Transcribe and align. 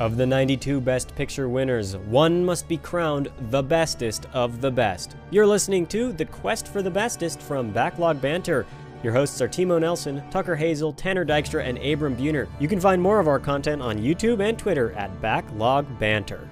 Of 0.00 0.16
the 0.16 0.26
92 0.26 0.80
Best 0.80 1.12
Picture 1.16 1.48
winners, 1.48 1.96
one 1.96 2.44
must 2.44 2.68
be 2.68 2.76
crowned 2.76 3.32
the 3.50 3.64
bestest 3.64 4.26
of 4.32 4.60
the 4.60 4.70
best. 4.70 5.16
You're 5.32 5.44
listening 5.44 5.88
to 5.88 6.12
The 6.12 6.24
Quest 6.24 6.68
for 6.68 6.82
the 6.82 6.90
Bestest 6.90 7.40
from 7.42 7.72
Backlog 7.72 8.20
Banter. 8.20 8.64
Your 9.02 9.12
hosts 9.12 9.40
are 9.40 9.48
Timo 9.48 9.80
Nelson, 9.80 10.22
Tucker 10.30 10.54
Hazel, 10.54 10.92
Tanner 10.92 11.24
Dykstra, 11.24 11.64
and 11.64 11.78
Abram 11.78 12.16
Buhner. 12.16 12.46
You 12.60 12.68
can 12.68 12.78
find 12.78 13.02
more 13.02 13.18
of 13.18 13.26
our 13.26 13.40
content 13.40 13.82
on 13.82 13.98
YouTube 13.98 14.38
and 14.40 14.56
Twitter 14.56 14.92
at 14.92 15.20
Backlog 15.20 15.98
Banter. 15.98 16.48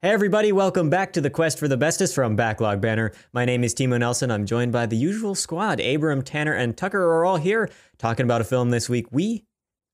Hey 0.00 0.12
everybody, 0.12 0.50
welcome 0.50 0.88
back 0.88 1.12
to 1.12 1.20
the 1.20 1.30
Quest 1.30 1.58
for 1.58 1.68
the 1.68 1.76
Bestest 1.76 2.14
from 2.14 2.36
Backlog 2.36 2.80
Banter. 2.80 3.12
My 3.34 3.44
name 3.44 3.64
is 3.64 3.74
Timo 3.74 3.98
Nelson. 3.98 4.30
I'm 4.30 4.46
joined 4.46 4.72
by 4.72 4.86
the 4.86 4.96
usual 4.96 5.34
squad. 5.34 5.78
Abram, 5.78 6.22
Tanner, 6.22 6.54
and 6.54 6.74
Tucker 6.74 7.04
are 7.04 7.26
all 7.26 7.36
here 7.36 7.68
talking 7.98 8.24
about 8.24 8.40
a 8.40 8.44
film 8.44 8.70
this 8.70 8.88
week 8.88 9.08
we 9.10 9.44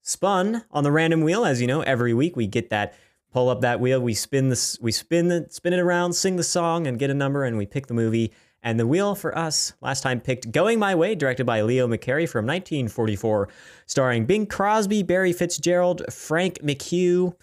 spun 0.09 0.65
on 0.71 0.85
the 0.85 0.91
random 0.91 1.21
wheel. 1.21 1.45
As 1.45 1.61
you 1.61 1.67
know, 1.67 1.83
every 1.83 2.15
week 2.15 2.35
we 2.35 2.47
get 2.47 2.71
that 2.71 2.95
pull 3.31 3.51
up 3.51 3.61
that 3.61 3.79
wheel, 3.79 4.01
we 4.01 4.15
spin 4.15 4.49
this, 4.49 4.79
we 4.81 4.91
spin 4.91 5.29
the 5.29 5.47
spin 5.51 5.75
it 5.75 5.81
around, 5.81 6.15
sing 6.15 6.37
the 6.37 6.43
song, 6.43 6.87
and 6.87 6.99
get 6.99 7.11
a 7.11 7.15
number, 7.15 7.45
and 7.45 7.59
we 7.59 7.67
pick 7.67 7.87
the 7.87 7.95
movie. 7.95 8.33
And 8.63 8.81
the 8.81 8.87
wheel 8.87 9.15
for 9.15 9.37
us 9.37 9.75
last 9.83 10.01
time 10.01 10.21
picked 10.21 10.51
Going 10.51 10.79
My 10.79 10.95
Way, 10.95 11.15
directed 11.15 11.45
by 11.45 11.61
Leo 11.63 11.87
McCarey 11.87 12.29
from 12.29 12.45
1944, 12.47 13.49
starring 13.87 14.25
Bing 14.25 14.47
Crosby, 14.47 15.03
Barry 15.03 15.33
Fitzgerald, 15.33 16.03
Frank 16.13 16.59
McHugh, 16.63 17.35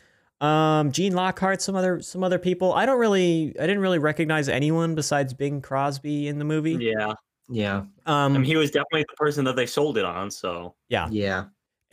um, 0.42 0.92
Gene 0.92 1.14
Lockhart, 1.14 1.62
some 1.62 1.76
other 1.76 2.02
some 2.02 2.24
other 2.24 2.40
people. 2.40 2.74
I 2.74 2.86
don't 2.86 3.00
really, 3.00 3.56
I 3.60 3.68
didn't 3.68 3.80
really 3.80 4.00
recognize 4.00 4.50
anyone 4.50 4.96
besides 4.96 5.34
Bing 5.34 5.62
Crosby 5.62 6.28
in 6.28 6.40
the 6.40 6.46
movie. 6.46 6.78
Yeah. 6.82 7.14
Yeah. 7.48 7.78
Um, 7.78 7.90
I 8.08 8.28
mean, 8.30 8.44
he 8.44 8.56
was 8.56 8.72
definitely 8.72 9.06
the 9.08 9.16
person 9.18 9.46
that 9.46 9.56
they 9.56 9.68
sold 9.68 10.00
it 10.00 10.06
on. 10.06 10.32
So 10.32 10.74
yeah, 10.90 11.08
Yeah. 11.12 11.46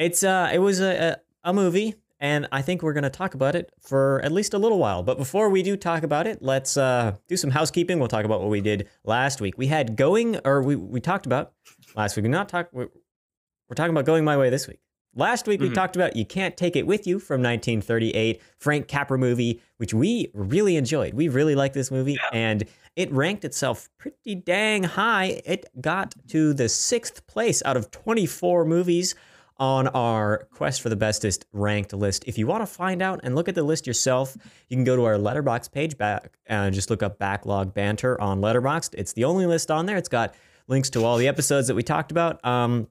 It's 0.03 0.23
uh, 0.25 0.51
it 0.53 0.59
was 0.59 0.81
a, 0.81 1.17
a, 1.45 1.51
a 1.51 1.53
movie, 1.53 1.95
and 2.19 2.49
I 2.51 2.61
think 2.63 2.83
we're 2.83 2.93
gonna 2.93 3.09
talk 3.11 3.35
about 3.35 3.55
it 3.55 3.71
for 3.81 4.21
at 4.25 4.33
least 4.33 4.53
a 4.53 4.59
little 4.59 4.79
while. 4.79 5.03
But 5.05 5.17
before 5.17 5.49
we 5.49 5.63
do 5.63 5.77
talk 5.77 6.03
about 6.03 6.27
it, 6.27 6.43
let's 6.43 6.77
uh, 6.77 7.15
do 7.29 7.37
some 7.37 7.51
housekeeping. 7.51 7.99
We'll 8.01 8.09
talk 8.09 8.25
about 8.25 8.41
what 8.41 8.51
we 8.51 8.61
did 8.61 8.89
last 9.05 9.41
week. 9.41 9.57
We 9.57 9.69
had 9.69 9.97
going, 9.97 10.39
or 10.45 10.61
we 10.63 10.75
we 10.77 11.01
talked 11.01 11.27
about 11.27 11.53
last 11.95 12.17
week. 12.17 12.25
We 12.25 12.31
not 12.31 12.49
talk. 12.49 12.69
We're, 12.73 12.89
we're 13.69 13.75
talking 13.77 13.93
about 13.93 14.05
going 14.05 14.25
my 14.25 14.37
way 14.37 14.51
this 14.51 14.67
week. 14.67 14.81
Last 15.15 15.47
week 15.47 15.61
we 15.61 15.69
Mhm. 15.69 15.75
talked 15.75 15.95
about 15.95 16.17
You 16.17 16.25
Can't 16.25 16.57
Take 16.57 16.75
It 16.75 16.87
With 16.87 17.07
You 17.07 17.19
from 17.19 17.43
1938, 17.43 18.41
Frank 18.59 18.89
Capra 18.89 19.19
movie, 19.19 19.61
which 19.77 19.93
we 19.95 20.31
really 20.35 20.77
enjoyed. 20.77 21.13
We 21.15 21.29
really 21.29 21.55
liked 21.55 21.75
this 21.75 21.91
movie, 21.91 22.17
and 22.33 22.65
it 22.97 23.13
ranked 23.13 23.45
itself 23.45 23.89
pretty 23.99 24.35
dang 24.35 24.83
high. 24.85 25.43
It 25.45 25.67
got 25.81 26.15
to 26.29 26.55
the 26.55 26.69
sixth 26.69 27.27
place 27.27 27.63
out 27.65 27.77
of 27.77 27.91
24 27.91 28.65
movies 28.65 29.15
on 29.63 29.87
our 29.87 30.49
Quest 30.51 30.83
for 30.83 30.89
the 30.89 30.97
Bestest 30.97 31.45
ranked 31.53 31.93
list. 31.93 32.25
If 32.27 32.37
you 32.37 32.49
want 32.49 32.63
to 32.63 32.67
find 32.67 33.01
out 33.01 33.21
and 33.23 33.37
look 33.37 33.49
at 33.49 33.55
the 33.55 33.63
list 33.63 33.87
yourself, 33.87 34.37
you 34.69 34.77
can 34.77 34.83
go 34.83 34.97
to 34.97 35.05
our 35.05 35.15
Letterboxd 35.15 35.71
page 35.71 35.97
back 35.97 36.37
and 36.47 36.75
just 36.75 36.91
look 36.91 37.01
up 37.01 37.17
Backlog 37.21 37.73
Banter 37.73 38.21
on 38.21 38.41
Letterboxd. 38.41 38.97
It's 38.99 39.13
the 39.13 39.23
only 39.23 39.47
list 39.47 39.71
on 39.71 39.87
there. 39.87 39.97
It's 39.97 40.09
got 40.09 40.35
links 40.67 40.91
to 40.91 41.05
all 41.05 41.17
the 41.17 41.29
episodes 41.29 41.69
that 41.69 41.77
we 41.77 41.85
talked 41.85 42.11
about. 42.11 42.45
Um, 42.45 42.89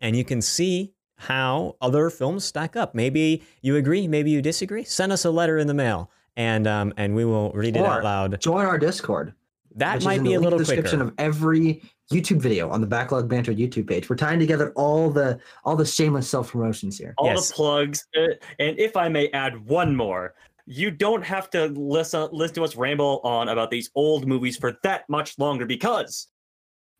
and 0.00 0.14
you 0.14 0.22
can 0.22 0.40
see 0.42 0.92
how 1.16 1.74
other 1.80 2.08
films 2.08 2.44
stack 2.44 2.76
up. 2.76 2.94
Maybe 2.94 3.42
you 3.60 3.74
agree, 3.74 4.06
maybe 4.06 4.30
you 4.30 4.40
disagree. 4.40 4.84
Send 4.84 5.10
us 5.10 5.24
a 5.24 5.30
letter 5.32 5.58
in 5.58 5.66
the 5.66 5.74
mail, 5.74 6.08
and 6.36 6.68
um, 6.68 6.94
and 6.96 7.16
we 7.16 7.24
will 7.24 7.50
read 7.50 7.76
it 7.76 7.84
out 7.84 8.04
loud. 8.04 8.40
Join 8.40 8.64
our 8.64 8.78
Discord. 8.78 9.34
That 9.74 10.04
might 10.04 10.22
be 10.22 10.34
a 10.34 10.40
little 10.40 10.58
description 10.58 11.00
quicker. 11.00 11.10
of 11.10 11.14
every 11.18 11.82
YouTube 12.12 12.40
video 12.40 12.68
on 12.70 12.80
the 12.80 12.86
Backlog 12.86 13.28
Banter 13.28 13.52
YouTube 13.52 13.88
page. 13.88 14.08
We're 14.10 14.16
tying 14.16 14.38
together 14.38 14.72
all 14.76 15.10
the 15.10 15.38
all 15.64 15.76
the 15.76 15.86
shameless 15.86 16.28
self 16.28 16.52
promotions 16.52 16.98
here. 16.98 17.14
all 17.18 17.26
Yes. 17.28 17.48
the 17.48 17.54
plugs. 17.54 18.06
uh, 18.16 18.26
And 18.58 18.78
if 18.78 18.96
I 18.96 19.08
may 19.08 19.28
add 19.30 19.64
one 19.66 19.96
more, 19.96 20.34
you 20.66 20.90
don't 20.90 21.22
have 21.24 21.50
to 21.50 21.66
listen 21.68 22.28
listen 22.32 22.54
to 22.56 22.64
us 22.64 22.76
ramble 22.76 23.20
on 23.24 23.48
about 23.48 23.70
these 23.70 23.90
old 23.94 24.26
movies 24.26 24.56
for 24.56 24.76
that 24.82 25.08
much 25.08 25.38
longer 25.38 25.66
because 25.66 26.28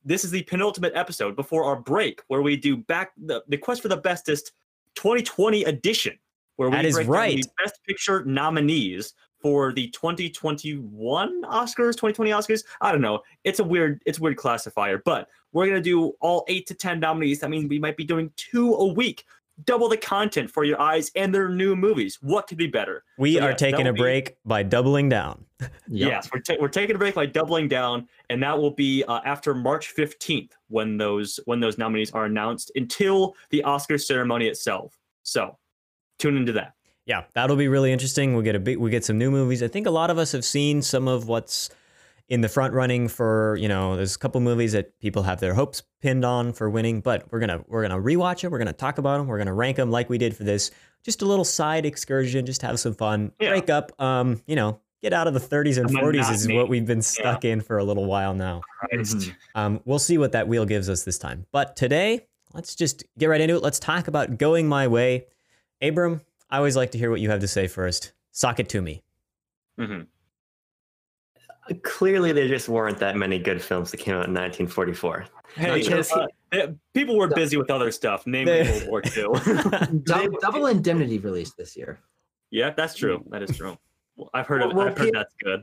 this 0.04 0.24
is 0.24 0.30
the 0.30 0.42
penultimate 0.42 0.92
episode 0.94 1.34
before 1.36 1.64
our 1.64 1.76
break 1.76 2.20
where 2.28 2.42
we 2.42 2.56
do 2.56 2.76
back 2.76 3.12
the, 3.16 3.42
the 3.48 3.56
quest 3.56 3.80
for 3.80 3.88
the 3.88 3.96
bestest 3.96 4.52
2020 4.96 5.64
edition 5.64 6.18
where 6.56 6.68
we 6.68 6.76
That 6.76 6.84
is 6.84 6.94
break 6.94 7.06
down 7.06 7.12
right. 7.14 7.36
the 7.42 7.48
best 7.64 7.80
picture 7.86 8.22
nominees 8.26 9.14
for 9.44 9.74
the 9.74 9.88
2021 9.88 11.42
Oscars, 11.44 11.92
2020 11.92 12.30
Oscars. 12.30 12.64
I 12.80 12.90
don't 12.90 13.02
know. 13.02 13.20
It's 13.44 13.58
a 13.58 13.64
weird, 13.64 14.00
it's 14.06 14.18
a 14.18 14.22
weird 14.22 14.38
classifier, 14.38 15.02
but 15.04 15.28
we're 15.52 15.66
gonna 15.66 15.82
do 15.82 16.14
all 16.22 16.46
eight 16.48 16.66
to 16.68 16.74
ten 16.74 16.98
nominees. 16.98 17.40
That 17.40 17.50
means 17.50 17.68
we 17.68 17.78
might 17.78 17.98
be 17.98 18.04
doing 18.04 18.32
two 18.36 18.74
a 18.74 18.86
week. 18.86 19.24
Double 19.66 19.88
the 19.90 19.98
content 19.98 20.50
for 20.50 20.64
your 20.64 20.80
eyes 20.80 21.12
and 21.14 21.32
their 21.32 21.50
new 21.50 21.76
movies. 21.76 22.18
What 22.22 22.46
could 22.46 22.56
be 22.56 22.66
better? 22.68 23.04
we 23.18 23.34
So, 23.36 23.42
are 23.42 23.52
taking 23.52 23.82
a 23.82 23.84
that'll 23.84 23.92
be- 23.92 24.00
break 24.00 24.36
by 24.46 24.62
doubling 24.62 25.10
down. 25.10 25.44
Yep. 25.60 25.70
Yes, 25.88 26.30
we're, 26.32 26.40
ta- 26.40 26.56
we're 26.58 26.68
taking 26.68 26.96
a 26.96 26.98
break 26.98 27.14
by 27.14 27.26
doubling 27.26 27.68
down, 27.68 28.08
and 28.30 28.42
that 28.42 28.58
will 28.58 28.70
be 28.72 29.04
uh, 29.04 29.20
after 29.26 29.54
March 29.54 29.94
15th 29.94 30.52
when 30.68 30.96
those 30.96 31.38
when 31.44 31.60
those 31.60 31.76
nominees 31.76 32.10
are 32.12 32.24
announced 32.24 32.72
until 32.76 33.36
the 33.50 33.62
Oscar 33.62 33.98
ceremony 33.98 34.48
itself. 34.48 34.98
So 35.22 35.58
tune 36.18 36.36
into 36.38 36.52
that. 36.52 36.72
Yeah, 37.06 37.24
that'll 37.34 37.56
be 37.56 37.68
really 37.68 37.92
interesting. 37.92 38.32
We'll 38.34 38.42
get 38.42 38.54
a 38.54 38.58
big, 38.60 38.78
we 38.78 38.90
get 38.90 39.04
some 39.04 39.18
new 39.18 39.30
movies. 39.30 39.62
I 39.62 39.68
think 39.68 39.86
a 39.86 39.90
lot 39.90 40.10
of 40.10 40.18
us 40.18 40.32
have 40.32 40.44
seen 40.44 40.80
some 40.82 41.06
of 41.06 41.28
what's 41.28 41.68
in 42.28 42.40
the 42.40 42.48
front 42.48 42.72
running 42.72 43.08
for, 43.08 43.56
you 43.60 43.68
know, 43.68 43.96
there's 43.96 44.16
a 44.16 44.18
couple 44.18 44.40
movies 44.40 44.72
that 44.72 44.98
people 45.00 45.22
have 45.24 45.40
their 45.40 45.52
hopes 45.52 45.82
pinned 46.00 46.24
on 46.24 46.54
for 46.54 46.70
winning, 46.70 47.02
but 47.02 47.30
we're 47.30 47.40
going 47.40 47.50
to 47.50 47.62
we're 47.68 47.86
going 47.86 47.90
to 47.90 47.98
rewatch 48.08 48.40
them, 48.40 48.50
we're 48.50 48.56
going 48.58 48.66
to 48.66 48.72
talk 48.72 48.96
about 48.96 49.18
them, 49.18 49.26
we're 49.26 49.36
going 49.36 49.46
to 49.46 49.52
rank 49.52 49.76
them 49.76 49.90
like 49.90 50.08
we 50.08 50.16
did 50.16 50.34
for 50.34 50.44
this. 50.44 50.70
Just 51.04 51.20
a 51.20 51.26
little 51.26 51.44
side 51.44 51.84
excursion, 51.84 52.46
just 52.46 52.62
have 52.62 52.80
some 52.80 52.94
fun. 52.94 53.32
Yeah. 53.38 53.50
Break 53.50 53.68
up 53.68 53.92
um, 54.00 54.40
you 54.46 54.56
know, 54.56 54.80
get 55.02 55.12
out 55.12 55.26
of 55.26 55.34
the 55.34 55.40
30s 55.40 55.76
and 55.76 55.90
The 55.90 55.98
40s 55.98 56.20
is 56.20 56.26
monotony. 56.46 56.56
what 56.56 56.68
we've 56.70 56.86
been 56.86 57.02
stuck 57.02 57.44
in 57.44 57.60
for 57.60 57.76
a 57.76 57.84
little 57.84 58.06
while 58.06 58.32
now. 58.32 58.62
Christ. 58.80 59.16
Mhm. 59.18 59.34
Um, 59.54 59.80
we'll 59.84 59.98
see 59.98 60.16
what 60.16 60.32
that 60.32 60.48
wheel 60.48 60.64
gives 60.64 60.88
us 60.88 61.02
this 61.04 61.18
time. 61.18 61.44
But 61.52 61.76
today, 61.76 62.26
let's 62.54 62.74
just 62.74 63.04
get 63.18 63.26
right 63.26 63.42
into 63.42 63.56
it. 63.56 63.62
Let's 63.62 63.78
talk 63.78 64.08
about 64.08 64.38
going 64.38 64.66
my 64.66 64.88
way. 64.88 65.26
Abram, 65.82 66.22
I 66.50 66.58
always 66.58 66.76
like 66.76 66.90
to 66.92 66.98
hear 66.98 67.10
what 67.10 67.20
you 67.20 67.30
have 67.30 67.40
to 67.40 67.48
say 67.48 67.66
first. 67.66 68.12
Sock 68.32 68.60
it 68.60 68.68
to 68.70 68.80
me. 68.82 69.02
Mhm. 69.78 70.06
Clearly, 71.82 72.32
there 72.32 72.46
just 72.46 72.68
weren't 72.68 72.98
that 72.98 73.16
many 73.16 73.38
good 73.38 73.60
films 73.62 73.90
that 73.90 73.96
came 73.96 74.14
out 74.14 74.26
in 74.26 74.34
1944. 74.34 75.24
Hey, 75.54 75.80
Because 75.80 76.12
uh, 76.12 76.26
uh, 76.52 76.66
people 76.92 77.16
were 77.16 77.28
busy 77.28 77.56
with 77.56 77.70
other 77.70 77.90
stuff, 77.90 78.26
namely 78.26 78.62
They- 78.62 78.86
World 78.88 78.88
War 78.88 79.02
II. 79.16 79.98
Dou- 80.04 80.38
Double 80.42 80.66
Indemnity 80.66 81.18
released 81.18 81.56
this 81.56 81.74
year. 81.76 82.00
yeah, 82.50 82.70
that's 82.76 82.94
true. 82.94 83.24
That 83.30 83.42
is 83.42 83.56
true. 83.56 83.78
Well, 84.16 84.28
I've 84.34 84.46
heard 84.46 84.62
of, 84.62 84.74
Well, 84.74 84.88
I've 84.88 84.98
heard 84.98 85.06
pe- 85.12 85.18
that's 85.18 85.34
good. 85.42 85.62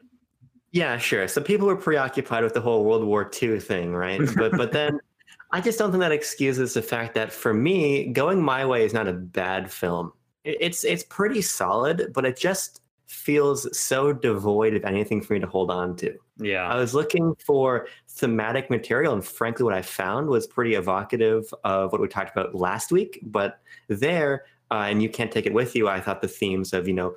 Yeah, 0.71 0.97
sure. 0.97 1.27
So 1.27 1.39
people 1.41 1.67
were 1.67 1.75
preoccupied 1.75 2.43
with 2.43 2.53
the 2.55 2.61
whole 2.61 2.83
World 2.83 3.03
War 3.03 3.29
II 3.41 3.59
thing, 3.59 3.93
right? 3.93 4.21
But 4.35 4.53
but 4.53 4.71
then 4.71 4.99
I 5.51 5.61
just 5.61 5.77
don't 5.77 5.91
think 5.91 5.99
that 6.01 6.11
excuses 6.13 6.73
the 6.73 6.81
fact 6.81 7.13
that 7.15 7.31
for 7.31 7.53
me, 7.53 8.07
Going 8.07 8.41
My 8.41 8.65
Way 8.65 8.85
is 8.85 8.93
not 8.93 9.07
a 9.07 9.13
bad 9.13 9.69
film. 9.71 10.13
It- 10.43 10.57
It's 10.59 10.83
it's 10.83 11.03
pretty 11.03 11.41
solid, 11.41 12.11
but 12.13 12.25
it 12.25 12.37
just 12.37 12.81
feels 13.07 13.77
so 13.77 14.13
devoid 14.13 14.73
of 14.73 14.85
anything 14.85 15.21
for 15.21 15.33
me 15.33 15.39
to 15.39 15.47
hold 15.47 15.69
on 15.69 15.95
to. 15.97 16.15
Yeah. 16.37 16.67
I 16.67 16.77
was 16.77 16.93
looking 16.95 17.35
for 17.45 17.87
thematic 18.07 18.69
material, 18.69 19.13
and 19.13 19.23
frankly, 19.23 19.65
what 19.65 19.73
I 19.73 19.81
found 19.81 20.29
was 20.29 20.47
pretty 20.47 20.75
evocative 20.75 21.53
of 21.65 21.91
what 21.91 21.99
we 21.99 22.07
talked 22.07 22.31
about 22.31 22.55
last 22.55 22.91
week. 22.91 23.19
But 23.23 23.59
there, 23.89 24.45
uh, 24.71 24.85
and 24.87 25.03
you 25.03 25.09
can't 25.09 25.31
take 25.31 25.45
it 25.45 25.53
with 25.53 25.75
you. 25.75 25.89
I 25.89 25.99
thought 25.99 26.21
the 26.21 26.27
themes 26.29 26.71
of 26.73 26.87
you 26.87 26.93
know 26.93 27.15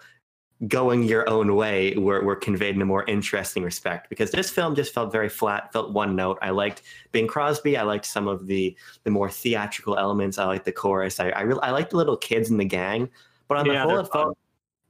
going 0.69 1.03
your 1.03 1.29
own 1.29 1.57
way 1.57 1.95
were, 1.97 2.23
were 2.23 2.37
conveyed 2.37 2.75
in 2.77 2.83
a 2.83 2.85
more 2.87 3.05
interesting 3.05 3.63
respect 3.63 4.09
because 4.09 4.31
this 4.31 4.51
film 4.51 4.75
just 4.75 4.95
felt 4.95 5.11
very 5.13 5.29
flat, 5.29 5.73
felt 5.73 5.93
one 5.93 6.15
note. 6.15 6.39
I 6.43 6.51
liked 6.51 6.83
Bing 7.13 7.27
Crosby. 7.27 7.77
I 7.77 7.83
liked 7.83 8.05
some 8.07 8.29
of 8.29 8.47
the 8.47 8.77
the 9.03 9.11
more 9.11 9.31
theatrical 9.31 9.97
elements. 9.97 10.39
I 10.39 10.45
liked 10.45 10.65
the 10.65 10.73
chorus. 10.73 11.21
I 11.21 11.31
I, 11.31 11.41
really, 11.43 11.61
I 11.63 11.71
liked 11.71 11.91
the 11.91 11.97
little 11.97 12.17
kids 12.17 12.51
in 12.51 12.57
the 12.57 12.65
gang. 12.65 13.09
But 13.49 13.59
on 13.59 13.67
the 13.67 13.75
Yeah, 13.75 13.83
whole, 13.83 13.99
it 14.01 14.13
felt 14.13 14.39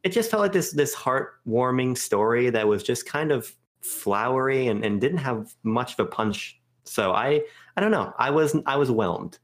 it 0.03 0.11
just 0.12 0.31
felt 0.31 0.43
like 0.43 0.53
this 0.53 0.73
this 0.73 0.94
heartwarming 0.94 1.97
story 1.97 2.50
that 2.50 2.69
was 2.69 2.82
just 2.82 3.06
kind 3.06 3.32
of 3.32 3.53
flowery 3.81 4.69
and, 4.69 4.85
and 4.85 5.00
didn't 5.00 5.19
have 5.19 5.55
much 5.62 5.94
of 5.94 6.00
a 6.00 6.06
punch. 6.09 6.61
So 6.85 7.12
I 7.12 7.43
I 7.77 7.81
don't 7.81 7.91
know. 7.91 8.12
I 8.19 8.31
was 8.31 8.56
I 8.67 8.77
was 8.77 8.91
whelmed. 8.91 9.38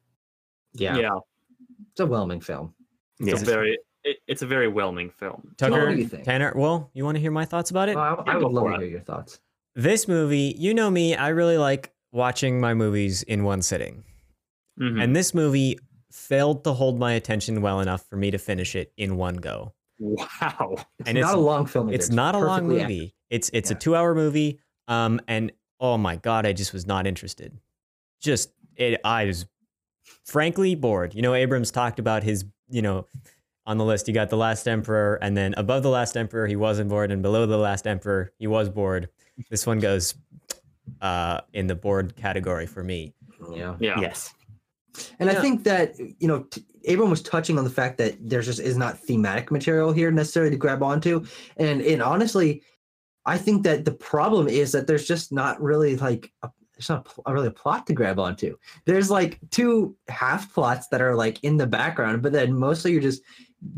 Yeah. 0.75 0.97
Yeah. 0.99 1.19
It's 1.93 2.01
a 2.01 2.07
whelming 2.07 2.41
film. 2.41 2.75
It's 3.19 3.29
Yes. 3.31 3.43
a 3.43 3.45
very 3.45 3.79
it, 4.05 4.19
it's 4.27 4.43
a 4.43 4.47
very 4.47 4.69
whelming 4.69 5.11
film. 5.11 5.55
Tucker, 5.57 5.87
what 5.87 5.95
do 5.95 6.01
you 6.01 6.09
think? 6.09 6.25
Tanner, 6.25 6.53
well, 6.57 6.91
you 6.95 7.05
want 7.05 7.17
to 7.17 7.21
hear 7.21 7.31
my 7.31 7.45
thoughts 7.45 7.71
about 7.71 7.89
it? 7.89 7.97
I, 7.97 8.15
I 8.27 8.37
would 8.37 8.53
love 8.53 8.73
to 8.73 8.79
hear 8.79 8.87
your 8.89 9.01
thoughts. 9.01 9.41
this 9.75 10.09
movie, 10.09 10.55
you 10.59 10.75
know 10.75 10.91
me, 10.91 11.15
I 11.15 11.29
really 11.29 11.59
like 11.59 11.93
watching 12.13 12.61
my 12.61 12.75
movies 12.75 13.23
in 13.23 13.45
one 13.45 13.63
sitting. 13.63 14.05
Mhm. 14.81 15.03
And 15.03 15.15
this 15.15 15.35
movie 15.35 15.79
failed 16.11 16.65
to 16.65 16.73
hold 16.73 16.99
my 16.99 17.13
attention 17.13 17.61
well 17.63 17.81
enough 17.81 18.05
for 18.09 18.17
me 18.17 18.31
to 18.33 18.39
finish 18.39 18.75
it 18.75 18.93
in 18.97 19.17
one 19.17 19.37
go. 19.37 19.73
Wow. 19.99 20.77
It's 20.99 21.09
And 21.09 21.15
not 21.19 21.21
it's- 21.21 21.35
a 21.35 21.39
long 21.39 21.67
film. 21.67 21.89
either. 21.89 21.95
It's 21.95 22.11
not 22.11 22.35
a 22.35 22.39
long 22.39 22.63
perfectly 22.63 22.83
movie. 22.83 23.15
It's 23.29 23.51
it's 23.53 23.71
a 23.71 23.75
2-hour 23.75 24.15
movie 24.15 24.59
um 24.89 25.21
and 25.29 25.53
oh 25.79 25.97
my 25.99 26.17
god, 26.17 26.47
I 26.47 26.53
just 26.53 26.73
was 26.73 26.87
not 26.87 27.07
interested. 27.07 27.57
Just 28.21 28.51
it 28.77 28.99
I 29.05 29.27
was 29.27 29.47
frankly 30.25 30.75
bored. 30.75 31.15
You 31.15 31.23
know, 31.23 31.35
Abrams 31.35 31.71
talked 31.71 31.99
about 31.99 32.23
his, 32.23 32.45
you 32.71 32.83
know, 32.83 33.07
on 33.71 33.79
the 33.79 33.85
list, 33.85 34.09
you 34.09 34.15
got 34.15 34.31
the 34.31 34.37
Last 34.37 34.67
Emperor, 34.67 35.17
and 35.23 35.37
then 35.37 35.55
above 35.57 35.85
the 35.85 35.91
Last 35.91 36.17
Emperor, 36.17 36.49
he 36.49 36.57
wasn't 36.57 36.91
bored, 36.91 37.13
and 37.13 37.23
below 37.23 37.47
the 37.47 37.57
Last 37.57 37.87
Emperor, 37.87 38.33
he 38.37 38.49
was 38.49 38.69
bored. 38.69 39.09
This 39.49 39.65
one 39.65 39.79
goes 39.79 40.17
uh, 41.01 41.43
in 41.53 41.69
the 41.69 41.77
bored 41.77 42.17
category 42.17 42.67
for 42.67 42.83
me. 42.83 43.15
Yeah. 43.55 43.77
Yeah. 43.79 44.01
Yes. 44.01 44.35
And 45.21 45.31
I 45.31 45.35
think 45.41 45.63
that 45.65 45.97
you 46.01 46.27
know, 46.27 46.41
t- 46.51 46.65
Abram 46.89 47.11
was 47.11 47.23
touching 47.23 47.59
on 47.59 47.65
the 47.65 47.71
fact 47.71 47.97
that 47.99 48.17
there's 48.21 48.47
just 48.47 48.59
is 48.59 48.77
not 48.77 48.99
thematic 48.99 49.53
material 49.53 49.93
here 49.93 50.11
necessarily 50.11 50.51
to 50.51 50.57
grab 50.57 50.83
onto, 50.83 51.25
and 51.57 51.81
and 51.81 52.03
honestly, 52.03 52.65
I 53.25 53.39
think 53.39 53.63
that 53.63 53.85
the 53.85 53.93
problem 53.93 54.49
is 54.49 54.73
that 54.73 54.89
there's 54.89 55.07
just 55.07 55.31
not 55.31 55.63
really 55.63 55.97
like 55.97 56.33
a, 56.43 56.51
there's 56.75 56.89
not 56.89 57.07
a, 57.07 57.09
pl- 57.09 57.33
really 57.33 57.47
a 57.47 57.53
plot 57.53 57.87
to 57.87 57.93
grab 57.93 58.19
onto. 58.19 58.57
There's 58.85 59.13
like 59.13 59.39
two 59.51 59.97
half 60.09 60.53
plots 60.53 60.89
that 60.89 61.01
are 61.01 61.15
like 61.15 61.45
in 61.45 61.57
the 61.57 61.69
background, 61.69 62.21
but 62.21 62.33
then 62.33 62.53
mostly 62.53 62.91
you're 62.91 63.01
just 63.01 63.23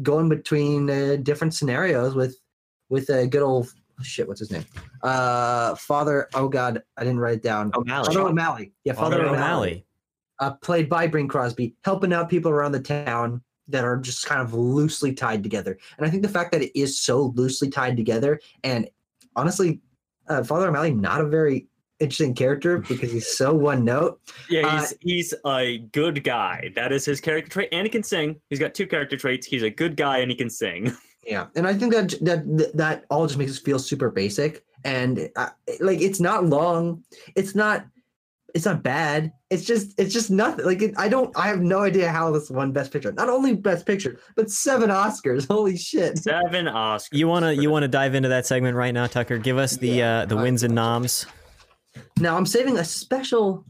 going 0.03 0.29
between 0.29 0.89
uh, 0.91 1.17
different 1.23 1.55
scenarios 1.55 2.15
with 2.15 2.37
with 2.89 3.09
a 3.11 3.27
good 3.27 3.43
old 3.43 3.73
shit. 4.03 4.27
What's 4.29 4.41
his 4.41 4.51
name? 4.51 4.65
Uh, 5.03 5.75
Father. 5.77 6.29
Oh 6.35 6.49
God, 6.49 6.83
I 6.97 7.05
didn't 7.05 7.21
write 7.21 7.37
it 7.37 7.43
down. 7.43 7.71
O'Malley. 7.75 8.07
Father 8.07 8.21
O'Malley. 8.21 8.73
Yeah, 8.85 8.93
Father, 8.95 9.17
Father 9.17 9.29
O'Malley 9.29 9.39
O'Malley. 9.39 9.87
uh, 10.41 10.53
played 10.55 10.89
by 10.89 11.07
Bing 11.07 11.29
Crosby, 11.29 11.75
helping 11.85 12.13
out 12.13 12.29
people 12.29 12.51
around 12.51 12.73
the 12.73 12.81
town 12.81 13.43
that 13.69 13.85
are 13.85 13.97
just 13.97 14.27
kind 14.27 14.41
of 14.41 14.55
loosely 14.55 15.15
tied 15.15 15.43
together. 15.43 15.79
And 15.97 16.07
I 16.07 16.11
think 16.11 16.23
the 16.23 16.29
fact 16.29 16.53
that 16.53 16.63
it 16.63 16.79
is 16.79 17.01
so 17.01 17.33
loosely 17.37 17.71
tied 17.71 17.97
together, 17.97 18.41
and 18.65 18.89
honestly, 19.37 19.81
uh, 20.29 20.43
Father 20.43 20.69
O'Malley 20.69 20.93
not 20.93 21.21
a 21.21 21.27
very 21.27 21.69
interesting 22.03 22.35
character 22.35 22.79
because 22.79 23.11
he's 23.13 23.37
so 23.37 23.55
one 23.55 23.85
note. 23.85 24.21
Yeah, 24.51 24.67
Uh, 24.67 24.81
he's 24.81 24.95
he's 25.01 25.35
a 25.47 25.79
good 25.93 26.23
guy. 26.25 26.71
That 26.75 26.93
is 26.93 27.05
his 27.05 27.21
character 27.21 27.51
trait, 27.51 27.69
and 27.73 27.87
he 27.87 27.91
can 27.91 28.03
sing. 28.03 28.41
He's 28.51 28.59
got 28.59 28.75
two 28.75 28.87
character 28.87 29.17
traits. 29.17 29.47
He's 29.47 29.63
a 29.63 29.71
good 29.71 29.97
guy, 29.97 30.19
and 30.19 30.31
he 30.31 30.37
can 30.37 30.51
sing. 30.51 30.93
Yeah, 31.25 31.47
and 31.55 31.69
I 31.69 31.75
think 31.75 31.93
that 31.95 32.11
that 32.23 32.73
that 32.75 33.05
all 33.09 33.25
just 33.29 33.39
makes 33.39 33.53
us 33.53 33.59
feel 33.61 33.79
super 33.79 34.11
basic, 34.11 34.65
and 34.85 35.31
uh, 35.37 35.51
like 35.79 36.01
it's 36.01 36.19
not 36.19 36.47
long, 36.47 37.05
it's 37.37 37.55
not. 37.55 37.87
It's 38.55 38.67
not 38.67 38.83
bad. 38.83 39.33
It's 39.49 39.65
just 39.65 39.99
it's 40.01 40.13
just 40.13 40.31
nothing. 40.33 40.65
Like 40.67 40.83
it, 40.83 40.95
I 40.99 41.09
don't 41.09 41.31
I 41.39 41.47
have 41.47 41.61
no 41.61 41.79
idea 41.79 42.11
how 42.11 42.33
this 42.33 42.51
won 42.51 42.73
Best 42.73 42.93
Picture. 42.93 43.13
Not 43.13 43.29
only 43.29 43.55
Best 43.55 43.87
Picture, 43.87 44.19
but 44.35 44.51
seven 44.51 44.91
Oscars. 44.91 45.47
Holy 45.55 45.77
shit! 45.77 46.19
Seven 46.19 46.67
Oscars. 46.67 47.09
You 47.13 47.29
wanna 47.29 47.53
you 47.53 47.71
wanna 47.71 47.87
dive 47.89 48.17
into 48.17 48.29
that 48.31 48.45
segment 48.45 48.77
right 48.77 48.93
now, 48.93 49.07
Tucker? 49.07 49.39
Give 49.39 49.59
us 49.59 49.77
the 49.77 50.03
uh, 50.03 50.27
the 50.27 50.37
Uh, 50.37 50.43
wins 50.43 50.65
and 50.65 50.75
noms. 50.75 51.25
Now 52.19 52.37
I'm 52.37 52.47
saving 52.47 52.79
a 52.79 52.85
special 52.85 53.65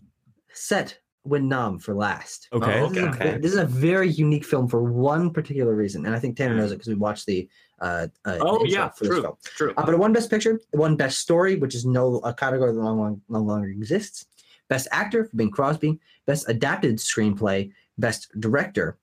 set 0.52 0.98
win 1.24 1.48
nom 1.48 1.78
for 1.78 1.94
last. 1.94 2.48
Okay. 2.52 2.80
Oh, 2.80 2.88
This, 2.88 2.98
is 2.98 3.04
a, 3.04 3.08
okay. 3.10 3.38
this 3.38 3.52
is 3.52 3.58
a 3.58 3.64
very 3.64 4.08
unique 4.10 4.44
film 4.44 4.68
for 4.68 4.82
one 4.82 5.30
particular 5.30 5.74
reason, 5.74 6.04
and 6.06 6.14
I 6.14 6.18
think 6.18 6.36
Tanner 6.36 6.56
knows 6.56 6.72
it 6.72 6.76
because 6.76 6.88
we 6.88 6.94
watched 6.94 7.26
the. 7.26 7.48
Uh, 7.80 8.06
uh, 8.24 8.38
Oh 8.40 8.64
yeah, 8.64 8.88
for 8.90 9.04
this 9.04 9.12
true, 9.12 9.22
film. 9.22 9.34
true. 9.44 9.74
Uh, 9.76 9.84
but 9.84 9.94
it 9.94 9.98
won 9.98 10.12
Best 10.12 10.30
Picture, 10.30 10.60
it 10.72 10.76
won 10.76 10.96
Best 10.96 11.18
Story, 11.18 11.56
which 11.56 11.74
is 11.74 11.84
no 11.84 12.16
a 12.18 12.32
category 12.34 12.72
that 12.72 12.78
no 12.80 12.94
longer, 12.94 13.20
no 13.28 13.40
longer 13.40 13.68
exists. 13.68 14.26
Best 14.68 14.88
Actor 14.92 15.26
for 15.26 15.36
Bing 15.36 15.50
Crosby, 15.50 15.98
Best 16.26 16.48
Adapted 16.48 16.96
Screenplay, 16.96 17.72
Best 17.98 18.28
Director, 18.40 18.98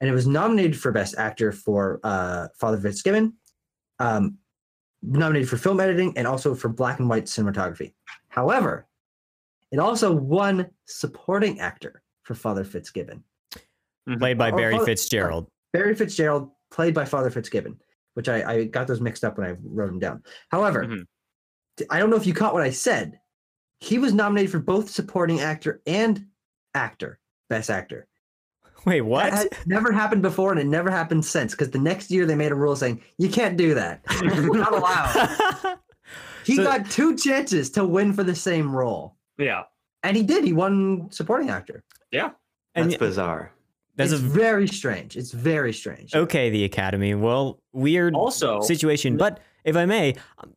and 0.00 0.08
it 0.08 0.12
was 0.12 0.26
nominated 0.26 0.78
for 0.78 0.92
Best 0.92 1.16
Actor 1.16 1.52
for 1.52 2.00
uh, 2.04 2.48
Father 2.58 2.78
Fitzgibbon, 2.78 3.34
um, 3.98 4.36
nominated 5.02 5.48
for 5.48 5.56
film 5.56 5.80
editing, 5.80 6.16
and 6.16 6.26
also 6.26 6.54
for 6.54 6.68
black 6.68 6.98
and 7.00 7.08
white 7.08 7.24
cinematography. 7.24 7.94
However, 8.30 8.86
it 9.70 9.78
also 9.78 10.12
won 10.12 10.68
Supporting 10.86 11.60
Actor 11.60 12.02
for 12.22 12.34
Father 12.34 12.64
Fitzgibbon. 12.64 13.22
Played 14.18 14.38
by 14.38 14.50
Or 14.50 14.56
Barry 14.56 14.72
Father- 14.74 14.86
Fitzgerald. 14.86 15.46
Barry 15.72 15.94
Fitzgerald, 15.94 16.50
played 16.72 16.94
by 16.94 17.04
Father 17.04 17.30
Fitzgibbon, 17.30 17.78
which 18.14 18.28
I, 18.28 18.50
I 18.52 18.64
got 18.64 18.86
those 18.88 19.00
mixed 19.00 19.22
up 19.24 19.38
when 19.38 19.46
I 19.48 19.56
wrote 19.62 19.86
them 19.88 19.98
down. 20.00 20.22
However, 20.50 20.84
Mhm. 20.84 21.04
t- 21.76 21.84
I 21.90 21.98
don't 22.00 22.10
know 22.10 22.16
if 22.16 22.26
you 22.26 22.34
caught 22.34 22.54
what 22.54 22.62
I 22.62 22.70
said. 22.70 23.20
He 23.80 23.98
was 23.98 24.12
nominated 24.12 24.50
for 24.50 24.58
both 24.58 24.90
supporting 24.90 25.40
actor 25.40 25.80
and 25.86 26.26
actor, 26.74 27.20
best 27.48 27.70
actor. 27.70 28.08
Wait, 28.86 29.02
what? 29.02 29.32
had 29.32 29.48
never 29.66 29.92
happened 29.92 30.22
before, 30.22 30.50
and 30.50 30.60
it 30.60 30.66
never 30.66 30.90
happened 30.90 31.24
since. 31.24 31.52
Because 31.52 31.70
the 31.70 31.78
next 31.78 32.10
year 32.10 32.26
they 32.26 32.34
made 32.34 32.50
a 32.52 32.56
rule 32.56 32.74
saying 32.76 33.02
you 33.18 33.28
can't 33.28 33.56
do 33.56 33.74
that. 33.74 34.02
You're 34.22 34.54
not 34.56 34.72
allowed. 34.74 35.78
He 36.44 36.56
So- 36.56 36.64
got 36.64 36.90
two 36.90 37.16
chances 37.16 37.70
to 37.70 37.84
win 37.84 38.12
for 38.12 38.24
the 38.24 38.34
same 38.34 38.74
role, 38.74 39.16
Yeah. 39.38 39.64
and 40.02 40.16
he 40.16 40.22
did. 40.22 40.44
He 40.44 40.52
won 40.52 41.10
supporting 41.10 41.50
actor. 41.50 41.82
Yeah. 42.10 42.30
and 42.76 42.86
That's 42.90 42.98
bizarre. 42.98 43.52
that's 43.96 44.12
it's 44.12 44.20
a 44.22 44.24
very 44.24 44.68
strange. 44.68 45.16
It's 45.16 45.32
very 45.32 45.72
strange. 45.72 46.14
okay. 46.14 46.48
The 46.50 46.62
Academy. 46.64 47.14
Well, 47.14 47.58
weird 47.72 48.14
Also, 48.14 48.60
situation. 48.60 49.16
But 49.16 49.40
if 49.64 49.76
I 49.76 49.86
may, 49.86 50.14
um, 50.38 50.54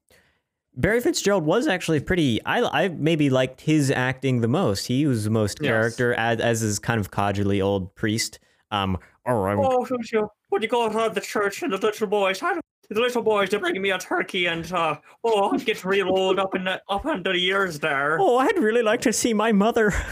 Barry 0.75 1.01
Fitzgerald 1.01 1.43
was 1.43 1.67
actually 1.67 1.99
pretty. 2.01 2.39
I 2.45 2.61
I 2.83 2.87
maybe 2.89 3.29
liked 3.29 3.61
his 3.61 3.89
acting 3.91 4.41
the 4.41 4.47
most. 4.47 4.85
He 4.87 5.05
was 5.07 5.23
the 5.23 5.29
most 5.31 5.57
Yes. 5.61 5.69
character 5.69 6.13
as 6.13 6.39
as 6.39 6.61
his 6.61 6.79
kind 6.79 6.99
of 6.99 7.09
codgerly 7.11 7.63
old 7.63 7.93
priest. 7.95 8.39
Um, 8.71 8.97
oh, 9.27 9.43
I'm, 9.43 9.59
oh, 9.59 9.85
don't 9.85 10.11
you, 10.11 10.29
when 10.49 10.61
you 10.63 10.67
go 10.67 10.87
around 10.87 11.13
the 11.15 11.21
church 11.21 11.61
and 11.63 11.71
the 11.73 11.77
little 11.77 12.07
boys, 12.07 12.41
I 12.41 12.53
don't- 12.53 12.65
the 12.89 12.99
little 12.99 13.21
boys, 13.23 13.49
they're 13.49 13.59
bringing 13.59 13.81
me 13.81 13.91
a 13.91 13.97
turkey, 13.97 14.45
and 14.47 14.71
uh, 14.73 14.97
oh, 15.23 15.51
I'm 15.51 15.57
getting 15.59 15.89
real 15.89 16.09
old 16.09 16.39
up 16.39 16.53
in 16.55 16.63
the, 16.65 16.81
up 16.89 17.05
under 17.05 17.31
the 17.33 17.39
years 17.39 17.79
there. 17.79 18.17
oh, 18.19 18.37
I'd 18.37 18.57
really 18.57 18.81
like 18.83 19.01
to 19.01 19.13
see 19.13 19.33
my 19.33 19.51
mother. 19.51 19.93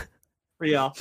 Yeah. 0.64 0.92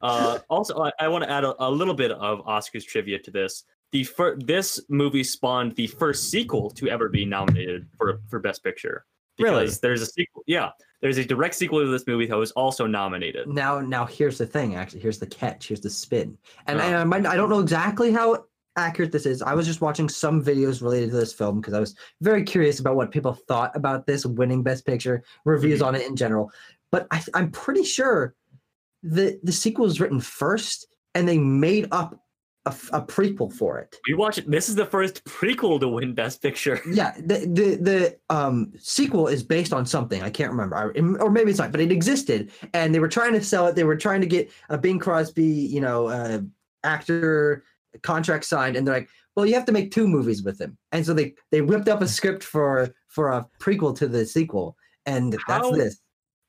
Uh, 0.00 0.38
also, 0.48 0.80
I, 0.84 0.92
I 1.00 1.08
want 1.08 1.24
to 1.24 1.30
add 1.30 1.42
a, 1.42 1.52
a 1.58 1.68
little 1.68 1.94
bit 1.94 2.12
of 2.12 2.44
Oscars 2.44 2.86
trivia 2.86 3.18
to 3.18 3.30
this. 3.32 3.64
The 3.90 4.04
fir- 4.04 4.36
this 4.38 4.80
movie 4.88 5.24
spawned 5.24 5.74
the 5.74 5.88
first 5.88 6.30
sequel 6.30 6.70
to 6.70 6.88
ever 6.88 7.08
be 7.08 7.24
nominated 7.24 7.88
for 7.96 8.20
for 8.28 8.38
Best 8.38 8.62
Picture. 8.62 9.04
Really? 9.40 9.68
There's 9.82 10.02
a 10.02 10.06
sequel. 10.06 10.44
Yeah, 10.46 10.70
there's 11.00 11.18
a 11.18 11.24
direct 11.24 11.56
sequel 11.56 11.80
to 11.80 11.90
this 11.90 12.06
movie 12.06 12.26
that 12.26 12.36
was 12.36 12.52
also 12.52 12.86
nominated. 12.86 13.48
now 13.48 13.80
now 13.80 14.04
here's 14.06 14.38
the 14.38 14.46
thing 14.46 14.76
actually 14.76 15.00
here's 15.00 15.18
the 15.18 15.26
catch 15.26 15.66
here's 15.68 15.80
the 15.80 15.90
spin 15.90 16.38
and, 16.68 16.78
Oh. 16.78 16.82
and 16.82 16.94
I, 16.96 17.04
might, 17.04 17.26
I 17.26 17.34
don't 17.36 17.50
know 17.50 17.58
exactly 17.60 18.12
how 18.12 18.44
accurate 18.78 19.10
this 19.12 19.26
is 19.26 19.42
i 19.42 19.54
was 19.54 19.66
just 19.66 19.80
watching 19.80 20.08
some 20.08 20.42
videos 20.42 20.80
related 20.82 21.10
to 21.10 21.16
this 21.16 21.32
film 21.32 21.60
because 21.60 21.74
i 21.74 21.80
was 21.80 21.94
very 22.20 22.42
curious 22.44 22.78
about 22.80 22.96
what 22.96 23.10
people 23.10 23.32
thought 23.34 23.74
about 23.74 24.06
this 24.06 24.24
winning 24.24 24.62
best 24.62 24.86
picture 24.86 25.22
reviews 25.44 25.82
on 25.82 25.94
it 25.94 26.06
in 26.06 26.14
general 26.16 26.50
but 26.92 27.06
I, 27.10 27.22
i'm 27.34 27.50
pretty 27.50 27.84
sure 27.84 28.34
the 29.02 29.38
the 29.42 29.52
sequel 29.52 29.84
was 29.84 30.00
written 30.00 30.20
first 30.20 30.86
and 31.14 31.28
they 31.28 31.38
made 31.38 31.88
up 31.90 32.20
a 32.66 33.00
prequel 33.00 33.50
for 33.50 33.78
it 33.78 33.96
We 34.06 34.12
watch 34.12 34.36
it. 34.36 34.50
This 34.50 34.68
is 34.68 34.74
the 34.74 34.84
first 34.84 35.24
prequel 35.24 35.80
to 35.80 35.88
win 35.88 36.12
Best 36.12 36.42
Picture. 36.42 36.78
yeah 36.92 37.12
the, 37.16 37.38
the 37.50 37.76
the 37.76 38.18
um 38.28 38.72
sequel 38.78 39.26
is 39.26 39.42
based 39.42 39.72
on 39.72 39.86
something 39.86 40.22
i 40.22 40.28
can't 40.28 40.50
remember 40.50 40.76
I- 40.76 40.98
or 41.24 41.30
maybe 41.30 41.50
it's 41.50 41.58
not 41.58 41.72
but 41.72 41.80
it 41.80 41.90
existed 41.90 42.50
and 42.74 42.94
they 42.94 43.00
were 43.00 43.08
trying 43.08 43.32
to 43.32 43.42
sell 43.42 43.66
it 43.68 43.74
they 43.74 43.84
were 43.84 43.96
trying 43.96 44.20
to 44.20 44.26
get 44.26 44.50
a 44.68 44.76
bing 44.76 44.98
crosby 44.98 45.46
you 45.46 45.80
know 45.80 46.08
uh, 46.08 46.40
actor 46.84 47.64
contract 48.02 48.44
signed 48.44 48.76
and 48.76 48.86
they're 48.86 48.94
like 48.94 49.08
well 49.34 49.46
you 49.46 49.54
have 49.54 49.64
to 49.64 49.72
make 49.72 49.90
two 49.90 50.06
movies 50.06 50.42
with 50.42 50.60
him 50.60 50.76
and 50.92 51.04
so 51.06 51.12
they 51.14 51.34
they 51.50 51.60
whipped 51.62 51.88
up 51.88 52.00
a 52.02 52.08
script 52.08 52.42
for 52.44 52.88
for 53.08 53.30
a 53.30 53.46
prequel 53.60 53.96
to 53.96 54.06
the 54.08 54.24
sequel 54.26 54.76
and 55.06 55.32
that's 55.32 55.42
How 55.46 55.70
this 55.70 56.00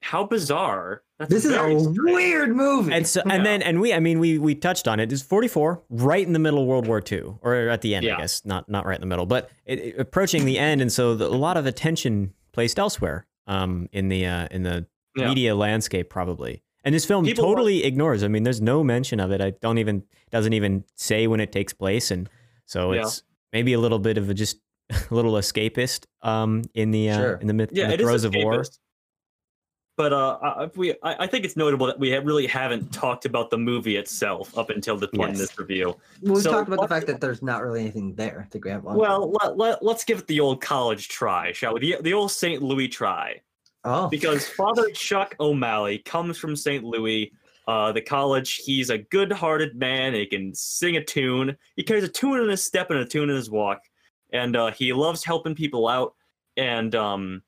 How 0.01 0.25
bizarre! 0.25 1.01
That's 1.17 1.29
this 1.31 1.45
is 1.45 1.51
a 1.51 1.55
strange. 1.55 1.97
weird 1.99 2.55
movie 2.55 2.93
And 2.93 3.05
so, 3.05 3.21
Yeah. 3.25 3.33
and 3.33 3.45
then, 3.45 3.61
and 3.61 3.81
we, 3.81 3.93
I 3.93 3.99
mean, 3.99 4.19
we 4.19 4.37
we 4.37 4.55
touched 4.55 4.87
on 4.87 4.99
it. 5.01 5.11
It's 5.11 5.21
44, 5.21 5.83
right 5.89 6.25
in 6.25 6.31
the 6.31 6.39
middle 6.39 6.61
of 6.61 6.67
World 6.67 6.87
War 6.87 7.01
II, 7.11 7.35
or 7.41 7.55
at 7.67 7.81
the 7.81 7.95
end, 7.95 8.05
Yeah. 8.05 8.15
I 8.15 8.19
guess, 8.21 8.45
not 8.45 8.69
not 8.69 8.85
right 8.85 8.95
in 8.95 9.01
the 9.01 9.07
middle, 9.07 9.25
but 9.25 9.49
it, 9.65 9.79
it- 9.79 9.99
approaching 9.99 10.45
the 10.45 10.57
end, 10.57 10.81
and 10.81 10.91
so 10.91 11.15
the, 11.15 11.25
a 11.27 11.35
lot 11.35 11.57
of 11.57 11.65
attention 11.65 12.33
placed 12.53 12.79
elsewhere, 12.79 13.27
um, 13.47 13.89
in 13.91 14.07
the 14.07 14.25
uh, 14.25 14.47
in 14.51 14.63
the 14.63 14.85
Yeah. 15.17 15.27
media 15.27 15.55
landscape, 15.55 16.09
probably. 16.09 16.63
And 16.85 16.95
this 16.95 17.05
film 17.05 17.25
People 17.25 17.45
want- 17.45 17.57
totally 17.57 17.83
ignores. 17.83 18.23
I 18.23 18.27
mean, 18.29 18.43
there's 18.43 18.61
no 18.61 18.83
mention 18.83 19.19
of 19.19 19.31
it. 19.31 19.41
I 19.41 19.51
don't 19.61 19.77
even 19.79 20.03
doesn't 20.31 20.53
even 20.53 20.83
say 20.95 21.27
when 21.27 21.39
it 21.39 21.51
takes 21.51 21.73
place, 21.73 22.09
and 22.11 22.29
so 22.65 22.93
Yeah. 22.93 23.01
it's 23.01 23.23
maybe 23.51 23.73
a 23.73 23.79
little 23.79 23.99
bit 23.99 24.17
of 24.17 24.29
a 24.29 24.33
just 24.33 24.57
a 25.11 25.13
little 25.13 25.33
escapist, 25.33 26.05
um, 26.21 26.63
in 26.73 26.91
the 26.91 27.09
uh, 27.09 27.17
Sure. 27.17 27.33
in 27.35 27.47
the 27.47 27.53
myth, 27.53 27.69
Yeah, 27.73 27.85
in 27.85 27.89
the 27.89 27.93
it 27.95 27.99
is 28.01 28.05
throes 28.07 28.23
of 28.23 28.33
war. 28.35 28.63
But 29.97 30.13
uh, 30.13 30.37
I- 30.41 30.63
if 30.63 30.77
we, 30.77 30.91
I 31.03 31.23
I 31.25 31.27
think 31.27 31.43
it's 31.43 31.57
notable 31.57 31.85
that 31.87 31.99
we 31.99 32.09
have 32.11 32.25
really 32.25 32.47
haven't 32.47 32.93
talked 32.93 33.25
about 33.25 33.49
the 33.49 33.57
movie 33.57 33.97
itself 33.97 34.57
up 34.57 34.69
until 34.69 34.95
the 34.97 35.09
point 35.09 35.31
in 35.31 35.37
this 35.37 35.59
review. 35.59 35.95
well, 36.21 36.35
we 36.35 36.41
so 36.41 36.51
talked 36.51 36.69
about 36.69 36.79
the 36.81 36.87
fact 36.87 37.05
that 37.07 37.19
there's 37.19 37.41
not 37.41 37.61
really 37.61 37.81
anything 37.81 38.15
there 38.15 38.47
to 38.51 38.59
grab 38.59 38.87
on 38.87 38.95
Well, 38.95 39.31
let, 39.41 39.57
let, 39.57 39.83
let's 39.83 40.05
give 40.05 40.19
it 40.19 40.27
the 40.27 40.39
old 40.39 40.61
college 40.61 41.09
try, 41.09 41.51
shall 41.51 41.73
we? 41.73 41.81
The, 41.81 41.97
the 42.01 42.13
old 42.13 42.31
St. 42.31 42.63
Louis 42.63 42.87
try. 42.87 43.41
Oh 43.89 44.07
Because 44.07 44.47
Father 44.47 44.89
Chuck 44.91 45.35
O'Malley 45.39 45.99
comes 45.99 46.37
from 46.37 46.55
St. 46.55 46.83
Louis, 46.83 47.31
uh, 47.67 47.91
the 47.91 48.01
college. 48.01 48.55
He's 48.57 48.89
a 48.89 48.97
good 48.97 49.31
hearted 49.31 49.75
man. 49.75 50.13
He 50.13 50.25
can 50.25 50.53
sing 50.55 50.97
a 50.97 51.03
tune. 51.03 51.55
He 51.75 51.83
carries 51.83 52.03
a 52.03 52.07
tune 52.09 52.39
in 52.41 52.49
his 52.49 52.63
step 52.63 52.89
and 52.91 52.99
a 52.99 53.05
tune 53.05 53.29
in 53.29 53.35
his 53.35 53.49
walk. 53.49 53.81
And 54.31 54.55
uh, 54.55 54.71
he 54.71 54.93
loves 54.93 55.23
helping 55.23 55.55
people 55.55 55.87
out. 55.87 56.13
And 56.57 56.93
um, 56.95 57.41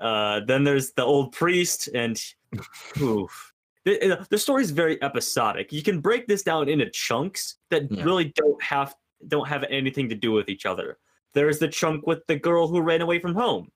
uh, 0.00 0.40
then 0.46 0.64
there's 0.64 0.92
the 0.92 1.04
old 1.04 1.32
priest, 1.32 1.88
and 1.94 2.22
oof. 3.00 3.52
The, 3.84 4.26
the 4.28 4.38
story 4.38 4.62
is 4.62 4.70
very 4.70 5.02
episodic. 5.02 5.72
You 5.72 5.82
can 5.82 6.00
break 6.00 6.26
this 6.26 6.42
down 6.42 6.68
into 6.68 6.88
chunks 6.90 7.56
that 7.70 7.90
Yeah. 7.90 8.04
really 8.04 8.32
don't 8.36 8.62
have 8.62 8.94
don't 9.28 9.48
have 9.48 9.64
anything 9.68 10.08
to 10.10 10.14
do 10.14 10.32
with 10.32 10.48
each 10.48 10.64
other. 10.66 10.98
There's 11.34 11.58
the 11.58 11.68
chunk 11.68 12.06
with 12.06 12.26
the 12.26 12.36
girl 12.36 12.68
who 12.68 12.80
ran 12.80 13.00
away 13.00 13.18
from 13.20 13.34
home. 13.34 13.70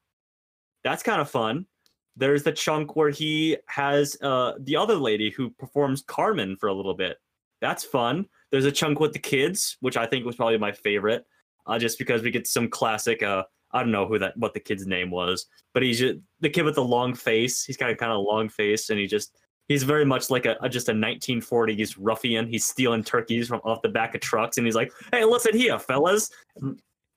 That's 0.82 1.02
kind 1.02 1.20
of 1.20 1.30
fun. 1.30 1.66
There's 2.16 2.42
the 2.42 2.52
chunk 2.52 2.96
where 2.96 3.10
he 3.10 3.56
has 3.66 4.16
uh, 4.22 4.52
the 4.60 4.76
other 4.76 4.94
lady 4.94 5.30
who 5.30 5.50
performs 5.50 6.02
Carmen 6.06 6.56
for 6.56 6.68
a 6.68 6.74
little 6.74 6.94
bit. 6.94 7.18
That's 7.60 7.84
fun. 7.84 8.26
There's 8.50 8.66
a 8.66 8.72
chunk 8.72 9.00
with 9.00 9.12
the 9.12 9.18
kids, 9.18 9.76
which 9.80 9.96
I 9.96 10.06
think 10.06 10.24
was 10.24 10.36
probably 10.36 10.58
my 10.58 10.70
favorite, 10.72 11.24
uh, 11.66 11.78
just 11.78 11.98
because 11.98 12.22
we 12.22 12.30
get 12.30 12.46
some 12.46 12.68
classic. 12.68 13.22
Uh, 13.22 13.44
I 13.72 13.80
don't 13.80 13.90
know 13.90 14.06
who 14.06 14.18
that 14.20 14.36
what 14.36 14.54
the 14.54 14.60
kid's 14.60 14.86
name 14.86 15.10
was, 15.10 15.46
but 15.72 15.82
he's 15.82 15.98
just, 15.98 16.18
the 16.40 16.50
kid 16.50 16.62
with 16.64 16.76
the 16.76 16.84
long 16.84 17.14
face. 17.14 17.64
He's 17.64 17.76
got 17.76 17.90
a 17.90 17.96
kind 17.96 18.12
of 18.12 18.22
long 18.22 18.48
face, 18.48 18.90
and 18.90 18.98
he 19.00 19.06
just 19.06 19.36
he's 19.66 19.82
very 19.82 20.04
much 20.04 20.30
like 20.30 20.46
a, 20.46 20.56
a, 20.60 20.68
just 20.68 20.88
a 20.88 20.92
1940s 20.92 21.96
ruffian. 21.98 22.46
He's 22.46 22.64
stealing 22.64 23.02
turkeys 23.02 23.48
from 23.48 23.60
off 23.64 23.82
the 23.82 23.88
back 23.88 24.14
of 24.14 24.20
trucks, 24.20 24.58
and 24.58 24.66
he's 24.66 24.76
like, 24.76 24.92
"Hey, 25.10 25.24
listen 25.24 25.56
here, 25.56 25.78
fellas." 25.78 26.30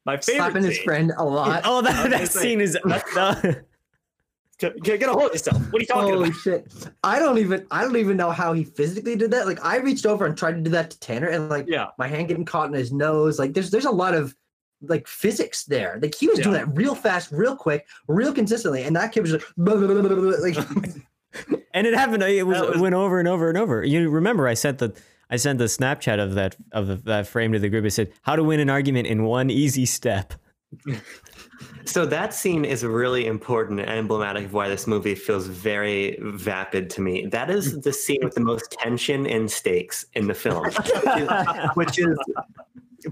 My 0.06 0.16
favorite. 0.16 0.38
Slapping 0.38 0.64
his 0.64 0.80
friend 0.80 1.12
a 1.18 1.26
lot. 1.26 1.62
Oh, 1.66 1.82
that, 1.82 2.04
that 2.04 2.12
gonna 2.12 2.26
say, 2.26 2.40
scene 2.42 2.62
is. 2.62 2.74
the- 2.74 3.64
Get, 4.60 4.82
get 4.84 5.04
a 5.04 5.12
hold 5.14 5.26
of 5.28 5.34
yourself. 5.34 5.62
What 5.72 5.76
are 5.76 5.82
you 5.82 5.86
talking 5.86 6.14
Holy 6.14 6.30
about? 6.30 6.40
shit! 6.40 6.90
I 7.04 7.20
don't 7.20 7.38
even 7.38 7.68
I 7.70 7.84
don't 7.84 7.96
even 7.98 8.18
know 8.18 8.32
how 8.32 8.54
he 8.54 8.64
physically 8.64 9.16
did 9.16 9.30
that. 9.32 9.46
Like 9.46 9.64
I 9.64 9.78
reached 9.78 10.06
over 10.06 10.26
and 10.26 10.36
tried 10.36 10.54
to 10.54 10.62
do 10.62 10.72
that 10.72 10.90
to 10.92 11.00
Tanner, 11.00 11.28
and 11.28 11.48
like 11.48 11.66
Yeah, 11.68 11.88
my 12.00 12.08
hand 12.08 12.28
getting 12.28 12.46
caught 12.46 12.68
in 12.68 12.74
his 12.74 12.92
nose. 12.92 13.38
Like 13.38 13.54
there's 13.54 13.70
there's 13.70 13.86
a 13.86 13.92
lot 13.92 14.16
of 14.16 14.36
like 14.82 15.08
physics 15.08 15.66
there. 15.66 16.00
Like 16.02 16.16
he 16.16 16.28
was 16.28 16.40
doing 16.40 16.54
that 16.54 16.76
real 16.76 16.96
fast, 16.96 17.32
real 17.32 17.56
quick, 17.56 17.86
real 18.08 18.34
consistently, 18.34 18.84
and 18.84 18.96
that 18.96 19.12
kid 19.12 19.22
was 19.22 19.32
just 19.32 19.46
like 19.58 20.58
and 21.74 21.86
it 21.86 21.94
happened. 21.94 22.24
It 22.24 22.48
was, 22.48 22.60
was- 22.60 22.78
it 22.78 22.80
went 22.80 22.96
over 22.96 23.20
and 23.20 23.28
over 23.28 23.50
and 23.50 23.58
over. 23.58 23.84
You 23.84 24.10
remember? 24.10 24.48
I 24.48 24.56
sent 24.56 24.80
the 24.80 24.96
I 25.30 25.36
sent 25.36 25.60
the 25.60 25.66
Snapchat 25.66 26.20
of 26.20 26.34
that 26.36 26.56
of 26.72 27.04
that 27.04 27.28
frame 27.28 27.52
to 27.54 27.60
the 27.60 27.70
group. 27.70 27.86
I 27.86 27.90
said, 27.90 28.12
"How 28.24 28.36
to 28.36 28.44
win 28.44 28.60
an 28.60 28.70
argument 28.72 29.08
in 29.08 29.24
one 29.24 29.50
easy 29.52 29.86
step." 29.86 30.34
So 31.86 32.06
that 32.06 32.34
scene 32.34 32.66
is 32.66 32.84
really 32.84 33.26
important 33.28 33.80
and 33.80 33.90
emblematic 33.90 34.46
of 34.46 34.54
why 34.54 34.68
this 34.70 34.88
movie 34.88 35.16
feels 35.16 35.48
very 35.48 36.18
vapid 36.22 36.90
to 36.92 37.02
me. 37.02 37.26
That 37.28 37.50
is 37.50 37.80
the 37.82 37.94
scene 37.94 38.20
with 38.24 38.36
the 38.36 38.42
most 38.42 38.72
tension 38.72 39.26
and 39.26 39.50
stakes 39.50 40.06
in 40.14 40.28
the 40.28 40.34
film, 40.34 40.66
which 41.76 41.98
is 41.98 42.18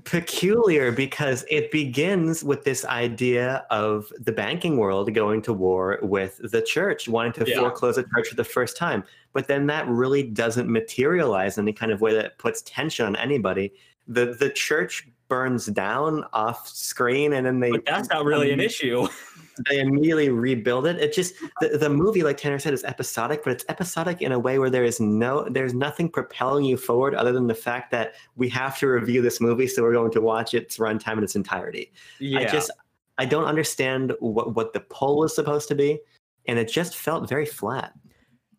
peculiar 0.03 0.91
because 0.91 1.45
it 1.49 1.71
begins 1.71 2.43
with 2.43 2.63
this 2.63 2.83
idea 2.85 3.65
of 3.69 4.11
the 4.19 4.31
banking 4.31 4.77
world 4.77 5.13
going 5.13 5.41
to 5.43 5.53
war 5.53 5.99
with 6.01 6.39
the 6.51 6.61
church, 6.61 7.07
wanting 7.07 7.33
to 7.33 7.49
Yeah. 7.49 7.59
foreclose 7.59 7.97
a 7.97 8.03
church 8.03 8.29
for 8.29 8.35
the 8.35 8.43
first 8.43 8.75
time. 8.77 9.03
But 9.33 9.47
then 9.47 9.67
that 9.67 9.87
really 9.87 10.23
doesn't 10.23 10.69
materialize 10.69 11.57
in 11.57 11.63
any 11.63 11.73
kind 11.73 11.91
of 11.91 12.01
way 12.01 12.13
that 12.13 12.37
puts 12.39 12.61
tension 12.63 13.05
on 13.05 13.15
anybody. 13.15 13.73
The 14.07 14.35
the 14.39 14.49
church 14.49 15.07
burns 15.27 15.67
down 15.67 16.23
off 16.33 16.67
screen 16.67 17.33
and 17.33 17.45
then 17.45 17.59
they 17.59 17.71
but 17.71 17.85
that's 17.85 18.09
not 18.09 18.25
really 18.25 18.51
an 18.51 18.59
issue. 18.59 19.07
they 19.69 19.79
immediately 19.79 20.29
rebuild 20.29 20.85
it. 20.85 20.99
It 20.99 21.13
just 21.13 21.35
the, 21.61 21.77
the 21.77 21.89
movie, 21.89 22.23
like 22.23 22.37
Tanner 22.37 22.59
said, 22.59 22.73
is 22.73 22.83
episodic, 22.83 23.43
but 23.43 23.53
it's 23.53 23.65
episodic 23.69 24.21
in 24.21 24.31
a 24.31 24.39
way 24.39 24.59
where 24.59 24.69
there 24.69 24.83
is 24.83 24.99
no 24.99 25.47
there's 25.49 25.73
nothing 25.73 26.09
propelling 26.09 26.65
you 26.65 26.77
forward 26.77 27.15
other 27.15 27.31
than 27.31 27.47
the 27.47 27.55
fact 27.55 27.91
that 27.91 28.13
we 28.35 28.49
have 28.49 28.77
to 28.79 28.87
review 28.87 29.21
this 29.21 29.39
movie, 29.39 29.67
so 29.67 29.81
we're 29.81 29.93
going 29.93 30.11
to 30.11 30.21
watch 30.21 30.53
its 30.53 30.77
runtime 30.77 31.17
in 31.17 31.23
its 31.23 31.35
entirety. 31.35 31.91
Yeah, 32.19 32.39
I 32.39 32.45
just 32.45 32.71
I 33.17 33.25
don't 33.25 33.45
understand 33.45 34.13
what 34.19 34.55
what 34.55 34.73
the 34.73 34.81
pull 34.81 35.19
was 35.19 35.33
supposed 35.33 35.67
to 35.69 35.75
be, 35.75 35.99
and 36.47 36.59
it 36.59 36.67
just 36.67 36.95
felt 36.95 37.29
very 37.29 37.45
flat. 37.45 37.93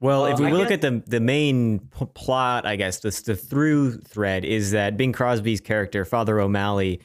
Well, 0.01 0.27
if 0.27 0.39
we 0.39 0.47
I 0.47 0.53
look 0.53 0.69
guess- 0.69 0.75
at 0.77 0.81
the 0.83 1.03
the 1.07 1.21
main 1.21 1.79
p- 1.79 2.07
plot, 2.15 2.67
I 2.67 2.77
guess 2.77 2.99
the 3.01 3.11
the 3.25 3.35
through 3.37 3.99
thread 3.99 4.45
is 4.45 4.73
that 4.73 4.97
Bing 4.97 5.13
Crosby's 5.13 5.61
character, 5.61 6.05
Father 6.05 6.39
O'Malley, 6.41 7.01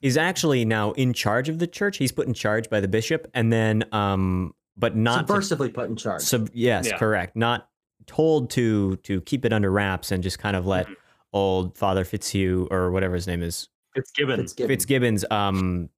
is 0.00 0.16
actually 0.16 0.64
now 0.64 0.92
in 0.92 1.12
charge 1.12 1.48
of 1.48 1.58
the 1.60 1.66
church. 1.66 1.98
He's 1.98 2.10
put 2.12 2.26
in 2.26 2.34
charge 2.34 2.68
by 2.68 2.80
the 2.80 2.88
bishop, 2.88 3.28
and 3.34 3.52
then, 3.52 3.84
um, 3.92 4.54
but 4.76 4.96
not 4.96 5.26
to- 5.28 5.32
subversively 5.34 5.72
put 5.72 5.88
in 5.88 5.94
charge. 5.96 6.22
Sub, 6.22 6.50
yes, 6.52 6.88
Yeah. 6.88 6.98
correct. 6.98 7.36
Not 7.36 7.68
told 8.06 8.50
to 8.50 8.96
to 9.04 9.20
keep 9.20 9.44
it 9.44 9.52
under 9.52 9.70
wraps 9.70 10.10
and 10.10 10.22
just 10.24 10.40
kind 10.40 10.56
of 10.56 10.66
let 10.66 10.88
Mhm. 10.88 10.94
old 11.32 11.78
Father 11.78 12.04
Fitzhugh 12.04 12.66
or 12.70 12.90
whatever 12.90 13.14
his 13.14 13.28
name 13.28 13.42
is 13.42 13.68
Fitzgibbon. 13.94 14.40
Fitzgibbon. 14.40 14.68
Fitzgibbons 14.68 15.24
um 15.30 15.88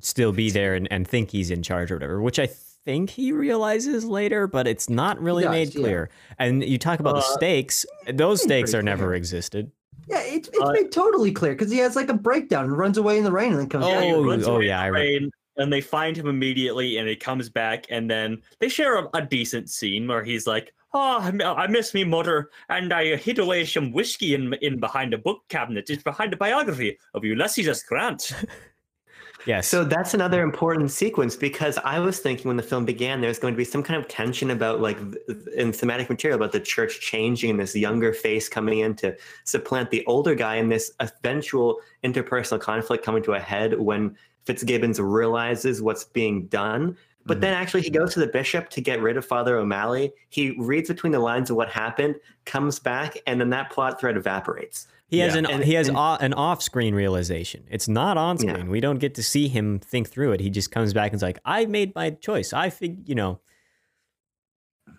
still 0.00 0.32
be 0.32 0.50
there 0.50 0.74
and, 0.74 0.90
and 0.90 1.06
think 1.06 1.30
he's 1.30 1.50
in 1.50 1.62
charge 1.62 1.90
or 1.92 1.96
whatever, 1.96 2.20
which 2.20 2.38
I 2.40 2.48
think 2.84 3.10
he 3.10 3.32
realizes 3.32 4.04
later, 4.04 4.46
but 4.46 4.66
it's 4.66 4.88
not 4.88 5.20
really 5.20 5.44
does, 5.44 5.52
made 5.52 5.74
yeah. 5.74 5.80
clear. 5.80 6.10
And 6.38 6.64
you 6.64 6.78
talk 6.78 7.00
about 7.00 7.14
the 7.14 7.18
Uh, 7.20 7.36
stakes; 7.36 7.84
those 8.12 8.42
stakes 8.42 8.70
pretty 8.70 8.78
are 8.80 8.82
never 8.82 9.14
existed. 9.14 9.70
Yeah, 10.08 10.22
it's 10.22 10.48
it's 10.48 10.60
Uh, 10.60 10.72
made 10.72 10.90
totally 10.90 11.32
clear 11.32 11.52
because 11.52 11.70
he 11.70 11.78
has 11.78 11.94
like 11.96 12.08
a 12.08 12.14
breakdown 12.14 12.64
and 12.64 12.76
runs 12.78 12.96
away 12.96 13.18
in 13.18 13.24
the 13.24 13.32
rain 13.32 13.52
and 13.52 13.60
then 13.60 13.68
comes 13.68 13.84
Oh, 13.86 13.90
back. 13.90 14.26
runs 14.30 14.48
oh, 14.48 14.60
yeah, 14.60 14.78
in 14.80 14.84
I 14.84 14.88
rain, 14.88 15.30
and 15.58 15.72
they 15.72 15.80
find 15.82 16.16
him 16.16 16.26
immediately, 16.28 16.96
and 16.96 17.08
he 17.08 17.14
comes 17.16 17.48
back, 17.50 17.84
and 17.90 18.10
then 18.10 18.40
they 18.58 18.68
share 18.70 18.96
a, 18.98 19.08
a 19.14 19.22
decent 19.22 19.68
scene 19.68 20.06
where 20.08 20.24
he's 20.24 20.46
like, 20.46 20.72
"Oh, 20.94 21.18
I 21.20 21.64
I 21.64 21.66
miss 21.66 21.92
me 21.92 22.04
mother, 22.04 22.48
and 22.70 22.90
I 22.92 23.16
hid 23.16 23.38
away 23.38 23.66
some 23.66 23.92
whiskey 23.92 24.34
in 24.34 24.54
in 24.62 24.80
behind 24.80 25.12
a 25.12 25.18
book 25.18 25.42
cabinet. 25.50 25.90
It's 25.90 26.02
behind 26.02 26.32
a 26.32 26.36
biography 26.38 26.98
of 27.12 27.24
Ulysses 27.24 27.68
S. 27.68 27.82
Grant." 27.82 28.32
Yes. 29.46 29.68
So 29.68 29.84
that's 29.84 30.14
another 30.14 30.42
important 30.42 30.90
sequence 30.90 31.36
because 31.36 31.78
I 31.78 31.98
was 32.00 32.18
thinking 32.18 32.48
when 32.48 32.56
the 32.56 32.62
film 32.62 32.84
began, 32.84 33.20
there's 33.20 33.38
going 33.38 33.54
to 33.54 33.58
be 33.58 33.64
some 33.64 33.82
kind 33.82 34.00
of 34.00 34.08
tension 34.08 34.50
about 34.50 34.80
like 34.80 34.98
in 35.56 35.72
thematic 35.72 36.10
material 36.10 36.36
about 36.36 36.52
the 36.52 36.60
church 36.60 37.00
changing 37.00 37.50
and 37.50 37.60
this 37.60 37.74
younger 37.74 38.12
face 38.12 38.48
coming 38.48 38.80
in 38.80 38.94
to 38.96 39.16
supplant 39.44 39.90
the 39.90 40.04
older 40.06 40.34
guy 40.34 40.56
and 40.56 40.70
this 40.70 40.92
eventual 41.00 41.80
interpersonal 42.04 42.60
conflict 42.60 43.04
coming 43.04 43.22
to 43.22 43.32
a 43.32 43.40
head 43.40 43.78
when 43.78 44.16
Fitzgibbons 44.44 44.98
realizes 44.98 45.82
what's 45.82 46.04
being 46.04 46.46
done. 46.46 46.96
But 47.28 47.34
mm-hmm. 47.34 47.40
then 47.42 47.52
actually 47.54 47.82
he 47.82 47.90
goes 47.90 48.14
to 48.14 48.20
the 48.20 48.26
bishop 48.26 48.70
to 48.70 48.80
get 48.80 49.00
rid 49.00 49.16
of 49.16 49.24
Father 49.24 49.56
O'Malley. 49.58 50.12
He 50.30 50.56
reads 50.58 50.88
between 50.88 51.12
the 51.12 51.20
lines 51.20 51.50
of 51.50 51.56
what 51.56 51.68
happened, 51.68 52.16
comes 52.46 52.80
back, 52.80 53.18
and 53.26 53.40
then 53.40 53.50
that 53.50 53.70
plot 53.70 54.00
thread 54.00 54.16
evaporates. 54.16 54.88
he 55.10 55.20
has 55.20 55.32
yeah, 55.34 55.38
an 55.38 55.46
and- 55.46 55.64
he 55.64 55.72
has 55.74 55.88
and- 55.88 55.96
o- 55.96 56.18
an 56.20 56.34
off-screen 56.34 56.94
realization. 56.94 57.64
It's 57.70 57.88
not 57.88 58.18
on 58.18 58.36
Yeah. 58.38 58.52
screen. 58.54 58.68
We 58.70 58.80
don't 58.80 58.98
get 58.98 59.14
to 59.14 59.22
see 59.22 59.48
him 59.48 59.78
think 59.78 60.08
through 60.10 60.32
it. 60.32 60.40
He 60.40 60.50
just 60.50 60.70
comes 60.70 60.92
back 60.92 61.12
and's 61.12 61.22
like, 61.22 61.38
"I 61.46 61.64
made 61.66 61.94
my 61.94 62.10
choice. 62.10 62.52
I 62.52 62.68
fig, 62.70 63.08
you 63.08 63.14
know." 63.14 63.40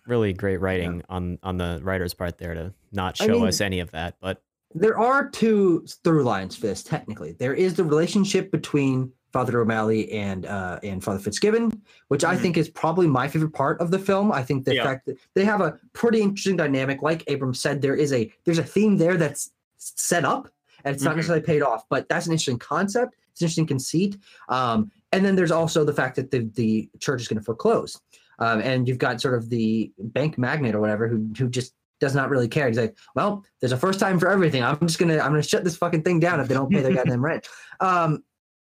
Really 0.07 0.33
great 0.33 0.57
writing 0.57 1.03
on 1.09 1.37
on 1.43 1.57
the 1.57 1.79
writer's 1.83 2.13
part 2.15 2.37
there 2.39 2.53
to 2.55 2.73
not 2.91 3.19
I 3.21 3.25
show 3.27 3.33
mean- 3.33 3.47
us 3.47 3.61
any 3.61 3.79
of 3.79 3.91
that, 3.91 4.15
but 4.19 4.41
There 4.73 4.97
are 4.99 5.29
two 5.29 5.85
through 6.03 6.23
lines 6.23 6.55
for 6.55 6.67
this. 6.67 6.83
Technically, 6.83 7.31
there 7.33 7.53
is 7.55 7.73
the 7.75 7.83
relationship 7.83 8.51
between 8.51 9.11
Father 9.31 9.61
O'Malley 9.61 10.11
and 10.11 10.45
uh, 10.45 10.79
and 10.83 11.03
Father 11.03 11.19
Fitzgibbon, 11.19 11.81
which 12.07 12.23
I 12.23 12.35
Mhm. 12.35 12.39
think 12.41 12.57
is 12.57 12.69
probably 12.69 13.07
my 13.07 13.27
favorite 13.27 13.53
part 13.53 13.79
of 13.79 13.91
the 13.91 13.99
film. 13.99 14.31
I 14.31 14.43
think 14.43 14.65
the 14.65 14.75
Yeah. 14.75 14.83
fact 14.83 15.05
that 15.05 15.17
they 15.35 15.45
have 15.45 15.61
a 15.61 15.77
pretty 15.93 16.21
interesting 16.21 16.55
dynamic. 16.57 17.01
Like 17.01 17.29
Abram 17.29 17.53
said, 17.53 17.81
there 17.81 17.95
is 17.95 18.11
a 18.13 18.31
there's 18.45 18.57
a 18.59 18.63
theme 18.63 18.97
there 18.97 19.17
that's 19.17 19.51
set 19.77 20.25
up, 20.25 20.49
and 20.83 20.95
it's 20.95 21.03
not 21.03 21.13
Mhm. 21.13 21.17
necessarily 21.17 21.45
paid 21.45 21.61
off. 21.61 21.83
But 21.89 22.09
that's 22.09 22.25
an 22.25 22.31
interesting 22.31 22.57
concept. 22.59 23.15
It's 23.31 23.41
an 23.41 23.45
interesting 23.45 23.67
conceit. 23.67 24.17
Um, 24.49 24.91
and 25.11 25.23
then 25.25 25.35
there's 25.35 25.51
also 25.51 25.83
the 25.83 25.93
fact 25.93 26.15
that 26.15 26.31
the 26.31 26.49
the 26.55 26.89
church 26.99 27.21
is 27.21 27.27
going 27.27 27.39
to 27.39 27.43
foreclose, 27.45 27.99
um, 28.39 28.61
and 28.61 28.87
you've 28.87 28.97
got 28.97 29.21
sort 29.21 29.35
of 29.35 29.49
the 29.49 29.91
bank 29.99 30.37
magnate 30.37 30.73
or 30.75 30.79
whatever 30.79 31.07
who 31.07 31.29
who 31.37 31.49
just 31.49 31.73
does 31.99 32.15
not 32.15 32.29
really 32.29 32.47
care. 32.47 32.65
He's 32.69 32.77
like, 32.77 32.95
well, 33.13 33.43
there's 33.59 33.73
a 33.73 33.77
first 33.77 33.99
time 33.99 34.17
for 34.19 34.29
everything. 34.29 34.63
I'm 34.63 34.79
just 34.87 34.99
gonna 34.99 35.19
I'm 35.19 35.31
gonna 35.31 35.43
shut 35.43 35.63
this 35.65 35.75
fucking 35.75 36.01
thing 36.03 36.19
down 36.19 36.39
if 36.39 36.47
they 36.47 36.53
don't 36.55 36.71
pay 36.71 36.81
their 36.81 36.93
goddamn 36.95 37.23
rent. 37.23 37.45
Um, 37.81 38.23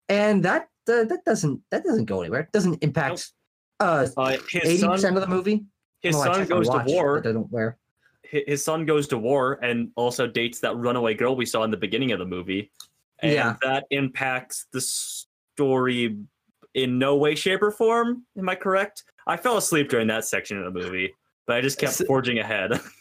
and 0.09 0.43
that 0.43 0.69
uh, 0.89 1.03
that 1.05 1.23
doesn't 1.25 1.61
that 1.71 1.83
doesn't 1.83 2.05
go 2.05 2.21
anywhere. 2.21 2.41
It 2.41 2.51
doesn't 2.51 2.81
impact 2.83 3.31
uh 3.79 4.07
Uh, 4.17 4.37
his 4.49 4.63
eighty 4.63 4.87
percent 4.87 5.15
of 5.15 5.21
the 5.21 5.27
movie. 5.27 5.65
his 6.01 6.15
Well, 6.15 6.33
son 6.33 6.45
goes 6.47 6.69
to 6.69 6.83
war. 6.87 7.21
Doesn't 7.21 7.51
wear. 7.51 7.77
his 8.23 8.63
son 8.63 8.85
goes 8.85 9.07
to 9.09 9.17
war 9.17 9.59
and 9.63 9.89
also 9.95 10.27
dates 10.27 10.59
that 10.61 10.75
runaway 10.75 11.13
girl 11.13 11.35
we 11.35 11.45
saw 11.45 11.63
in 11.63 11.71
the 11.71 11.77
beginning 11.77 12.11
of 12.11 12.19
the 12.19 12.25
movie. 12.25 12.71
And 13.19 13.31
Yeah. 13.33 13.55
that 13.63 13.85
impacts 13.91 14.67
the 14.71 14.81
story 14.81 16.17
in 16.73 16.99
no 16.99 17.15
way, 17.15 17.33
shape, 17.35 17.61
or 17.63 17.71
form. 17.71 18.25
Am 18.37 18.47
I 18.49 18.55
correct? 18.55 19.03
I 19.25 19.37
fell 19.37 19.57
asleep 19.57 19.89
during 19.89 20.07
that 20.07 20.25
section 20.25 20.57
of 20.61 20.71
the 20.71 20.79
movie, 20.79 21.13
but 21.47 21.55
I 21.57 21.61
just 21.61 21.79
kept 21.79 22.01
forging 22.05 22.39
ahead. 22.39 22.71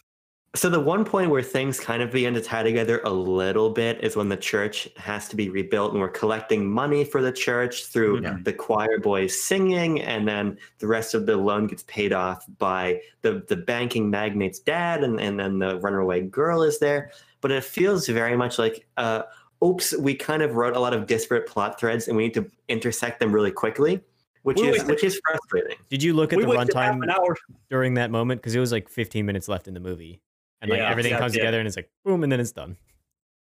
So 0.56 0.70
the 0.70 0.80
one 0.80 1.04
point 1.04 1.30
where 1.30 1.42
things 1.42 1.78
kind 1.78 2.02
of 2.02 2.10
begin 2.10 2.32
to 2.34 2.40
tie 2.40 2.62
together 2.62 3.00
a 3.04 3.10
little 3.10 3.68
bit 3.70 4.02
is 4.02 4.16
when 4.16 4.30
the 4.30 4.36
church 4.38 4.88
has 4.96 5.28
to 5.28 5.36
be 5.36 5.50
rebuilt 5.50 5.92
and 5.92 6.00
we're 6.00 6.08
collecting 6.08 6.66
money 6.68 7.04
for 7.04 7.20
the 7.20 7.30
church 7.30 7.84
through 7.86 8.22
Yeah. 8.22 8.38
the 8.42 8.54
choir 8.54 8.98
boys 8.98 9.38
singing 9.38 10.00
and 10.00 10.26
then 10.26 10.56
the 10.78 10.86
rest 10.86 11.12
of 11.14 11.26
the 11.26 11.36
loan 11.36 11.66
gets 11.66 11.82
paid 11.82 12.14
off 12.14 12.46
by 12.58 13.02
the, 13.20 13.44
the 13.48 13.56
banking 13.56 14.08
magnate's 14.08 14.58
dad 14.58 15.04
and, 15.04 15.20
and 15.20 15.38
then 15.38 15.58
the 15.58 15.78
runaway 15.80 16.22
girl 16.22 16.62
is 16.62 16.78
there. 16.78 17.10
But 17.42 17.50
it 17.50 17.62
feels 17.62 18.06
very 18.08 18.36
much 18.36 18.58
like 18.58 18.86
uh 18.96 19.22
oops, 19.62 19.94
we 19.98 20.14
kind 20.14 20.42
of 20.42 20.54
wrote 20.56 20.74
a 20.74 20.80
lot 20.80 20.94
of 20.94 21.06
disparate 21.06 21.46
plot 21.46 21.78
threads 21.78 22.08
and 22.08 22.16
we 22.16 22.24
need 22.24 22.34
to 22.34 22.50
intersect 22.68 23.20
them 23.20 23.30
really 23.30 23.50
quickly, 23.52 24.00
which 24.42 24.56
We 24.58 24.68
is 24.68 24.72
wasted- 24.72 24.88
which 24.88 25.04
is 25.04 25.20
frustrating. 25.22 25.76
did 25.90 26.02
you 26.02 26.14
look 26.14 26.32
at 26.32 26.38
we 26.38 26.46
the 26.46 26.52
runtime 26.52 27.02
an 27.02 27.10
hour. 27.10 27.36
during 27.68 27.92
that 27.94 28.10
moment 28.10 28.40
because 28.40 28.54
it 28.54 28.60
was 28.60 28.72
like 28.72 28.88
15 28.88 29.26
minutes 29.26 29.48
left 29.48 29.68
in 29.68 29.74
the 29.74 29.80
movie, 29.80 30.22
and 30.60 30.70
like 30.70 30.78
Yeah, 30.78 30.90
everything 30.90 31.12
yeah, 31.12 31.18
comes 31.18 31.32
together 31.32 31.58
and 31.58 31.66
it's 31.66 31.76
like 31.76 31.90
boom, 32.04 32.22
and 32.22 32.30
then 32.32 32.40
it's 32.40 32.52
done. 32.52 32.76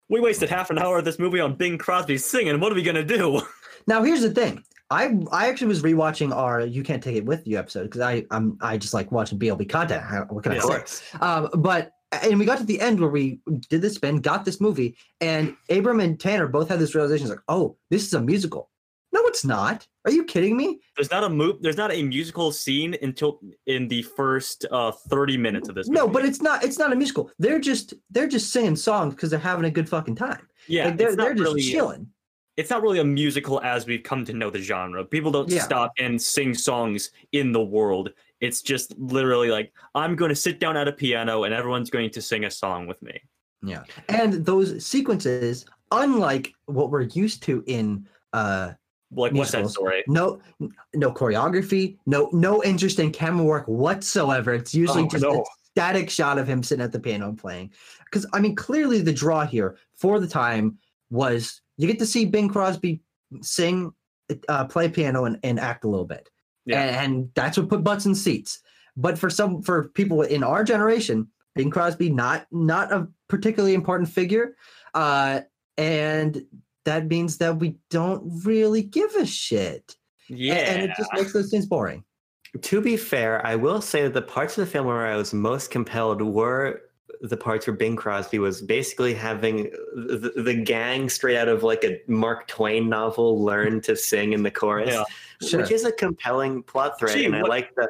We 0.10 0.20
wasted 0.20 0.50
half 0.50 0.70
an 0.70 0.78
hour 0.78 1.00
of 1.00 1.06
this 1.06 1.18
movie 1.18 1.40
on 1.40 1.56
Bing 1.56 1.78
Crosby 1.78 2.18
singing. 2.18 2.60
What 2.60 2.72
are 2.72 2.76
we 2.76 2.84
gonna 2.84 3.04
do? 3.04 3.42
Now 3.88 4.02
here's 4.02 4.22
the 4.22 4.32
thing. 4.32 4.64
I 4.90 5.16
I 5.32 5.48
actually 5.48 5.68
was 5.68 5.84
rewatching 5.84 6.34
our 6.36 6.62
"You 6.62 6.82
Can't 6.82 7.04
Take 7.04 7.18
It 7.18 7.26
With 7.26 7.46
You" 7.46 7.60
episode 7.60 7.84
because 7.84 8.02
I 8.02 8.26
I'm 8.32 8.58
I 8.62 8.78
just 8.78 8.96
like 8.96 9.12
watching 9.12 9.38
BLB 9.38 9.70
content. 9.70 10.02
How- 10.02 10.26
What 10.30 10.44
can 10.44 10.54
Yeah. 10.54 10.64
I 10.66 10.84
say? 10.86 11.02
Um, 11.22 11.50
but 11.56 11.92
and 12.12 12.40
we 12.40 12.46
got 12.46 12.58
to 12.58 12.64
the 12.64 12.82
end 12.82 13.00
where 13.00 13.10
we 13.12 13.42
did 13.70 13.84
this 13.84 13.94
spin, 13.96 14.22
got 14.22 14.44
this 14.44 14.60
movie, 14.60 14.96
and 15.22 15.56
Abram 15.70 16.00
and 16.00 16.20
Tanner 16.20 16.48
both 16.48 16.70
had 16.70 16.80
this 16.80 16.96
realization: 16.96 17.28
like, 17.30 17.40
oh, 17.48 17.78
this 17.92 18.06
is 18.08 18.14
a 18.16 18.22
musical. 18.22 18.72
It's 19.36 19.44
not. 19.44 19.86
Are 20.06 20.12
you 20.12 20.24
kidding 20.24 20.56
me? 20.56 20.80
There's 20.96 21.12
not 21.12 21.26
a 21.26 21.30
move. 21.30 21.58
There's 21.62 21.76
not 21.76 21.92
a 21.92 22.02
musical 22.02 22.54
scene 22.54 22.96
until 23.02 23.42
in 23.68 23.90
the 23.90 24.02
first 24.02 24.66
uh 24.72 24.92
30 24.92 25.36
minutes 25.38 25.68
of 25.68 25.76
this. 25.76 25.90
No, 25.90 26.08
but 26.08 26.24
it's 26.24 26.42
not. 26.42 26.64
It's 26.64 26.80
not 26.80 26.94
a 26.94 26.96
musical. 26.96 27.30
They're 27.38 27.60
just 27.60 27.94
they're 28.10 28.28
just 28.30 28.54
singing 28.54 28.78
songs 28.78 29.14
because 29.14 29.30
they're 29.30 29.40
having 29.40 29.66
a 29.66 29.70
good 29.72 29.90
fucking 29.90 30.16
time. 30.16 30.48
yeah, 30.68 30.86
like 30.86 30.98
they're 30.98 31.18
they're 31.18 31.34
just 31.34 31.44
really, 31.44 31.62
chilling. 31.62 32.08
It's 32.56 32.70
not 32.70 32.82
really 32.82 33.00
a 33.00 33.04
musical 33.04 33.62
as 33.62 33.86
we've 33.86 34.04
come 34.04 34.24
to 34.24 34.32
know 34.34 34.50
the 34.50 34.62
genre. 34.62 35.04
People 35.04 35.32
don't 35.32 35.50
Yeah. 35.50 35.62
stop 35.62 35.92
and 36.00 36.22
sing 36.22 36.54
songs 36.54 37.12
in 37.34 37.52
the 37.52 37.62
world. 37.62 38.12
It's 38.40 38.62
just 38.62 38.98
literally 38.98 39.50
like 39.52 39.74
I'm 39.96 40.16
going 40.16 40.30
to 40.30 40.36
sit 40.36 40.62
down 40.62 40.78
at 40.78 40.88
a 40.88 40.94
piano 40.94 41.44
and 41.44 41.54
everyone's 41.54 41.90
going 41.90 42.10
to 42.12 42.22
sing 42.22 42.46
a 42.46 42.52
song 42.52 42.88
with 42.88 43.02
me. 43.02 43.20
Yeah, 43.62 43.84
and 44.08 44.46
those 44.46 44.86
sequences, 44.86 45.66
unlike 45.92 46.54
what 46.68 46.90
we're 46.90 47.02
used 47.02 47.44
to 47.44 47.62
in 47.68 48.08
uh 48.32 48.72
Like 49.12 49.34
what's 49.34 49.52
that 49.52 49.60
Musicals. 49.60 49.74
story? 49.74 50.04
no 50.08 50.40
no 50.96 51.12
choreography 51.12 51.98
no 52.06 52.30
no 52.34 52.64
interesting 52.64 53.12
camera 53.12 53.46
work 53.46 53.66
whatsoever 53.68 54.54
it's 54.54 54.74
usually 54.74 55.04
Oh, 55.04 55.08
just 55.08 55.24
no. 55.24 55.42
a 55.42 55.44
static 55.72 56.10
shot 56.10 56.38
of 56.40 56.48
him 56.48 56.64
sitting 56.64 56.84
at 56.84 56.92
the 56.92 57.00
piano 57.00 57.34
playing 57.34 57.72
because 58.06 58.26
i 58.34 58.40
mean 58.40 58.56
clearly 58.56 59.02
the 59.02 59.14
draw 59.14 59.46
here 59.46 59.78
for 59.96 60.20
the 60.20 60.28
time 60.28 60.78
was 61.12 61.62
you 61.78 61.88
get 61.88 62.00
to 62.00 62.06
see 62.06 62.26
bing 62.26 62.50
crosby 62.50 63.02
sing 63.42 63.92
uh, 64.50 64.66
play 64.66 64.90
piano 64.90 65.26
and, 65.26 65.40
and 65.44 65.60
act 65.60 65.84
a 65.84 65.88
little 65.88 66.06
bit 66.06 66.30
Yeah. 66.66 66.82
and, 66.82 66.96
and 67.16 67.30
that's 67.36 67.58
what 67.58 67.70
put 67.70 67.84
butts 67.84 68.06
in 68.08 68.16
seats 68.16 68.60
but 68.98 69.20
for 69.20 69.30
some 69.30 69.62
for 69.62 69.90
people 69.90 70.24
in 70.24 70.44
our 70.44 70.64
generation 70.64 71.28
bing 71.56 71.70
crosby 71.70 72.10
not 72.10 72.48
not 72.52 72.92
a 72.92 73.08
particularly 73.28 73.76
important 73.76 74.10
figure 74.10 74.56
uh 74.96 75.42
and 75.78 76.44
that 76.86 77.08
means 77.08 77.38
that 77.40 77.58
we 77.58 77.76
don't 77.90 78.24
really 78.46 78.82
give 78.82 79.14
a 79.16 79.26
shit 79.26 79.96
Yeah. 80.30 80.54
and 80.56 80.84
it 80.84 80.92
just 80.98 81.12
makes 81.14 81.34
those 81.34 81.50
scenes 81.52 81.66
boring. 81.66 82.04
To 82.62 82.80
be 82.80 82.96
fair, 82.96 83.46
I 83.46 83.56
will 83.56 83.82
say 83.82 84.04
that 84.04 84.14
the 84.14 84.22
parts 84.22 84.58
of 84.58 84.66
the 84.66 84.72
film 84.72 84.88
where 84.88 85.06
I 85.06 85.16
was 85.18 85.34
most 85.34 85.72
compelled 85.72 86.22
were 86.22 86.82
the 87.22 87.36
parts 87.38 87.66
where 87.68 87.76
Bing 87.76 87.96
Crosby 87.96 88.40
was 88.40 88.62
basically 88.62 89.14
having 89.14 89.64
the, 89.96 90.32
the 90.36 90.54
gang 90.54 91.10
straight 91.10 91.38
out 91.38 91.48
of 91.48 91.64
like 91.64 91.84
a 91.84 92.00
Mark 92.08 92.48
Twain 92.48 92.88
novel 92.88 93.44
learn 93.44 93.82
to 93.82 93.96
sing 93.96 94.34
in 94.34 94.44
the 94.44 94.52
chorus, 94.52 94.90
Yeah. 94.94 95.04
Sure. 95.48 95.62
which 95.62 95.72
is 95.72 95.84
a 95.86 95.92
compelling 95.92 96.64
plot 96.64 96.98
thread. 97.00 97.16
Gee, 97.18 97.26
and 97.26 97.36
I 97.36 97.42
like 97.42 97.74
that 97.76 97.90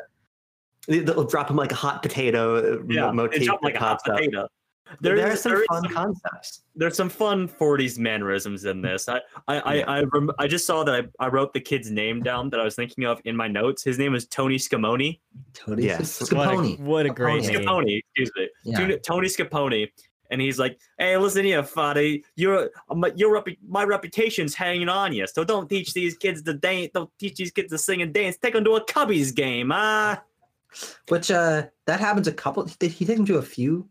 they'll 0.87 1.23
drop 1.25 1.49
him 1.49 1.55
like 1.57 1.71
a 1.71 1.75
hot 1.75 2.01
potato 2.03 2.75
uh, 2.79 2.83
yeah. 2.87 3.11
motif 3.11 3.41
It 3.41 3.45
jumped 3.45 3.63
that 3.63 3.67
like 3.67 3.75
a 3.75 3.79
hot 3.79 4.03
potato. 4.03 4.43
up. 4.43 4.51
Potato. 4.85 4.97
There, 5.01 5.15
There 5.17 5.31
are 5.31 5.35
some 5.35 5.51
there 5.53 5.61
is 5.61 5.67
fun 5.69 5.83
some- 5.83 5.93
concepts. 5.93 6.61
there's 6.75 6.95
some 6.95 7.09
fun 7.09 7.47
40s 7.47 7.97
mannerisms 7.99 8.65
in 8.65 8.81
this. 8.81 9.09
I 9.09 9.21
I 9.47 9.59
I 9.59 9.73
Yeah. 9.75 9.83
I, 9.91 10.03
rem- 10.13 10.31
I 10.39 10.47
just 10.47 10.65
saw 10.65 10.83
that 10.83 10.95
I, 11.19 11.25
I 11.25 11.27
wrote 11.29 11.53
the 11.53 11.59
kid's 11.59 11.89
name 11.91 12.21
down 12.21 12.49
that 12.51 12.59
I 12.59 12.63
was 12.63 12.75
thinking 12.75 13.05
of 13.05 13.19
in 13.25 13.35
my 13.35 13.47
notes. 13.47 13.83
His 13.83 13.97
name 13.97 14.15
is 14.15 14.27
Tony 14.27 14.57
Scamoni. 14.57 15.19
Tony 15.53 15.83
Yes. 15.85 16.31
What 16.31 16.47
a, 16.53 16.57
what 16.81 17.05
a 17.05 17.09
great 17.09 17.43
Scapone. 17.43 17.53
name. 17.53 17.61
Scaponi, 17.67 17.99
excuse 17.99 18.31
me. 18.37 18.49
Yeah. 18.63 18.77
Tony, 18.79 18.97
Tony 18.99 19.27
Scaponi. 19.27 19.91
And 20.31 20.41
he's 20.41 20.57
like, 20.57 20.79
"Hey, 20.97 21.15
listen 21.17 21.45
here, 21.45 21.61
Fadi. 21.61 22.23
You're 22.35 22.71
um, 22.89 23.05
your 23.15 23.39
repu- 23.39 23.59
my 23.67 23.83
reputation's 23.83 24.55
hanging 24.55 24.89
on 24.89 25.13
you. 25.13 25.27
So 25.27 25.43
don't 25.43 25.69
teach 25.69 25.93
these 25.93 26.17
kids 26.17 26.41
to 26.43 26.53
dance. 26.55 26.89
Don't 26.95 27.11
teach 27.19 27.35
these 27.35 27.51
kids 27.51 27.69
to 27.71 27.77
sing 27.77 28.01
and 28.01 28.11
dance. 28.11 28.35
Take 28.37 28.53
them 28.55 28.63
to 28.65 28.71
a 28.75 28.85
Cubbies 28.85 29.33
game, 29.35 29.71
ah." 29.71 30.21
Which 31.09 31.29
uh 31.29 31.67
that 31.85 31.99
happens 31.99 32.27
a 32.27 32.33
couple 32.33 32.63
did 32.79 32.91
he 32.91 33.05
take 33.05 33.19
him 33.19 33.25
to 33.27 33.37
a 33.37 33.41
few 33.43 33.87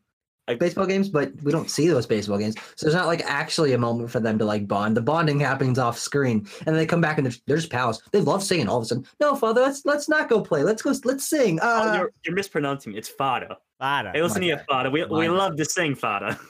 I- 0.47 0.55
baseball 0.55 0.87
games, 0.87 1.09
but 1.09 1.33
we 1.43 1.53
don't 1.53 1.71
see 1.71 1.89
those 1.89 2.07
baseball 2.07 2.39
games. 2.39 2.55
So 2.77 2.87
there's 2.87 2.95
not 2.95 3.07
like 3.07 3.23
actually 3.25 3.73
a 3.73 3.79
moment 3.79 4.11
for 4.11 4.21
them 4.21 4.39
to 4.39 4.45
like 4.45 4.69
bond. 4.69 4.97
The 4.97 5.01
bonding 5.03 5.41
happens 5.41 5.79
off 5.79 5.99
screen. 5.99 6.47
And 6.59 6.67
then 6.67 6.75
they 6.77 6.87
come 6.87 7.01
back 7.01 7.19
and 7.19 7.27
they're, 7.27 7.37
they're 7.47 7.57
just 7.57 7.71
pals. 7.71 8.03
They 8.13 8.21
love 8.21 8.43
singing 8.43 8.69
all 8.69 8.79
of 8.79 8.83
a 8.83 8.87
sudden. 8.87 9.07
No, 9.21 9.35
father, 9.37 9.63
let's 9.63 9.85
let's 9.85 10.09
not 10.09 10.29
go 10.29 10.41
play. 10.43 10.63
Let's 10.63 10.83
go 10.83 10.93
let's 11.05 11.29
sing. 11.29 11.59
Oh, 11.63 11.89
Uh, 11.91 11.97
you're, 11.97 12.13
you're 12.27 12.35
mispronouncing 12.35 12.95
it. 12.95 12.99
It's 12.99 13.09
Fada. 13.09 13.57
Fada. 13.79 14.13
Hey, 14.13 14.23
listen 14.23 14.41
my 14.41 14.47
here, 14.47 14.57
bad. 14.57 14.67
Fada. 14.69 14.91
We, 14.91 15.05
My 15.07 15.19
we 15.19 15.27
bad. 15.29 15.33
love 15.35 15.57
to 15.57 15.65
sing, 15.65 15.95
Fada. 15.95 16.39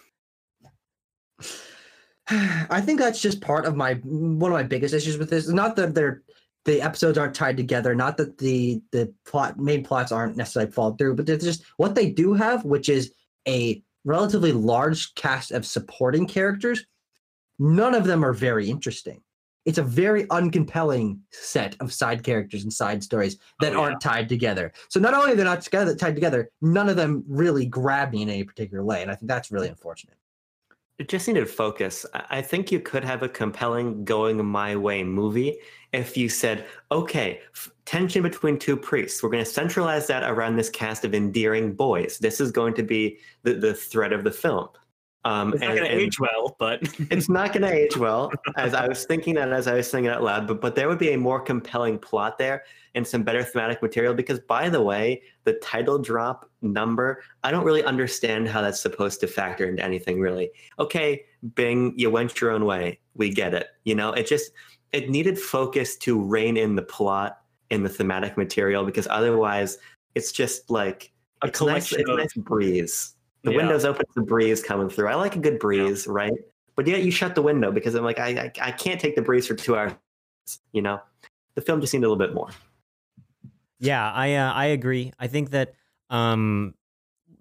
I 2.29 2.81
think 2.81 2.99
that's 2.99 3.21
just 3.21 3.41
part 3.41 3.67
of 3.67 3.77
my 3.77 3.95
one 4.05 4.51
of 4.51 4.57
my 4.57 4.63
biggest 4.63 4.95
issues 4.95 5.19
with 5.19 5.31
this. 5.31 5.49
Not 5.49 5.77
that 5.77 5.95
they're 5.95 6.23
the 6.65 6.81
episodes 6.81 7.19
aren't 7.19 7.35
tied 7.35 7.57
together, 7.59 7.95
not 7.95 8.17
that 8.17 8.39
the 8.39 8.81
the 8.93 9.13
plot 9.27 9.59
main 9.59 9.85
plots 9.85 10.11
aren't 10.11 10.37
necessarily 10.37 10.73
followed 10.73 10.97
through, 10.99 11.17
but 11.17 11.29
it's 11.29 11.45
just 11.45 11.65
what 11.77 11.95
they 11.95 12.09
do 12.11 12.33
have, 12.33 12.65
which 12.65 12.89
is 12.89 13.13
a 13.49 13.83
relatively 14.05 14.53
large 14.53 15.15
cast 15.15 15.51
of 15.51 15.67
supporting 15.67 16.27
characters. 16.27 16.85
None 17.59 17.95
of 17.95 18.05
them 18.05 18.25
are 18.25 18.33
very 18.33 18.69
interesting. 18.69 19.23
It's 19.65 19.79
a 19.79 19.83
very 19.83 20.25
uncompelling 20.27 21.21
set 21.31 21.75
of 21.81 21.91
side 21.93 22.23
characters 22.23 22.65
and 22.65 22.73
side 22.73 23.03
stories 23.03 23.39
that 23.61 23.73
Oh, 23.73 23.77
yeah. 23.77 23.81
aren't 23.81 24.01
tied 24.01 24.29
together. 24.29 24.73
So 24.91 25.01
not 25.01 25.15
only 25.15 25.29
they're 25.29 25.37
they 25.37 25.45
not 25.45 25.63
together 25.63 25.97
tied 25.97 26.15
together, 26.15 26.51
none 26.61 26.89
of 26.91 26.97
them 26.97 27.25
really 27.27 27.65
grab 27.65 28.13
me 28.13 28.23
in 28.23 28.29
any 28.29 28.45
particular 28.45 28.85
way, 28.85 29.01
and 29.01 29.11
I 29.11 29.15
think 29.15 29.29
that's 29.29 29.51
really 29.51 29.69
unfortunate. 29.69 30.17
It 30.99 31.09
just 31.09 31.27
needed 31.27 31.49
focus. 31.49 32.07
I 32.31 32.41
think 32.43 32.71
you 32.71 32.79
could 32.79 33.05
have 33.05 33.23
a 33.23 33.29
compelling 33.29 34.05
going 34.05 34.45
my 34.45 34.77
way 34.77 35.03
movie 35.03 35.59
if 35.95 36.17
you 36.17 36.29
said, 36.29 36.67
okay, 36.91 37.41
f- 37.55 37.71
tension 37.85 38.23
between 38.23 38.59
two 38.59 38.77
priests. 38.77 39.23
We're 39.23 39.31
going 39.31 39.45
to 39.45 39.51
centralize 39.51 40.07
that 40.09 40.23
around 40.25 40.57
this 40.57 40.71
cast 40.71 41.05
of 41.05 41.15
endearing 41.15 41.75
boys. 41.75 42.19
This 42.19 42.41
is 42.41 42.51
going 42.51 42.75
to 42.75 42.83
be 42.83 43.19
the, 43.43 43.55
the 43.55 43.75
thread 43.75 44.13
of 44.13 44.25
the 44.25 44.31
film. 44.31 44.69
Um, 45.27 45.55
It's 45.55 45.63
not 45.63 45.77
going 45.77 45.91
to 45.91 45.97
age 45.97 46.21
well, 46.21 46.57
but 46.59 46.83
it's 47.11 47.29
not 47.29 47.53
going 47.53 47.63
to 47.63 47.73
age 47.73 47.97
well, 47.97 48.31
as 48.57 48.75
I 48.75 48.87
was 48.87 49.07
thinking 49.07 49.35
that 49.37 49.51
as 49.53 49.67
I 49.67 49.75
was 49.75 49.91
saying 49.91 50.05
it 50.05 50.11
out 50.11 50.23
loud, 50.23 50.47
but, 50.47 50.61
but 50.61 50.75
there 50.75 50.87
would 50.89 50.99
be 50.99 51.13
a 51.13 51.19
more 51.19 51.41
compelling 51.41 51.99
plot 51.99 52.37
there 52.37 52.65
and 52.95 53.07
some 53.07 53.23
better 53.23 53.43
thematic 53.43 53.83
material 53.83 54.15
because, 54.15 54.39
by 54.39 54.69
the 54.69 54.83
way, 54.83 55.23
the 55.45 55.55
title 55.55 55.99
drop 55.99 56.51
number, 56.61 57.23
I 57.43 57.51
don't 57.51 57.65
really 57.65 57.85
understand 57.85 58.49
how 58.49 58.61
that's 58.61 58.81
supposed 58.81 59.21
to 59.21 59.27
factor 59.27 59.67
into 59.67 59.83
anything 59.83 60.21
really. 60.21 60.51
Okay, 60.79 61.25
Bing, 61.55 61.95
you 61.97 62.11
went 62.11 62.39
your 62.41 62.51
own 62.51 62.67
way. 62.67 63.01
We 63.15 63.31
get 63.31 63.55
it. 63.55 63.69
You 63.85 63.95
know, 63.95 64.13
it 64.13 64.27
just, 64.27 64.53
it 64.95 65.11
needed 65.11 65.39
focus 65.39 65.97
to 65.97 66.21
rein 66.21 66.57
in 66.57 66.77
the 66.77 66.83
plot 66.83 67.41
in 67.71 67.83
the 67.83 67.89
thematic 67.89 68.37
material 68.37 68.85
because 68.85 69.09
otherwise 69.11 69.79
it's 70.15 70.31
just 70.31 70.71
like 70.71 71.13
a 71.43 71.49
it's 71.49 71.61
nice, 71.61 71.89
collection 71.89 72.01
it's 72.01 72.09
a 72.09 72.13
of 72.13 72.19
nice 72.19 72.33
breeze. 72.35 73.15
The 73.43 73.51
Yeah. 73.51 73.57
window's 73.59 73.85
open, 73.85 74.07
a 74.17 74.21
breeze 74.23 74.63
coming 74.63 74.89
through. 74.89 75.09
I 75.09 75.17
like 75.17 75.35
a 75.35 75.41
good 75.41 75.59
breeze, 75.59 76.07
right? 76.07 76.33
But 76.77 76.87
yet 76.87 77.03
you 77.03 77.11
shut 77.11 77.35
the 77.35 77.43
window 77.43 77.73
because 77.73 77.95
I'm 77.95 78.05
like, 78.05 78.19
I, 78.21 78.29
I 78.29 78.53
I 78.69 78.71
can't 78.73 79.01
take 79.01 79.17
the 79.17 79.23
breeze 79.23 79.47
for 79.47 79.55
two 79.55 79.77
hours. 79.77 79.93
You 80.73 80.83
know, 80.83 81.01
the 81.57 81.61
film 81.61 81.81
just 81.81 81.93
needed 81.93 82.07
a 82.07 82.09
little 82.09 82.25
bit 82.25 82.35
more. 82.35 82.51
Yeah, 83.81 84.11
I 84.13 84.35
uh, 84.35 84.53
I 84.53 84.67
agree. 84.67 85.13
I 85.19 85.27
think 85.27 85.51
that 85.51 85.75
um 86.09 86.75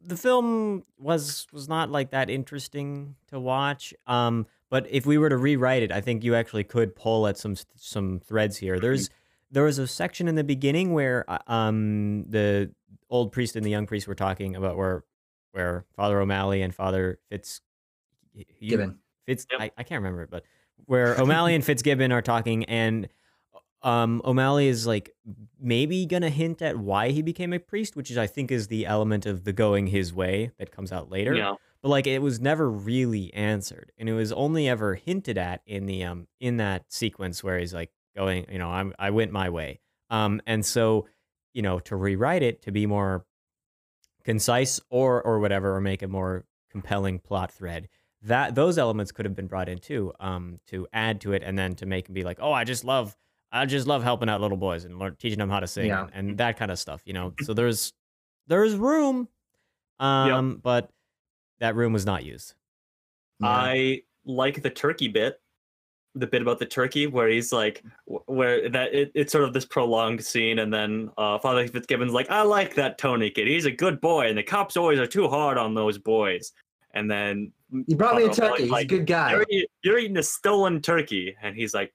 the 0.05 0.17
film 0.17 0.83
was 0.97 1.47
was 1.53 1.69
not 1.69 1.89
like 1.89 2.09
that 2.11 2.29
interesting 2.29 3.15
to 3.27 3.39
watch. 3.39 3.93
Um 4.07 4.47
but 4.73 4.87
if 4.89 5.05
we 5.05 5.19
were 5.19 5.29
to 5.29 5.37
rewrite 5.37 5.83
it, 5.83 5.91
I 5.91 6.01
think 6.01 6.23
you 6.23 6.33
actually 6.33 6.63
could 6.63 6.95
pull 6.95 7.27
at 7.27 7.37
some 7.37 7.55
some 7.75 8.19
threads 8.19 8.57
here. 8.57 8.79
There's 8.79 9.11
there 9.51 9.65
was 9.65 9.77
a 9.77 9.85
section 9.85 10.27
in 10.27 10.33
the 10.33 10.43
beginning 10.43 10.93
where 10.93 11.29
uh, 11.29 11.37
um 11.45 12.23
the 12.23 12.73
old 13.07 13.31
priest 13.31 13.55
and 13.55 13.63
the 13.63 13.69
young 13.69 13.85
priest 13.85 14.07
were 14.07 14.15
talking 14.15 14.55
about 14.55 14.75
where 14.75 15.03
where 15.51 15.85
Father 15.95 16.19
O'Malley 16.19 16.63
and 16.63 16.73
Father 16.73 17.19
Fitz 17.29 17.61
you- 18.33 18.45
Given. 18.67 18.97
Fitz 19.27 19.45
Yep. 19.51 19.61
I, 19.61 19.71
I 19.77 19.83
can't 19.83 20.01
remember 20.01 20.23
it, 20.23 20.31
but 20.31 20.43
where 20.87 21.21
O'Malley 21.21 21.53
and 21.53 21.63
Fitzgibbon 21.63 22.11
are 22.11 22.23
talking 22.23 22.65
and 22.65 23.09
um 23.83 24.23
O'Malley 24.25 24.69
is 24.69 24.87
like 24.87 25.13
maybe 25.61 26.07
gonna 26.07 26.31
hint 26.31 26.63
at 26.63 26.79
why 26.79 27.09
he 27.11 27.21
became 27.21 27.53
a 27.53 27.59
priest, 27.59 27.95
which 27.95 28.09
is 28.09 28.17
I 28.17 28.25
think 28.25 28.49
is 28.49 28.69
the 28.69 28.87
element 28.87 29.27
of 29.27 29.43
the 29.43 29.53
going 29.53 29.85
his 29.85 30.11
way 30.11 30.49
that 30.57 30.71
comes 30.71 30.91
out 30.91 31.11
later. 31.11 31.35
Yeah. 31.35 31.57
But 31.83 31.89
like 31.89 32.07
it 32.07 32.21
was 32.21 32.39
never 32.39 32.69
really 32.71 33.31
answered. 33.33 33.91
And 33.97 34.09
it 34.09 34.13
was 34.13 34.31
only 34.31 34.67
ever 34.67 34.95
hinted 34.95 35.37
at 35.37 35.61
in 35.67 35.85
the 35.85 36.03
um 36.05 36.27
in 36.39 36.57
that 36.57 36.85
sequence 36.91 37.43
where 37.43 37.59
he's 37.59 37.73
like 37.73 37.91
going, 38.15 38.45
you 38.49 38.57
know, 38.57 38.69
I'm 38.69 38.93
I 38.97 39.11
went 39.11 39.31
my 39.31 39.49
way. 39.49 39.79
Um 40.09 40.41
and 40.47 40.65
so, 40.65 41.07
you 41.53 41.61
know, 41.61 41.79
to 41.81 41.95
rewrite 41.95 42.41
it 42.41 42.61
to 42.63 42.71
be 42.71 42.85
more 42.87 43.25
concise 44.23 44.79
or 44.89 45.21
or 45.21 45.39
whatever 45.39 45.75
or 45.75 45.81
make 45.81 46.01
a 46.01 46.07
more 46.07 46.45
compelling 46.71 47.19
plot 47.19 47.51
thread 47.51 47.89
that 48.21 48.55
those 48.55 48.77
elements 48.77 49.11
could 49.11 49.25
have 49.25 49.35
been 49.35 49.47
brought 49.47 49.67
in 49.67 49.77
too 49.77 50.13
um 50.19 50.59
to 50.65 50.87
add 50.93 51.19
to 51.19 51.33
it 51.33 51.43
and 51.43 51.59
then 51.59 51.75
to 51.75 51.85
make 51.85 52.07
him 52.07 52.13
be 52.13 52.23
like 52.23 52.37
oh 52.41 52.53
i 52.53 52.63
just 52.63 52.85
love 52.85 53.15
i 53.51 53.65
just 53.65 53.85
love 53.85 54.01
helping 54.01 54.29
out 54.29 54.39
little 54.39 54.55
boys 54.57 54.85
and 54.85 54.97
learn, 54.97 55.15
teaching 55.17 55.39
them 55.39 55.49
how 55.49 55.59
to 55.59 55.67
sing 55.67 55.87
Yeah. 55.87 56.03
and, 56.13 56.29
and 56.29 56.37
that 56.37 56.57
kind 56.57 56.71
of 56.71 56.79
stuff 56.79 57.01
you 57.05 57.11
know 57.13 57.33
so 57.43 57.53
there's 57.59 57.91
there's 58.47 58.75
room 58.75 59.27
um 59.99 60.27
but 60.63 60.89
that 61.63 61.75
room 61.75 61.93
was 61.93 62.05
not 62.05 62.25
used 62.25 62.53
Yeah. 63.39 63.47
I 63.47 64.01
like 64.25 64.61
the 64.61 64.69
turkey 64.69 65.07
bit, 65.07 65.39
the 66.13 66.27
bit 66.27 66.41
about 66.41 66.59
the 66.59 66.65
turkey, 66.65 67.07
where 67.07 67.29
he's 67.29 67.51
like, 67.53 67.83
where 68.05 68.69
that 68.69 68.93
it, 68.93 69.11
it's 69.15 69.31
sort 69.31 69.45
of 69.45 69.53
this 69.53 69.65
prolonged 69.65 70.23
scene, 70.23 70.59
and 70.59 70.73
then 70.73 71.09
uh, 71.17 71.39
Father 71.39 71.67
Fitzgibbon's 71.67 72.11
like, 72.11 72.29
I 72.29 72.41
like 72.41 72.75
that 72.75 72.97
Tony 72.97 73.29
kid. 73.29 73.47
He's 73.47 73.65
a 73.65 73.71
good 73.71 73.99
boy, 74.01 74.27
and 74.27 74.37
the 74.37 74.43
cops 74.43 74.77
always 74.77 74.99
are 74.99 75.07
too 75.07 75.27
hard 75.27 75.57
on 75.57 75.73
those 75.73 75.97
boys. 75.97 76.51
And 76.93 77.09
then 77.09 77.51
You 77.87 77.95
brought 77.95 78.15
me 78.15 78.23
a 78.25 78.27
Father 78.27 78.43
O'Malley's 78.43 78.59
turkey. 78.59 78.69
He's 78.69 78.83
a 78.83 78.85
good 78.85 79.07
guy. 79.07 79.31
you're, 79.31 79.65
you're 79.83 79.99
eating 79.99 80.17
a 80.17 80.23
stolen 80.23 80.81
turkey, 80.81 81.35
and 81.41 81.55
he's 81.55 81.73
like, 81.73 81.93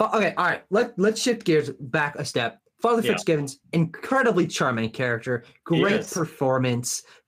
Okay, 0.00 0.34
all 0.36 0.44
right. 0.44 0.62
Let 0.70 0.96
let's 0.98 1.20
shift 1.20 1.44
gears 1.44 1.70
back 1.80 2.14
a 2.16 2.24
step. 2.24 2.60
Father 2.80 3.02
Yeah. 3.02 3.12
Fitzgibbon's 3.12 3.58
incredibly 3.72 4.46
charming 4.46 4.90
character, 4.90 5.44
great 5.64 6.06
performance, 6.08 7.02
f- 7.04 7.22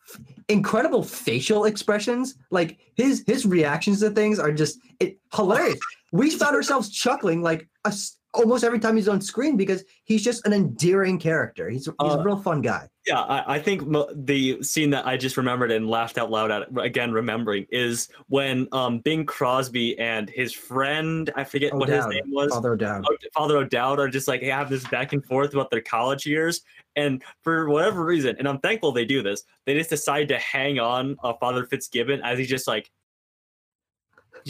incredible 0.49 1.03
facial 1.03 1.65
expressions. 1.65 2.35
Like 2.51 2.79
his 2.95 3.25
his 3.27 3.47
reactions 3.47 4.01
to 4.01 4.11
things 4.11 4.39
are 4.39 4.53
just 4.53 4.79
it 4.99 5.19
hilarious. 5.35 5.79
we 6.13 6.31
found 6.31 6.57
ourselves 6.57 6.91
chuckling 6.91 7.43
like 7.43 7.69
a 7.85 7.93
almost 8.35 8.65
every 8.65 8.79
time 8.79 8.97
he's 8.97 9.09
on 9.09 9.21
screen 9.21 9.57
because 9.57 9.85
he's 10.05 10.23
just 10.23 10.47
an 10.47 10.53
endearing 10.53 11.19
character. 11.19 11.69
He's 11.69 11.87
he's 11.87 11.95
Uh, 11.99 12.19
a 12.19 12.23
real 12.23 12.41
fun 12.41 12.61
guy. 12.61 12.89
Yeah, 13.07 13.21
I, 13.21 13.55
I 13.57 13.59
think 13.59 13.87
mo- 13.87 14.09
the 14.15 14.63
scene 14.63 14.91
that 14.91 15.07
I 15.07 15.17
just 15.17 15.37
remembered 15.37 15.73
and 15.73 15.89
laughed 15.89 16.19
out 16.19 16.31
loud 16.31 16.51
at 16.51 16.69
again, 16.79 17.13
remembering 17.13 17.67
is 17.71 18.09
when 18.29 18.69
um 18.73 18.99
Bing 19.01 19.25
Crosby 19.25 19.99
and 19.99 20.29
his 20.31 20.53
friend, 20.53 21.31
I 21.35 21.45
forget 21.45 21.75
what 21.75 21.89
his 21.89 22.07
name 22.07 22.25
was, 22.29 22.51
Father 22.51 22.73
O'Dowd. 22.73 23.05
Father 23.35 23.57
O'Dowd, 23.57 23.99
are 23.99 24.09
just 24.09 24.29
like 24.29 24.43
have 24.43 24.71
this 24.71 24.87
back 24.89 25.13
and 25.13 25.25
forth 25.25 25.55
about 25.55 25.71
their 25.71 25.81
college 25.81 26.27
years. 26.27 26.63
And 26.97 27.23
for 27.43 27.69
whatever 27.69 28.05
reason, 28.05 28.37
and 28.39 28.49
I'm 28.49 28.59
thankful 28.59 28.93
they 28.93 29.05
do 29.05 29.23
this, 29.23 29.45
they 29.65 29.75
just 29.75 29.91
decide 29.91 30.29
to 30.29 30.39
hang 30.39 30.79
on 30.79 31.17
uh, 31.25 31.33
Father 31.35 31.65
Fitzgibbon 31.67 32.21
as 32.23 32.39
he 32.39 32.45
just 32.45 32.69
like. 32.69 32.91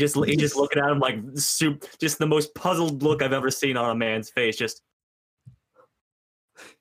Just 0.01 0.17
he's 0.25 0.37
just 0.39 0.57
looking 0.57 0.83
at 0.83 0.91
him 0.91 0.99
like 0.99 1.19
soup, 1.35 1.85
just 2.01 2.19
the 2.19 2.27
most 2.27 2.55
puzzled 2.55 3.03
look 3.03 3.23
I've 3.23 3.33
ever 3.33 3.51
seen 3.51 3.77
on 3.77 3.91
a 3.91 3.95
man's 3.95 4.31
face. 4.31 4.57
Just 4.57 4.83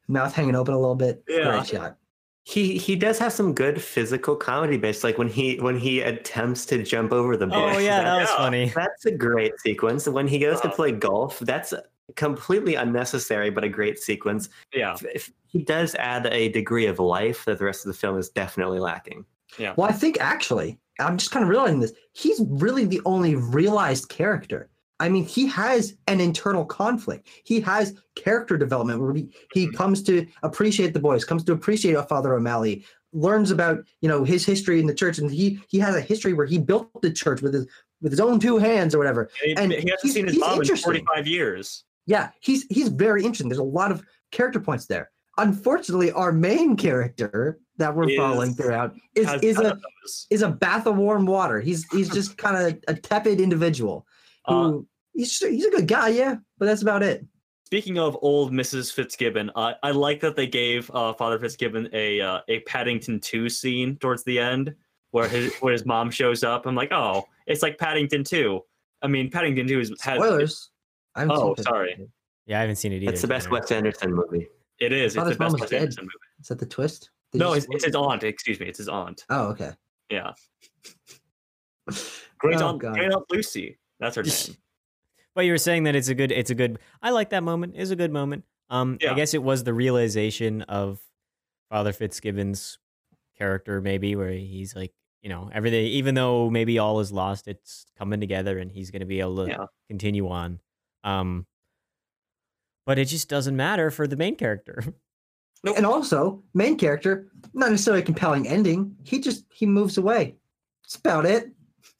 Mouth 0.07 0.33
hanging 0.33 0.55
open 0.55 0.73
a 0.73 0.79
little 0.79 0.95
bit. 0.95 1.23
Yeah. 1.27 1.51
Great 1.51 1.67
shot. 1.67 1.97
He 2.45 2.77
he 2.79 2.95
does 2.95 3.19
have 3.19 3.31
some 3.31 3.53
good 3.53 3.79
physical 3.79 4.35
comedy 4.35 4.77
bits, 4.77 5.03
like 5.03 5.19
when 5.19 5.27
he 5.27 5.57
when 5.57 5.77
he 5.77 6.01
attempts 6.01 6.65
to 6.67 6.81
jump 6.81 7.11
over 7.11 7.37
the 7.37 7.45
oh, 7.45 7.49
bush. 7.49 7.75
Oh 7.75 7.79
yeah, 7.79 8.01
that 8.01 8.19
was 8.21 8.29
Yeah. 8.29 8.37
funny. 8.37 8.71
That's 8.75 9.05
a 9.05 9.11
great 9.11 9.53
sequence. 9.59 10.07
When 10.07 10.27
he 10.27 10.39
goes 10.39 10.59
to 10.61 10.69
play 10.69 10.91
golf, 10.91 11.37
that's 11.39 11.75
completely 12.15 12.73
unnecessary, 12.73 13.51
but 13.51 13.63
a 13.63 13.69
great 13.69 13.99
sequence. 13.99 14.49
yeah, 14.73 14.95
If- 14.95 15.05
if 15.13 15.31
he 15.45 15.61
does 15.63 15.93
add 15.95 16.25
a 16.27 16.49
degree 16.49 16.87
of 16.87 16.97
life 16.97 17.45
that 17.45 17.59
the 17.59 17.65
rest 17.65 17.85
of 17.85 17.91
the 17.91 17.97
film 17.97 18.17
is 18.17 18.29
definitely 18.29 18.79
lacking. 18.79 19.25
Yeah. 19.59 19.73
Well, 19.77 19.87
I 19.87 19.93
think 19.93 20.19
actually, 20.19 20.79
I'm 20.99 21.17
just 21.17 21.31
kind 21.31 21.43
of 21.43 21.49
realizing 21.49 21.79
this. 21.79 21.93
He's 22.13 22.41
really 22.47 22.85
the 22.85 23.01
only 23.05 23.35
realized 23.35 24.09
character. 24.09 24.69
I 24.99 25.07
mean, 25.07 25.25
he 25.25 25.47
has 25.47 25.95
an 26.07 26.19
internal 26.19 26.65
conflict. 26.65 27.27
He 27.45 27.61
has 27.61 27.95
character 28.15 28.57
development 28.57 29.01
where 29.01 29.13
he, 29.13 29.29
he 29.53 29.67
mm-hmm. 29.67 29.77
comes 29.77 30.03
to 30.03 30.27
appreciate 30.43 30.93
the 30.93 30.99
boys, 30.99 31.23
comes 31.23 31.43
to 31.45 31.53
appreciate 31.53 31.95
our 31.95 32.05
Father 32.05 32.33
O'Malley, 32.33 32.85
learns 33.13 33.49
about 33.49 33.79
you 34.01 34.09
know 34.09 34.23
his 34.23 34.45
history 34.45 34.79
in 34.79 34.85
the 34.85 34.93
church, 34.93 35.17
and 35.17 35.31
he 35.31 35.59
he 35.69 35.79
has 35.79 35.95
a 35.95 36.01
history 36.01 36.33
where 36.33 36.45
he 36.45 36.57
built 36.57 36.89
the 37.01 37.11
church 37.11 37.41
with 37.41 37.53
his 37.53 37.65
with 38.01 38.11
his 38.11 38.19
own 38.19 38.39
two 38.39 38.57
hands 38.57 38.93
or 38.93 38.97
whatever. 38.97 39.29
he, 39.43 39.55
And 39.55 39.71
he 39.71 39.89
hasn't 39.89 40.13
seen 40.13 40.27
his 40.27 40.37
mom 40.37 40.61
in 40.61 40.75
45 40.75 41.27
years. 41.27 41.85
Yeah, 42.05 42.31
he's 42.41 42.65
he's 42.69 42.89
very 42.89 43.23
interesting. 43.23 43.49
There's 43.49 43.59
a 43.59 43.63
lot 43.63 43.91
of 43.91 44.03
character 44.31 44.59
points 44.59 44.87
there. 44.87 45.11
Unfortunately, 45.37 46.11
our 46.11 46.33
main 46.33 46.75
character 46.75 47.59
that 47.79 47.95
we're 47.95 48.09
Is- 48.09 48.17
following 48.17 48.53
throughout 48.53 48.93
is 49.15 49.27
is 49.41 49.57
a 49.57 49.63
those. 49.63 50.27
is 50.29 50.41
a 50.43 50.49
bath 50.49 50.85
of 50.85 50.95
warm 50.97 51.25
water. 51.25 51.59
He's 51.59 51.85
he's 51.91 52.09
just 52.13 52.37
kind 52.37 52.55
of 52.55 52.79
a 52.87 52.93
tepid 52.93 53.41
individual 53.41 54.05
Uh, 54.45 54.53
who 54.69 54.87
he's 55.13 55.35
he's 55.39 55.65
a 55.65 55.71
good 55.71 55.87
guy, 55.87 56.09
yeah, 56.09 56.35
but 56.57 56.65
that's 56.67 56.81
about 56.83 57.01
it. 57.03 57.25
Speaking 57.65 57.99
of 57.99 58.17
old 58.23 58.51
Mrs. 58.51 58.91
Fitzgibbon, 58.91 59.51
uh, 59.55 59.73
I 59.83 59.91
like 59.91 60.19
that 60.21 60.35
they 60.35 60.47
gave 60.47 60.89
uh, 60.91 61.13
Father 61.13 61.37
Fitzgibbon 61.39 61.89
a 61.93 62.19
uh, 62.21 62.39
a 62.47 62.59
Paddington 62.61 63.19
2 63.19 63.47
scene 63.49 63.95
towards 63.97 64.23
the 64.23 64.39
end 64.39 64.73
where 65.11 65.27
his 65.27 65.53
where 65.59 65.73
his 65.73 65.85
mom 65.85 66.09
shows 66.11 66.43
up. 66.43 66.65
I'm 66.65 66.73
like, 66.75 66.91
oh, 66.91 67.23
it's 67.47 67.61
like 67.61 67.77
Paddington 67.77 68.23
2. 68.23 68.59
I 69.03 69.07
mean, 69.07 69.29
Paddington 69.31 69.67
2 69.67 69.79
is, 69.79 69.89
has 70.01 70.17
Spoilers. 70.17 70.71
I 71.15 71.21
haven't 71.21 71.35
Oh, 71.37 71.55
sorry. 71.59 72.07
Yeah, 72.47 72.57
I 72.57 72.61
haven't 72.61 72.77
seen 72.77 72.91
it 72.91 73.03
either. 73.03 73.11
It's 73.13 73.21
the 73.21 73.27
best 73.27 73.45
to 73.45 73.49
be 73.51 73.59
Wes 73.59 73.71
Anderson 73.71 74.13
movie. 74.15 74.47
it 74.79 74.91
is. 74.91 75.15
It's 75.15 75.27
his 75.27 75.37
the 75.37 75.43
mom 75.43 75.51
best 75.53 75.61
Wes 75.61 75.69
dead. 75.69 75.81
Anderson 75.81 76.03
movie. 76.05 76.41
Is 76.41 76.47
that 76.47 76.57
the 76.59 76.65
twist? 76.65 77.11
Did 77.31 77.39
No, 77.39 77.53
it's, 77.53 77.67
it's 77.69 77.85
his 77.85 77.95
aunt. 77.95 78.23
Excuse 78.23 78.59
me, 78.59 78.67
it's 78.67 78.77
his 78.79 78.89
aunt. 78.89 79.23
Oh, 79.29 79.47
okay. 79.49 79.71
Yeah, 80.09 80.31
great 82.39 82.57
Oh, 82.61 82.69
aunt, 82.69 82.79
God. 82.81 82.93
great 82.95 83.11
aunt 83.11 83.25
Lucy. 83.31 83.77
That's 83.99 84.15
her 84.15 84.23
name. 84.23 84.57
But 85.35 85.45
you 85.45 85.51
were 85.51 85.57
saying 85.59 85.83
that 85.83 85.95
it's 85.95 86.07
a 86.07 86.15
good, 86.15 86.31
it's 86.31 86.49
a 86.49 86.55
good. 86.55 86.79
I 87.01 87.11
like 87.11 87.29
that 87.29 87.43
moment. 87.43 87.73
It's 87.77 87.91
a 87.91 87.95
good 87.95 88.11
moment. 88.11 88.43
Um, 88.69 88.97
I 89.07 89.13
guess 89.13 89.33
it 89.33 89.41
was 89.43 89.63
the 89.63 89.73
realization 89.73 90.63
of 90.63 90.99
Father 91.69 91.93
Fitzgibbon's 91.93 92.77
character, 93.37 93.81
maybe 93.81 94.15
where 94.15 94.31
he's 94.31 94.75
like, 94.75 94.91
you 95.21 95.29
know, 95.29 95.49
everything. 95.53 95.85
Even 95.85 96.15
though 96.15 96.49
maybe 96.49 96.79
all 96.79 96.99
is 96.99 97.11
lost, 97.11 97.47
it's 97.47 97.85
coming 97.97 98.19
together, 98.19 98.57
and 98.57 98.71
he's 98.71 98.89
going 98.91 98.99
to 99.01 99.05
be 99.05 99.19
able 99.19 99.45
to 99.45 99.49
Yeah. 99.51 99.65
continue 99.87 100.27
on. 100.29 100.59
Um, 101.03 101.45
but 102.85 102.97
it 102.99 103.05
just 103.05 103.29
doesn't 103.29 103.55
matter 103.55 103.91
for 103.91 104.07
the 104.07 104.17
main 104.17 104.35
character. 104.35 104.83
And 105.63 105.85
also, 105.85 106.41
main 106.53 106.77
character, 106.77 107.27
not 107.53 107.69
necessarily 107.71 108.01
a 108.01 108.05
compelling 108.05 108.47
ending. 108.47 108.95
He 109.03 109.19
just 109.19 109.45
he 109.51 109.65
moves 109.65 109.97
away. 109.97 110.35
That's 110.83 110.95
about 110.95 111.25
it. 111.25 111.51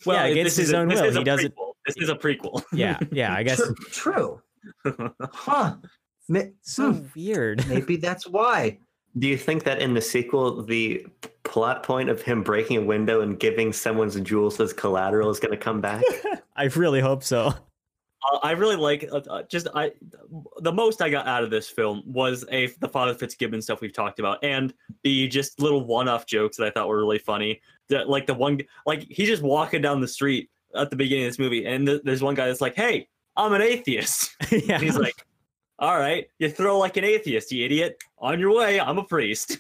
Well, 0.06 0.16
Yeah, 0.16 0.32
against 0.32 0.58
his 0.58 0.72
a- 0.72 0.78
own 0.78 0.88
this 0.88 1.02
will, 1.02 1.08
is 1.10 1.16
he 1.18 1.24
does 1.24 1.44
it- 1.44 1.54
prequel. 1.56 1.74
This 1.86 1.98
is 1.98 2.10
a 2.10 2.16
prequel. 2.16 2.64
yeah, 2.74 3.00
yeah. 3.12 3.34
I 3.34 3.44
guess 3.44 3.62
True. 3.92 4.42
True. 4.86 5.12
Huh. 5.34 5.76
So 6.62 6.92
hmm, 6.94 7.06
weird. 7.16 7.68
Maybe 7.70 7.96
that's 7.98 8.28
why. 8.28 8.78
Do 9.18 9.28
you 9.28 9.38
think 9.38 9.64
that 9.64 9.82
in 9.82 9.94
the 9.96 10.02
sequel, 10.02 10.62
the 10.64 11.06
plot 11.44 11.82
point 11.82 12.10
of 12.10 12.22
him 12.22 12.44
breaking 12.44 12.78
a 12.78 12.82
window 12.82 13.22
and 13.22 13.40
giving 13.40 13.74
someone's 13.74 14.20
jewels 14.22 14.60
as 14.60 14.72
collateral 14.72 15.32
is 15.32 15.40
going 15.40 15.52
to 15.52 15.58
come 15.58 15.82
back? 15.82 16.04
I 16.56 16.66
really 16.66 17.02
hope 17.02 17.24
so. 17.24 17.54
Uh, 18.32 18.40
I 18.44 18.52
really 18.52 18.76
like 18.76 19.08
uh, 19.12 19.22
uh, 19.30 19.44
just 19.44 19.68
I 19.76 19.92
the 20.60 20.72
most 20.72 21.02
I 21.02 21.10
got 21.10 21.28
out 21.28 21.44
of 21.44 21.50
this 21.50 21.70
film 21.70 22.04
was 22.06 22.46
a 22.52 22.68
the 22.80 22.90
Father 22.90 23.14
Fitzgibbon 23.14 23.62
stuff 23.62 23.82
we've 23.82 23.94
talked 23.94 24.20
about 24.20 24.44
and 24.44 24.74
the 25.04 25.28
just 25.28 25.62
little 25.62 25.86
one-off 25.86 26.26
jokes 26.26 26.58
that 26.58 26.68
I 26.68 26.72
thought 26.72 26.88
were 26.88 26.98
really 26.98 27.20
funny. 27.20 27.62
That 27.88 28.10
like 28.10 28.28
the 28.28 28.34
one 28.34 28.60
like 28.86 29.04
he's 29.10 29.28
just 29.28 29.42
walking 29.42 29.82
down 29.82 30.02
the 30.02 30.08
street 30.08 30.50
at 30.76 30.90
the 30.90 30.96
beginning 30.96 31.26
of 31.26 31.32
this 31.32 31.40
movie 31.40 31.66
and 31.66 31.88
th- 31.88 32.02
there's 32.04 32.22
one 32.22 32.36
guy 32.36 32.48
that's 32.48 32.62
like, 32.62 32.76
"Hey, 32.76 33.08
I'm 33.38 33.54
an 33.54 33.62
atheist." 33.62 34.36
yeah. 34.52 34.60
And 34.76 34.84
he's 34.84 34.98
like, 34.98 35.26
"All 35.80 35.98
right, 35.98 36.28
you 36.40 36.50
throw 36.50 36.78
like 36.78 36.98
an 36.98 37.06
atheist, 37.06 37.52
you 37.52 37.66
idiot. 37.66 38.04
On 38.20 38.40
your 38.40 38.56
way, 38.56 38.80
I'm 38.80 38.98
a 38.98 39.04
priest." 39.04 39.58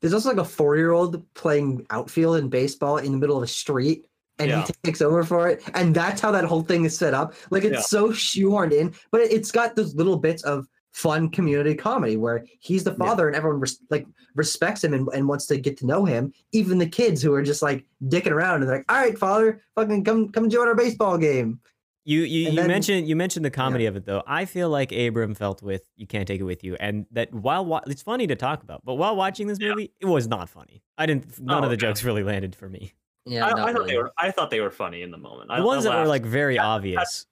There's 0.00 0.14
also 0.14 0.28
like 0.28 0.38
a 0.38 0.44
four 0.44 0.76
year 0.76 0.92
old 0.92 1.22
playing 1.34 1.86
outfield 1.90 2.36
in 2.36 2.48
baseball 2.48 2.98
in 2.98 3.12
the 3.12 3.18
middle 3.18 3.36
of 3.36 3.42
a 3.42 3.48
street, 3.48 4.06
and 4.38 4.50
Yeah. 4.50 4.66
he 4.66 4.72
takes 4.84 5.00
over 5.00 5.24
for 5.24 5.48
it. 5.48 5.62
And 5.74 5.94
that's 5.94 6.20
how 6.20 6.30
that 6.32 6.44
whole 6.44 6.62
thing 6.62 6.84
is 6.84 6.96
set 6.96 7.14
up. 7.14 7.34
Like 7.50 7.64
it's 7.64 7.74
Yeah. 7.74 7.80
so 7.80 8.08
shoehorned 8.10 8.72
in, 8.72 8.94
but 9.10 9.20
it- 9.20 9.32
it's 9.32 9.50
got 9.50 9.76
those 9.76 9.94
little 9.94 10.16
bits 10.16 10.42
of 10.44 10.66
fun 10.92 11.28
community 11.28 11.74
comedy 11.74 12.16
where 12.16 12.44
he's 12.60 12.82
the 12.84 12.90
Yeah. 12.92 12.96
father 13.06 13.26
and 13.28 13.36
everyone 13.36 13.60
res- 13.60 13.78
like 13.90 14.06
respects 14.34 14.82
him 14.82 14.94
and, 14.94 15.08
and 15.14 15.28
wants 15.28 15.46
to 15.46 15.56
get 15.58 15.76
to 15.78 15.86
know 15.86 16.04
him. 16.04 16.32
Even 16.52 16.78
the 16.78 16.86
kids 16.88 17.22
who 17.22 17.32
are 17.34 17.42
just 17.42 17.62
like 17.62 17.84
dicking 18.04 18.30
around 18.32 18.62
and 18.62 18.68
they're 18.70 18.78
like, 18.78 18.92
"All 18.92 18.96
right, 19.00 19.16
father, 19.18 19.60
fucking 19.76 20.04
come 20.04 20.30
come 20.30 20.48
join 20.48 20.66
our 20.66 20.74
baseball 20.74 21.18
game." 21.18 21.60
You 22.04 22.20
you, 22.20 22.48
you 22.50 22.56
then- 22.56 22.68
mentioned 22.68 23.06
you 23.06 23.14
mentioned 23.16 23.44
the 23.44 23.50
comedy 23.50 23.84
of 23.86 23.94
it 23.94 24.06
though. 24.06 24.22
I 24.26 24.46
feel 24.46 24.70
like 24.70 24.90
Abram 24.92 25.34
felt 25.34 25.62
with 25.62 25.82
"You 25.96 26.06
Can't 26.06 26.26
Take 26.26 26.40
It 26.40 26.44
With 26.44 26.64
You," 26.64 26.74
and 26.80 27.04
that 27.12 27.32
while 27.34 27.64
wa- 27.66 27.82
it's 27.86 28.02
funny 28.02 28.26
to 28.26 28.34
talk 28.34 28.62
about, 28.62 28.80
but 28.84 28.94
while 28.94 29.14
watching 29.14 29.46
this 29.46 29.58
Yeah. 29.60 29.70
movie, 29.70 29.92
it 30.00 30.06
was 30.06 30.26
not 30.26 30.48
funny. 30.48 30.82
I 30.96 31.04
didn't. 31.06 31.38
None 31.38 31.62
Oh, 31.62 31.64
of 31.66 31.70
the 31.70 31.76
jokes 31.76 32.02
really 32.02 32.22
landed 32.22 32.56
for 32.56 32.68
me. 32.68 32.92
Yeah, 33.26 33.46
I, 33.46 33.48
I 33.50 33.52
thought 33.72 33.74
really. 33.74 33.90
they 33.92 33.98
were 33.98 34.10
I 34.18 34.30
thought 34.30 34.50
they 34.50 34.60
were 34.60 34.70
funny 34.70 35.02
in 35.02 35.10
the 35.10 35.18
moment. 35.18 35.50
I, 35.50 35.60
The 35.60 35.66
ones 35.66 35.84
I 35.86 35.90
that 35.94 36.00
were 36.02 36.08
like 36.08 36.24
very 36.24 36.56
That- 36.56 36.64
obvious. 36.64 37.26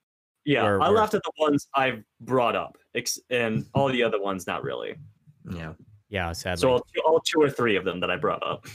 yeah, 0.45 0.63
were- 0.63 0.81
I 0.81 0.89
were- 0.89 0.95
laughed 0.95 1.13
at 1.15 1.23
the 1.23 1.31
ones 1.39 1.67
I've 1.75 2.03
brought 2.21 2.55
up, 2.55 2.77
ex- 2.95 3.19
and 3.29 3.65
all 3.73 3.87
the 3.89 4.03
other 4.03 4.21
ones 4.21 4.45
not 4.47 4.63
really. 4.63 4.95
Yeah. 5.51 5.73
Yeah, 6.09 6.31
sadly. 6.33 6.61
So 6.61 6.69
all 6.71 6.79
two, 6.79 7.01
all 7.05 7.19
two 7.19 7.41
or 7.41 7.49
three 7.49 7.75
of 7.75 7.83
them 7.83 7.99
that 8.01 8.09
I 8.11 8.15
brought 8.17 8.41
up. 8.45 8.65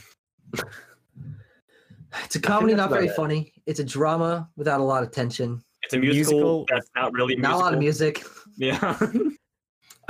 It's 2.24 2.36
a 2.36 2.40
comedy, 2.40 2.74
not 2.74 2.90
very 2.90 3.06
it. 3.06 3.16
funny. 3.16 3.54
It's 3.64 3.80
a 3.80 3.84
drama 3.84 4.46
without 4.56 4.80
a 4.80 4.82
lot 4.82 5.02
of 5.02 5.10
tension. 5.12 5.62
It's 5.82 5.94
a 5.94 5.98
musical, 5.98 6.32
Musical- 6.38 6.66
that's 6.68 6.90
not 6.94 7.12
really 7.14 7.36
Not 7.36 7.54
a 7.54 7.56
lot 7.56 7.72
of 7.72 7.78
music. 7.78 8.22
Yeah, 8.58 8.98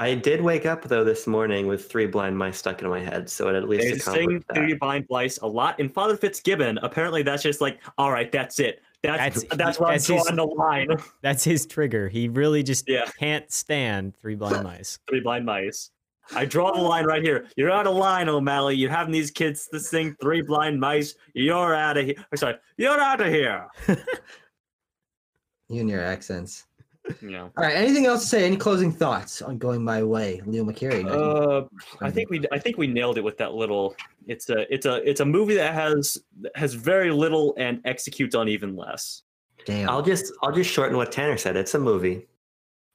I 0.02 0.14
did 0.14 0.40
wake 0.40 0.66
up 0.66 0.82
though 0.82 1.04
this 1.04 1.26
morning 1.28 1.66
with 1.68 1.88
three 1.90 2.06
blind 2.06 2.36
mice 2.36 2.58
stuck 2.58 2.82
in 2.82 2.88
my 2.88 2.98
head, 3.00 3.30
so 3.30 3.48
it 3.48 3.54
at 3.54 3.68
least 3.68 3.84
they 3.84 3.98
sing 3.98 4.42
that. 4.48 4.56
Three 4.56 4.74
Blind 4.74 5.06
Mice 5.08 5.38
a 5.38 5.46
lot. 5.46 5.78
And 5.78 5.92
Father 5.92 6.16
Fitzgibbon, 6.16 6.78
apparently 6.82 7.22
that's 7.22 7.42
just 7.42 7.60
like, 7.60 7.78
all 7.98 8.10
right, 8.10 8.30
that's 8.32 8.58
it. 8.58 8.82
That's 9.02 9.18
That's- 9.36 9.58
that's, 9.58 9.78
where 9.80 9.90
that's 9.92 10.08
I'm 10.10 10.16
his- 10.16 10.24
drawing 10.24 10.36
the 10.36 10.46
line. 10.46 10.88
That's 11.22 11.42
his 11.44 11.66
trigger. 11.66 12.08
He 12.08 12.28
really 12.28 12.62
just 12.62 12.88
Yeah. 12.88 13.04
can't 13.18 13.50
stand 13.50 14.14
Three 14.16 14.34
Blind 14.34 14.62
Mice. 14.64 14.98
Three 15.08 15.20
Blind 15.20 15.44
Mice. 15.46 15.90
I 16.34 16.44
draw 16.44 16.72
the 16.72 16.80
line 16.80 17.04
right 17.04 17.22
here. 17.22 17.46
You're 17.56 17.70
out 17.72 17.86
of 17.88 17.94
line, 17.96 18.28
O'Malley. 18.28 18.76
You're 18.76 18.90
having 18.90 19.12
these 19.12 19.30
kids 19.30 19.68
to 19.72 19.80
sing 19.80 20.16
Three 20.20 20.40
Blind 20.42 20.78
Mice. 20.80 21.14
You're 21.34 21.74
out 21.74 21.96
of 21.96 22.06
here. 22.06 22.14
I'm 22.30 22.38
sorry. 22.38 22.54
You're 22.76 23.00
out 23.00 23.20
of 23.20 23.28
here. 23.28 23.66
You 25.68 25.80
and 25.80 25.88
your 25.88 26.02
accents. 26.04 26.66
Yeah. 27.20 27.42
All 27.42 27.50
right. 27.56 27.76
Anything 27.76 28.06
else 28.06 28.22
to 28.22 28.28
say? 28.28 28.44
Any 28.44 28.56
closing 28.56 28.92
thoughts 28.92 29.42
on 29.42 29.58
going 29.58 29.84
my 29.84 30.02
way, 30.02 30.40
Leo 30.46 30.64
McCarey? 30.64 31.04
Uh, 31.06 31.66
I 32.00 32.10
think 32.10 32.30
we 32.30 32.44
I 32.52 32.58
think 32.58 32.78
we 32.78 32.86
nailed 32.86 33.18
it 33.18 33.24
with 33.24 33.38
that 33.38 33.54
little. 33.54 33.96
It's 34.26 34.48
a 34.50 34.72
it's 34.72 34.86
a 34.86 35.08
it's 35.08 35.20
a 35.20 35.24
movie 35.24 35.54
that 35.54 35.74
has 35.74 36.18
has 36.54 36.74
very 36.74 37.10
little 37.10 37.54
and 37.58 37.80
executes 37.84 38.34
on 38.34 38.48
even 38.48 38.76
less. 38.76 39.22
Damn. 39.64 39.88
I'll 39.88 40.02
just 40.02 40.32
I'll 40.42 40.52
just 40.52 40.70
shorten 40.70 40.96
what 40.96 41.12
Tanner 41.12 41.36
said. 41.36 41.56
It's 41.56 41.74
a 41.74 41.78
movie. 41.78 42.26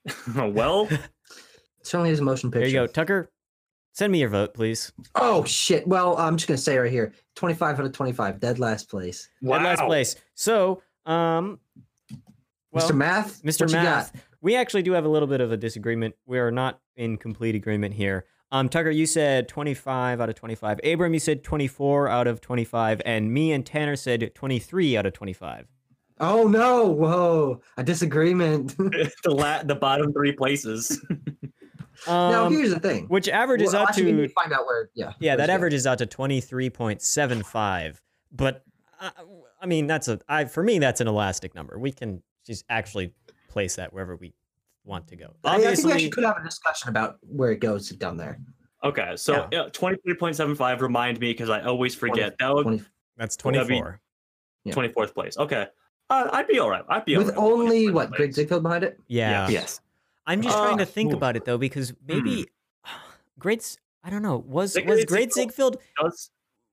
well, 0.36 0.88
Certainly 1.84 2.12
is 2.12 2.20
a 2.20 2.24
motion 2.24 2.52
picture. 2.52 2.62
There 2.62 2.70
you 2.70 2.74
go, 2.74 2.88
Tucker. 2.88 3.32
Send 3.94 4.12
me 4.12 4.20
your 4.20 4.30
vote, 4.30 4.54
please. 4.54 4.92
Oh 5.16 5.44
shit. 5.46 5.88
Well, 5.88 6.18
I'm 6.18 6.38
just 6.38 6.48
gonna 6.48 6.58
say 6.58 6.78
right 6.78 6.92
here, 6.92 7.14
25 7.36 7.80
out 7.80 7.86
of 7.86 7.92
25, 7.94 8.40
dead 8.40 8.60
last 8.60 8.90
place. 8.90 9.30
Dead 9.42 9.64
last 9.64 9.82
place. 9.82 10.16
So, 10.36 10.84
um, 11.06 11.60
well, 12.72 12.88
Mr. 12.90 12.96
Math, 12.96 13.42
Mr. 13.44 13.62
what 13.62 13.70
you 13.72 13.76
got? 13.78 13.84
Math, 13.84 14.24
we 14.42 14.56
actually 14.56 14.84
do 14.84 14.92
have 14.94 15.06
a 15.06 15.10
little 15.10 15.28
bit 15.28 15.42
of 15.42 15.52
a 15.52 15.58
disagreement. 15.58 16.16
We 16.26 16.40
are 16.40 16.52
not 16.52 16.80
in 16.96 17.18
complete 17.18 17.56
agreement 17.56 17.94
here. 17.96 18.26
Um, 18.52 18.70
Tucker, 18.70 18.90
you 18.92 19.06
said 19.06 19.50
25 19.50 20.22
out 20.22 20.30
of 20.30 20.36
25. 20.36 20.80
Abram, 20.84 21.14
you 21.14 21.20
said 21.20 21.44
24 21.44 22.08
out 22.08 22.28
of 22.28 22.40
25, 22.40 23.02
and 23.06 23.34
me 23.34 23.52
and 23.52 23.66
Tanner 23.66 23.96
said 23.98 24.34
23 24.36 24.96
out 24.96 25.06
of 25.06 25.14
25. 25.14 25.68
Oh 26.20 26.48
no! 26.48 26.88
Whoa, 26.88 27.62
a 27.78 27.84
disagreement. 27.84 28.76
the 28.78 29.12
la- 29.32 29.64
the 29.64 29.76
bottom 29.76 30.12
three 30.14 30.32
places. 30.32 31.04
now 32.08 32.46
Um, 32.46 32.54
here's 32.54 32.74
the 32.74 32.80
thing. 32.80 33.06
which 33.08 33.28
averages 33.28 33.74
Well, 33.74 33.84
out 33.84 33.90
actually, 33.90 34.06
we 34.06 34.12
need 34.14 34.22
to 34.22 34.28
to 34.30 34.34
find 34.34 34.54
out 34.54 34.66
where. 34.66 34.90
Yeah. 34.96 35.14
yeah, 35.20 35.36
that 35.36 35.50
it? 35.50 35.54
averages 35.54 35.86
out 35.86 35.98
to 36.00 36.06
23.75. 36.08 37.98
But 38.32 38.64
uh, 39.00 39.10
I 39.62 39.66
mean, 39.66 39.88
that's 39.88 40.08
a 40.08 40.20
I 40.28 40.46
for 40.46 40.64
me 40.64 40.80
that's 40.80 41.02
an 41.02 41.08
elastic 41.08 41.54
number. 41.54 41.78
We 41.78 41.92
can 41.92 42.24
just 42.48 42.66
actually 42.70 43.14
place 43.50 43.76
that 43.76 43.94
wherever 43.94 44.16
we 44.16 44.34
want 44.86 45.08
to 45.10 45.16
go. 45.16 45.34
I, 45.44 45.56
I 45.58 45.76
think 45.76 45.86
we 45.88 45.92
actually 45.92 46.10
could 46.10 46.24
have 46.24 46.38
a 46.38 46.44
discussion 46.44 46.90
about 46.90 47.18
where 47.22 47.52
it 47.52 47.60
goes 47.60 47.90
down 47.90 48.18
there. 48.18 48.40
Okay, 48.84 49.14
so 49.18 49.48
yeah. 49.52 49.66
23.75 49.74 50.82
remind 50.82 51.20
me 51.20 51.32
because 51.32 51.50
I 51.50 51.62
always 51.62 51.94
forget. 51.94 52.36
That 52.40 52.54
would 52.54 52.64
20 52.64 52.84
that's 53.18 53.36
That'd 53.36 53.68
24. 53.68 54.02
Yeah. 54.64 54.74
24th 54.74 55.14
place. 55.14 55.38
Okay. 55.38 55.68
Uh, 56.10 56.30
I'd 56.32 56.48
be 56.48 56.60
all 56.60 56.70
right. 56.70 56.84
I'd 56.88 57.04
be 57.06 57.16
all 57.16 57.24
with 57.24 57.30
right 57.36 57.38
only 57.38 57.90
what 57.90 58.10
place. 58.10 58.18
Great 58.18 58.36
Ziegfeld 58.36 58.64
behind 58.64 58.84
it. 58.84 59.00
Yeah. 59.08 59.50
Yes. 59.50 59.82
I'm 60.26 60.42
just 60.42 60.58
trying 60.58 60.78
to 60.78 60.84
Uh, 60.84 60.88
think 60.88 61.12
ooh. 61.14 61.18
about 61.18 61.36
it 61.36 61.44
though, 61.46 61.58
because 61.58 61.94
maybe 62.08 62.46
Great. 63.40 63.78
I 64.04 64.10
don't 64.10 64.22
know. 64.22 64.38
Was 64.48 64.76
was 64.76 64.86
Great 64.86 65.08
Great 65.08 65.34
Ziegfeld- 65.34 65.78
Ziegfeld 65.98 66.30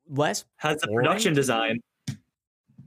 less? 0.08 0.44
has 0.56 0.80
the 0.80 0.87
boring 0.88 1.06
production 1.06 1.30
to 1.32 1.37
me? 1.37 1.40
design. 1.40 1.80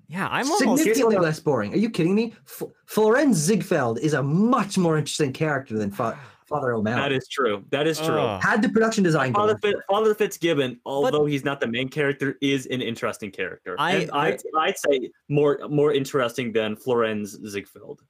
Yeah, 0.10 0.28
I'm 0.32 0.50
almost. 0.50 0.84
Significantly 0.84 1.18
less 1.18 1.40
boring. 1.40 1.74
Are 1.74 1.78
you 1.78 1.90
kidding 1.90 2.16
me? 2.16 2.34
F- 2.46 2.64
Florenz 2.88 3.34
Ziegfeld 3.34 4.00
is 4.00 4.14
a 4.14 4.24
much 4.24 4.78
more 4.78 4.98
interesting 4.98 5.34
character 5.34 5.78
than 5.78 5.92
Fa- 5.92 6.18
Father 6.46 6.72
O'Malley. 6.72 7.02
That 7.02 7.12
is 7.12 7.28
true. 7.28 7.66
That 7.72 7.88
is 7.88 8.00
true. 8.00 8.18
Ugh. 8.18 8.42
Had 8.42 8.62
the 8.62 8.70
production 8.70 9.04
design 9.04 9.34
Father, 9.34 9.56
going. 9.62 9.74
Fit, 9.76 9.84
Father 9.90 10.16
Fitzgibbon, 10.16 10.80
although 10.86 11.26
he's 11.26 11.44
not 11.44 11.60
the 11.60 11.68
main 11.68 11.90
character, 11.90 12.38
is 12.42 12.68
an 12.68 12.82
interesting 12.82 13.32
character. 13.32 13.76
I- 13.78 13.96
And 13.96 14.12
I'd, 14.12 14.42
I'd 14.58 14.78
say 14.78 15.10
more 15.28 15.60
more 15.70 15.92
interesting 15.94 16.54
than 16.54 16.78
Florenz 16.78 17.36
Ziegfeld. 17.46 18.02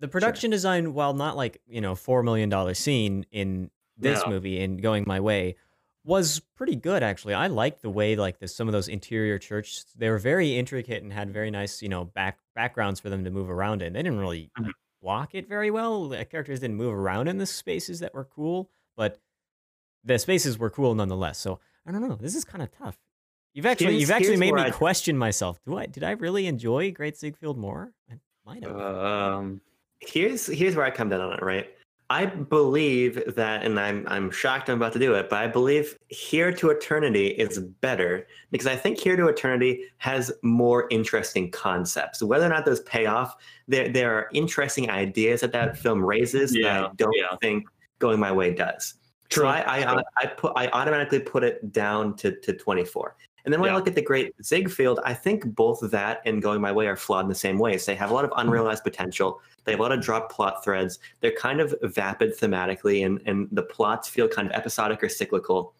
the 0.00 0.08
production 0.08 0.50
design, 0.50 0.92
while 0.92 1.14
not 1.14 1.36
like 1.38 1.62
you 1.66 1.80
know 1.80 1.94
four 1.94 2.22
million 2.22 2.50
dollar 2.50 2.74
scene 2.74 3.24
in 3.32 3.70
this 3.96 4.20
Yeah. 4.24 4.30
movie 4.30 4.60
in 4.60 4.76
Going 4.76 5.04
My 5.06 5.20
Way, 5.20 5.56
was 6.06 6.40
pretty 6.54 6.76
good 6.76 7.02
actually. 7.02 7.34
I 7.34 7.48
liked 7.48 7.82
the 7.82 7.90
way 7.90 8.16
like 8.16 8.38
the, 8.38 8.48
some 8.48 8.68
of 8.68 8.72
those 8.72 8.88
interior 8.88 9.38
churches 9.38 9.84
they 9.96 10.08
were 10.08 10.18
very 10.18 10.56
intricate 10.56 11.02
and 11.02 11.12
had 11.12 11.30
very 11.32 11.50
nice 11.50 11.82
you 11.82 11.88
know 11.88 12.04
back 12.04 12.38
backgrounds 12.54 13.00
for 13.00 13.10
them 13.10 13.24
to 13.24 13.30
move 13.30 13.50
around 13.50 13.82
in. 13.82 13.92
They 13.92 14.02
didn't 14.02 14.20
really 14.20 14.50
Mhm. 14.58 14.70
block 15.02 15.34
it 15.34 15.48
very 15.48 15.70
well. 15.70 16.08
The 16.08 16.24
characters 16.24 16.60
didn't 16.60 16.76
move 16.76 16.94
around 16.94 17.28
in 17.28 17.38
the 17.38 17.46
spaces 17.46 17.98
that 18.00 18.14
were 18.14 18.24
cool, 18.24 18.70
but 18.96 19.18
the 20.04 20.18
spaces 20.18 20.56
were 20.58 20.70
cool 20.70 20.94
nonetheless. 20.94 21.38
So 21.38 21.58
I 21.84 21.92
don't 21.92 22.08
know. 22.08 22.14
This 22.16 22.34
is 22.36 22.44
kind 22.44 22.62
of 22.62 22.70
tough. 22.70 22.96
You've 23.52 23.66
actually 23.66 23.86
Here's- 23.86 24.00
you've 24.02 24.10
actually 24.10 24.36
made 24.36 24.54
me 24.54 24.62
I- 24.62 24.70
question 24.70 25.18
myself. 25.18 25.58
Do 25.64 25.76
I 25.76 25.86
did 25.86 26.04
I 26.04 26.12
really 26.12 26.46
enjoy 26.46 26.92
Great 26.92 27.16
Ziegfeld 27.18 27.58
more? 27.58 27.92
I 28.10 28.14
might 28.44 28.62
have. 28.62 28.76
Um, 28.78 29.60
here's 30.00 30.46
here's 30.46 30.76
where 30.76 30.84
I 30.86 30.90
come 30.90 31.08
down 31.08 31.20
on 31.20 31.32
it, 31.32 31.42
right? 31.42 31.68
I 32.08 32.26
believe 32.26 33.34
that, 33.34 33.64
and 33.64 33.80
I'm 33.80 34.06
I'm 34.06 34.30
shocked 34.30 34.68
I'm 34.68 34.76
about 34.76 34.92
to 34.92 34.98
do 35.00 35.14
it, 35.14 35.28
but 35.28 35.40
I 35.40 35.48
believe 35.48 35.98
Here 36.08 36.52
to 36.52 36.70
Eternity 36.70 37.28
is 37.28 37.58
better 37.58 38.28
because 38.52 38.68
I 38.68 38.76
think 38.76 38.98
Here 38.98 39.16
to 39.16 39.26
Eternity 39.26 39.86
has 39.98 40.32
more 40.42 40.86
interesting 40.90 41.50
concepts. 41.50 42.22
Whether 42.22 42.46
or 42.46 42.50
not 42.50 42.64
those 42.64 42.80
pay 42.80 43.06
off, 43.06 43.34
there 43.66 43.88
there 43.88 44.14
are 44.14 44.28
interesting 44.32 44.88
ideas 44.88 45.40
that 45.40 45.50
that 45.52 45.76
film 45.76 46.04
raises 46.04 46.52
that 46.52 46.84
I 46.84 46.88
don't 46.94 47.16
yeah. 47.16 47.36
think 47.42 47.66
Going 47.98 48.20
My 48.20 48.30
Way 48.30 48.54
does. 48.54 48.94
So 49.30 49.40
True, 49.40 49.48
I 49.48 49.82
I. 49.82 50.02
I 50.22 50.26
put 50.26 50.52
I 50.54 50.68
automatically 50.68 51.18
put 51.18 51.42
it 51.42 51.72
down 51.72 52.14
to 52.18 52.36
to 52.40 52.52
24. 52.52 53.16
And 53.46 53.52
then 53.52 53.60
when 53.60 53.70
I 53.70 53.76
look 53.76 53.86
at 53.86 53.94
the 53.94 54.02
Great 54.02 54.34
Ziegfeld, 54.44 54.98
I 55.04 55.14
think 55.14 55.54
both 55.54 55.80
that 55.92 56.20
and 56.26 56.42
Going 56.42 56.60
My 56.60 56.72
Way 56.72 56.88
are 56.88 56.96
flawed 56.96 57.24
in 57.24 57.28
the 57.28 57.34
same 57.34 57.58
ways. 57.60 57.86
They 57.86 57.94
have 57.94 58.10
a 58.10 58.14
lot 58.14 58.24
of 58.24 58.32
mm-hmm. 58.32 58.40
unrealized 58.40 58.82
potential. 58.82 59.40
They 59.64 59.70
have 59.70 59.78
a 59.78 59.82
lot 59.84 59.92
of 59.92 60.00
dropped 60.00 60.32
plot 60.32 60.64
threads. 60.64 60.98
They're 61.20 61.30
kind 61.30 61.60
of 61.60 61.72
vapid 61.82 62.36
thematically, 62.36 63.06
and, 63.06 63.22
and 63.24 63.48
the 63.52 63.62
plots 63.62 64.08
feel 64.08 64.26
kind 64.26 64.48
of 64.48 64.54
episodic 64.54 65.00
or 65.00 65.08
cyclical. 65.08 65.74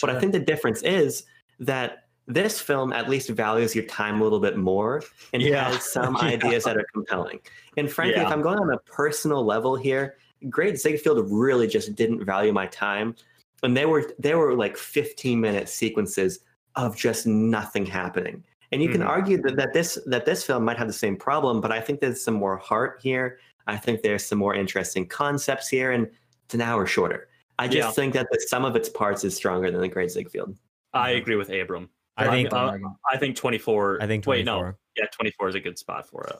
But 0.00 0.10
I 0.10 0.18
think 0.18 0.32
the 0.32 0.40
difference 0.40 0.82
is 0.82 1.24
that 1.60 2.08
this 2.26 2.60
film 2.60 2.92
at 2.92 3.08
least 3.08 3.28
values 3.28 3.76
your 3.76 3.84
time 3.84 4.20
a 4.20 4.24
little 4.24 4.40
bit 4.40 4.56
more 4.56 5.00
and 5.32 5.40
Yeah. 5.40 5.70
has 5.70 5.84
some 5.84 6.16
Yeah. 6.20 6.28
ideas 6.28 6.64
that 6.64 6.76
are 6.76 6.86
compelling. 6.92 7.38
And 7.76 7.88
frankly, 7.90 8.22
if 8.22 8.28
I'm 8.28 8.42
going 8.42 8.58
on 8.58 8.72
a 8.72 8.78
personal 8.78 9.44
level 9.44 9.76
here, 9.76 10.16
Great 10.48 10.80
Ziegfeld 10.80 11.30
really 11.30 11.68
just 11.68 11.94
didn't 11.94 12.24
value 12.24 12.52
my 12.52 12.66
time. 12.66 13.14
And 13.62 13.76
they 13.76 13.86
were 13.86 14.12
they 14.18 14.34
were 14.34 14.54
like 14.54 14.76
15 14.76 15.40
minute 15.40 15.68
sequences 15.68 16.40
of 16.76 16.96
just 16.96 17.26
nothing 17.26 17.86
happening. 17.86 18.44
And 18.72 18.82
you 18.82 18.88
can 18.88 19.02
Mhm. 19.02 19.08
argue 19.08 19.40
that, 19.42 19.56
that 19.56 19.72
this 19.72 19.98
that 20.06 20.24
this 20.24 20.44
film 20.44 20.64
might 20.64 20.76
have 20.78 20.88
the 20.88 20.92
same 20.92 21.16
problem, 21.16 21.60
but 21.60 21.70
I 21.70 21.80
think 21.80 22.00
there's 22.00 22.22
some 22.22 22.34
more 22.34 22.56
heart 22.56 22.98
here. 23.02 23.38
I 23.66 23.76
think 23.76 24.02
there's 24.02 24.24
some 24.24 24.38
more 24.38 24.54
interesting 24.54 25.06
concepts 25.06 25.68
here, 25.68 25.92
and 25.92 26.08
it's 26.44 26.54
an 26.54 26.60
hour 26.60 26.84
shorter. 26.86 27.28
I 27.58 27.68
just 27.68 27.76
Yeah. 27.88 27.90
think 27.92 28.14
that 28.14 28.26
the 28.32 28.40
sum 28.40 28.64
of 28.64 28.74
its 28.74 28.88
parts 28.88 29.22
is 29.24 29.36
stronger 29.36 29.70
than 29.70 29.80
the 29.80 29.88
Great 29.88 30.10
Ziegfeld. 30.10 30.56
I 30.92 31.10
agree 31.10 31.36
with 31.36 31.50
Abram. 31.50 31.88
I 32.16 32.26
I 32.26 32.30
think 32.30 32.52
uh, 32.52 32.76
I 33.10 33.16
think 33.16 33.36
24. 33.36 33.98
I 34.00 34.06
think 34.06 34.26
Wait, 34.26 34.44
24. 34.44 34.70
no. 34.72 34.74
Yeah, 34.96 35.06
24 35.12 35.48
is 35.50 35.54
a 35.54 35.60
good 35.60 35.78
spot 35.78 36.08
for 36.08 36.26
it. 36.26 36.36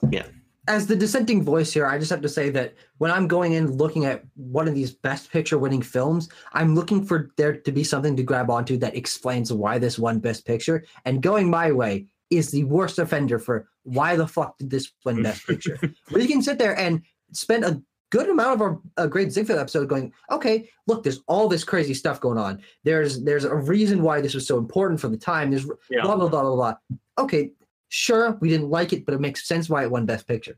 As 0.67 0.87
the 0.87 0.95
dissenting 0.95 1.43
voice 1.43 1.71
here, 1.71 1.85
I 1.85 1.99
just 1.99 2.09
have 2.09 2.21
to 2.21 2.29
say 2.29 2.49
that 2.51 2.73
when 2.97 3.11
I'm 3.11 3.27
going 3.27 3.53
in 3.53 3.77
looking 3.77 4.05
at 4.05 4.23
one 4.35 4.67
of 4.67 4.73
these 4.73 4.91
best 4.91 5.31
picture 5.31 5.57
winning 5.59 5.81
films, 5.83 6.29
I'm 6.53 6.73
looking 6.73 7.05
for 7.05 7.29
there 7.37 7.55
to 7.57 7.71
be 7.71 7.83
something 7.83 8.15
to 8.17 8.23
grab 8.23 8.49
onto 8.49 8.77
that 8.77 8.95
explains 8.95 9.53
why 9.53 9.77
this 9.77 9.99
won 9.99 10.19
best 10.19 10.45
picture. 10.45 10.83
And 11.05 11.21
going 11.21 11.49
my 11.49 11.71
way 11.71 12.07
is 12.31 12.49
the 12.49 12.63
worst 12.63 12.97
offender 12.97 13.37
for 13.37 13.67
why 13.83 14.15
the 14.15 14.27
fuck 14.27 14.57
did 14.57 14.71
this 14.71 14.91
win 15.03 15.21
best 15.21 15.45
picture? 15.47 15.79
we 16.11 16.25
can 16.27 16.41
sit 16.41 16.57
there 16.57 16.77
and 16.79 17.03
spend 17.31 17.63
a 17.63 17.81
good 18.09 18.29
amount 18.29 18.53
of 18.53 18.61
our 18.61 18.79
a 18.97 19.07
great 19.07 19.31
Ziegfeld 19.31 19.59
episode 19.59 19.89
going, 19.89 20.13
okay, 20.31 20.69
look, 20.87 21.03
there's 21.03 21.21
all 21.27 21.47
this 21.47 21.63
crazy 21.63 21.93
stuff 21.93 22.19
going 22.21 22.37
on. 22.37 22.61
There's 22.83 23.23
there's 23.23 23.43
a 23.43 23.53
reason 23.55 24.01
why 24.01 24.21
this 24.21 24.33
was 24.33 24.47
so 24.47 24.57
important 24.57 24.99
for 24.99 25.09
the 25.09 25.17
time. 25.17 25.51
There's 25.51 25.67
Yeah. 25.89 26.01
blah 26.01 26.15
blah 26.15 26.29
blah 26.29 26.41
blah 26.41 26.55
blah. 26.55 26.75
Okay, 27.17 27.51
sure, 27.95 28.37
we 28.41 28.49
didn't 28.49 28.69
like 28.69 28.93
it, 28.93 29.05
but 29.05 29.15
it 29.15 29.21
makes 29.21 29.47
sense 29.47 29.69
why 29.69 29.83
it 29.83 29.91
won 29.91 30.05
Best 30.05 30.27
Picture. 30.27 30.57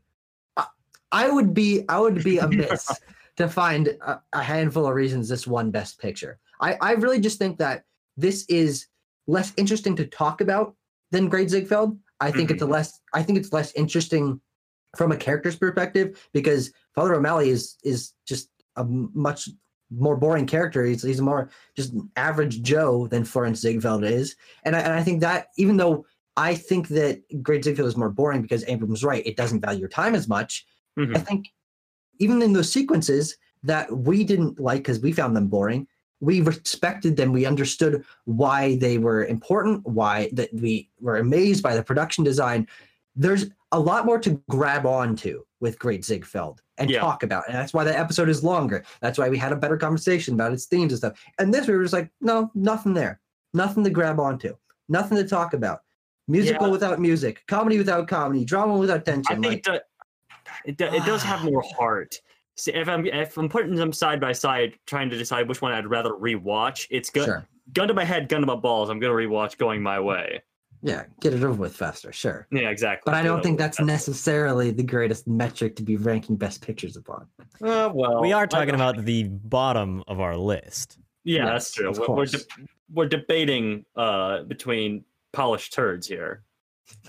I, 0.56 0.66
I 1.12 1.30
would 1.30 1.54
be 1.54 1.84
I 1.88 1.98
would 1.98 2.22
be 2.24 2.38
amiss 2.38 2.90
to 3.36 3.48
find 3.48 3.88
a, 3.88 4.20
a 4.32 4.42
handful 4.42 4.86
of 4.86 4.94
reasons 4.94 5.28
this 5.28 5.46
won 5.46 5.70
Best 5.70 6.00
Picture. 6.00 6.38
I 6.60 6.76
I 6.80 6.92
really 6.92 7.20
just 7.20 7.38
think 7.38 7.58
that 7.58 7.84
this 8.16 8.44
is 8.48 8.86
less 9.26 9.52
interesting 9.56 9.94
to 9.96 10.06
talk 10.06 10.40
about 10.40 10.74
than 11.12 11.28
Great 11.28 11.50
Ziegfeld. 11.50 11.98
I 12.20 12.32
think 12.32 12.50
it's 12.50 12.62
a 12.62 12.64
mm-hmm. 12.64 12.74
less 12.74 13.00
I 13.14 13.22
think 13.22 13.38
it's 13.38 13.52
less 13.52 13.72
interesting 13.74 14.40
from 14.96 15.12
a 15.12 15.16
character's 15.16 15.56
perspective 15.56 16.28
because 16.32 16.72
Father 16.94 17.14
O'Malley 17.14 17.50
is 17.50 17.76
is 17.84 18.12
just 18.26 18.50
a 18.76 18.84
much 18.84 19.48
more 19.90 20.16
boring 20.16 20.46
character. 20.46 20.84
He's 20.84 21.02
he's 21.02 21.20
more 21.20 21.50
just 21.76 21.94
average 22.16 22.62
Joe 22.62 23.06
than 23.06 23.22
Florenz 23.22 23.56
Ziegfeld 23.56 24.04
is, 24.04 24.34
and 24.64 24.74
I, 24.74 24.80
and 24.80 24.92
I 24.92 25.02
think 25.02 25.20
that 25.20 25.48
even 25.56 25.76
though 25.76 26.04
I 26.38 26.54
think 26.54 26.86
that 26.88 27.20
Great 27.42 27.64
Ziegfeld 27.64 27.88
is 27.88 27.96
more 27.96 28.10
boring 28.10 28.42
because 28.42 28.64
Abram's 28.68 29.02
right, 29.02 29.26
it 29.26 29.36
doesn't 29.36 29.60
value 29.60 29.80
your 29.80 29.88
time 29.88 30.14
as 30.14 30.28
much. 30.28 30.64
Mhm. 30.96 31.16
I 31.16 31.20
think 31.20 31.48
even 32.20 32.40
in 32.42 32.52
those 32.52 32.70
sequences 32.72 33.36
that 33.64 33.90
we 33.94 34.22
didn't 34.22 34.60
like 34.60 34.78
because 34.80 35.00
we 35.00 35.10
found 35.10 35.34
them 35.34 35.48
boring, 35.48 35.88
we 36.20 36.40
respected 36.40 37.16
them. 37.16 37.32
We 37.32 37.44
understood 37.44 38.04
why 38.24 38.76
they 38.76 38.98
were 38.98 39.24
important, 39.24 39.84
why 39.84 40.30
that 40.32 40.52
we 40.54 40.88
were 41.00 41.16
amazed 41.16 41.62
by 41.62 41.74
the 41.74 41.82
production 41.82 42.22
design. 42.22 42.68
There's 43.16 43.46
a 43.72 43.80
lot 43.80 44.06
more 44.06 44.20
to 44.20 44.40
grab 44.48 44.86
onto 44.86 45.42
with 45.58 45.78
Great 45.80 46.04
Ziegfeld 46.04 46.62
and 46.76 46.88
Yeah. 46.88 47.00
talk 47.00 47.24
about. 47.24 47.48
And 47.48 47.56
that's 47.56 47.74
why 47.74 47.82
that 47.82 47.98
episode 47.98 48.28
is 48.28 48.44
longer. 48.44 48.84
That's 49.00 49.18
why 49.18 49.28
we 49.28 49.38
had 49.38 49.50
a 49.50 49.56
better 49.56 49.76
conversation 49.76 50.34
about 50.34 50.52
its 50.52 50.66
themes 50.66 50.92
and 50.92 50.98
stuff. 50.98 51.20
And 51.40 51.52
this 51.52 51.66
we 51.66 51.74
were 51.74 51.82
just 51.82 51.92
like, 51.92 52.10
no, 52.20 52.52
nothing 52.54 52.94
there. 52.94 53.20
Nothing 53.54 53.82
to 53.82 53.90
grab 53.90 54.20
onto. 54.20 54.54
Nothing 54.88 55.18
to 55.18 55.26
talk 55.26 55.52
about. 55.52 55.80
Musical 56.28 56.66
Yeah. 56.66 56.72
without 56.72 57.00
music, 57.00 57.42
comedy 57.48 57.78
without 57.78 58.06
comedy, 58.06 58.44
drama 58.44 58.76
without 58.76 59.04
tension. 59.04 59.24
I 59.30 59.34
tension. 59.34 59.50
think 59.50 59.66
Like, 59.68 59.82
that 59.82 59.84
it, 60.64 60.76
do- 60.76 60.84
it 60.96 61.04
does 61.04 61.22
have 61.22 61.42
more 61.44 61.62
heart. 61.78 62.14
See, 62.56 62.72
if 62.72 62.88
I'm 62.88 63.06
if 63.06 63.36
I'm 63.38 63.48
putting 63.48 63.74
them 63.74 63.92
side 63.92 64.20
by 64.20 64.32
side, 64.32 64.74
trying 64.86 65.08
to 65.10 65.16
decide 65.16 65.48
which 65.48 65.62
one 65.62 65.72
I'd 65.72 65.86
rather 65.86 66.10
rewatch, 66.10 66.86
it's 66.90 67.08
gun, 67.10 67.24
sure. 67.24 67.48
gun 67.72 67.88
to 67.88 67.94
my 67.94 68.04
head, 68.04 68.28
gun 68.28 68.40
to 68.40 68.46
my 68.46 68.56
balls. 68.56 68.90
I'm 68.90 68.98
gonna 69.00 69.14
rewatch 69.14 69.56
Going 69.58 69.82
My 69.82 69.98
Way. 70.00 70.42
Yeah, 70.82 71.04
get 71.20 71.34
it 71.34 71.42
over 71.42 71.52
with 71.60 71.74
faster, 71.74 72.12
sure. 72.12 72.46
Yeah, 72.52 72.68
exactly. 72.70 73.10
But 73.10 73.16
I 73.18 73.22
don't 73.22 73.42
think 73.42 73.58
that's 73.58 73.78
that's- 73.78 73.86
necessarily 73.92 74.70
the 74.70 74.82
greatest 74.84 75.26
metric 75.26 75.74
to 75.76 75.82
be 75.82 75.96
ranking 75.96 76.36
best 76.36 76.60
pictures 76.62 76.96
upon. 76.96 77.26
Uh, 77.62 77.90
well, 77.92 78.20
we 78.20 78.32
are 78.32 78.46
talking 78.46 78.74
about 78.74 79.04
the 79.04 79.24
bottom 79.24 80.04
of 80.06 80.20
our 80.20 80.36
list. 80.36 80.98
Yeah, 81.24 81.44
Yes, 81.46 81.52
that's 81.52 81.72
true. 81.74 81.88
of 81.90 81.98
We're 81.98 82.14
we're, 82.16 82.26
de- 82.26 82.38
we're 82.92 83.08
debating 83.08 83.84
uh 83.96 84.42
between 84.44 85.04
polished 85.38 85.72
turds 85.72 86.06
here. 86.06 86.42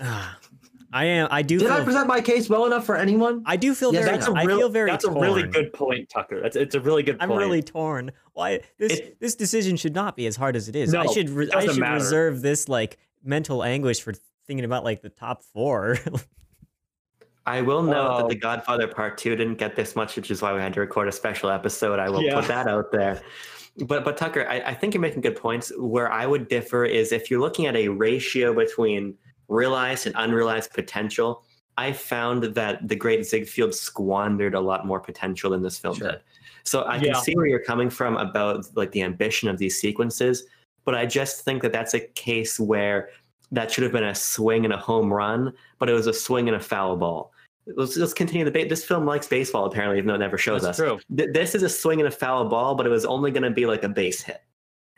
I 0.92 1.04
am. 1.04 1.28
I 1.30 1.42
do. 1.42 1.58
Did 1.58 1.68
feel, 1.68 1.76
I 1.76 1.84
present 1.84 2.08
my 2.08 2.20
case 2.20 2.48
well 2.48 2.66
enough 2.66 2.84
for 2.84 2.96
anyone? 2.96 3.42
I 3.46 3.56
do 3.56 3.74
feel 3.74 3.92
Yes, 3.92 4.04
very. 4.06 4.16
that's 4.16 4.28
a 4.28 4.32
I 4.32 4.42
real- 4.44 4.58
feel 4.58 4.68
very. 4.70 4.90
That's 4.90 5.04
a 5.04 5.10
really 5.10 5.44
good 5.44 5.72
point, 5.72 6.08
Tucker. 6.08 6.40
That's 6.40 6.56
it's 6.56 6.74
a 6.74 6.80
really 6.80 7.02
good 7.04 7.16
I'm 7.20 7.30
really 7.30 7.62
torn. 7.62 8.10
Why 8.32 8.60
this 8.78 8.92
It- 8.98 9.20
this 9.20 9.34
decision 9.36 9.76
should 9.76 9.94
not 9.94 10.16
be 10.16 10.26
as 10.26 10.34
hard 10.36 10.56
as 10.56 10.68
it 10.68 10.74
is. 10.76 10.92
I 10.94 11.06
should 11.06 11.30
re- 11.30 11.50
I 11.54 11.64
should 11.66 11.78
matter. 11.78 11.94
reserve 11.94 12.42
this 12.42 12.68
like 12.68 12.98
mental 13.22 13.62
anguish 13.62 14.00
for 14.02 14.12
thinking 14.46 14.64
about 14.64 14.82
like 14.82 15.00
the 15.02 15.10
top 15.10 15.44
four. 15.52 15.96
I 17.46 17.62
will 17.62 17.82
note 17.82 18.10
Oh. 18.10 18.18
that 18.18 18.28
The 18.28 18.34
Godfather 18.36 18.86
Part 18.88 19.16
Two 19.16 19.34
didn't 19.36 19.56
get 19.58 19.76
this 19.76 19.94
much, 19.96 20.16
which 20.16 20.30
is 20.30 20.42
why 20.42 20.52
we 20.52 20.60
had 20.60 20.72
to 20.74 20.80
record 20.80 21.06
a 21.08 21.12
special 21.12 21.50
episode. 21.50 21.98
I 21.98 22.08
will 22.08 22.22
Yeah. 22.22 22.34
put 22.34 22.46
that 22.48 22.66
out 22.66 22.90
there. 22.92 23.20
But 23.80 24.04
but 24.04 24.16
Tucker, 24.16 24.46
I, 24.48 24.60
I 24.60 24.74
think 24.74 24.94
you're 24.94 25.00
making 25.00 25.22
good 25.22 25.36
points. 25.36 25.72
Where 25.76 26.10
I 26.12 26.26
would 26.26 26.48
differ 26.48 26.84
is 26.84 27.12
if 27.12 27.30
you're 27.30 27.40
looking 27.40 27.66
at 27.66 27.76
a 27.76 27.88
ratio 27.88 28.54
between 28.54 29.14
realized 29.48 30.06
and 30.06 30.14
unrealized 30.16 30.72
potential. 30.72 31.42
I 31.76 31.92
found 31.92 32.42
that 32.44 32.88
the 32.88 32.94
Great 32.96 33.24
Ziegfeld 33.24 33.74
squandered 33.74 34.54
a 34.54 34.60
lot 34.60 34.86
more 34.86 35.00
potential 35.00 35.50
than 35.50 35.62
this 35.62 35.78
film 35.78 35.94
Sure. 35.96 36.10
did. 36.12 36.20
So 36.64 36.82
I 36.82 36.96
Yeah. 36.96 37.12
can 37.12 37.22
see 37.22 37.34
where 37.34 37.46
you're 37.46 37.64
coming 37.64 37.88
from 37.88 38.16
about 38.16 38.66
like 38.76 38.92
the 38.92 39.02
ambition 39.02 39.48
of 39.48 39.56
these 39.56 39.80
sequences, 39.80 40.44
but 40.84 40.94
I 40.94 41.06
just 41.06 41.42
think 41.44 41.62
that 41.62 41.72
that's 41.72 41.94
a 41.94 42.00
case 42.00 42.60
where 42.60 43.08
that 43.52 43.70
should 43.70 43.82
have 43.84 43.92
been 43.92 44.04
a 44.04 44.14
swing 44.14 44.64
and 44.64 44.74
a 44.74 44.76
home 44.76 45.12
run, 45.12 45.52
but 45.78 45.88
it 45.88 45.94
was 45.94 46.06
a 46.06 46.12
swing 46.12 46.48
and 46.48 46.56
a 46.56 46.60
foul 46.60 46.96
ball. 46.96 47.32
Let's, 47.76 47.96
let's 47.96 48.12
continue 48.12 48.44
the 48.44 48.50
debate. 48.50 48.68
This 48.68 48.84
film 48.84 49.04
likes 49.06 49.26
baseball, 49.26 49.66
apparently, 49.66 49.98
even 49.98 50.08
though 50.08 50.14
it 50.14 50.18
never 50.18 50.38
shows 50.38 50.62
That's 50.62 50.78
us. 50.78 50.86
true. 50.86 51.00
Th- 51.16 51.30
this 51.32 51.54
is 51.54 51.62
a 51.62 51.68
swing 51.68 52.00
and 52.00 52.08
a 52.08 52.10
foul 52.10 52.48
ball, 52.48 52.74
but 52.74 52.86
it 52.86 52.90
was 52.90 53.04
only 53.04 53.30
going 53.30 53.42
to 53.42 53.50
be 53.50 53.66
like 53.66 53.84
a 53.84 53.88
base 53.88 54.22
hit. 54.22 54.42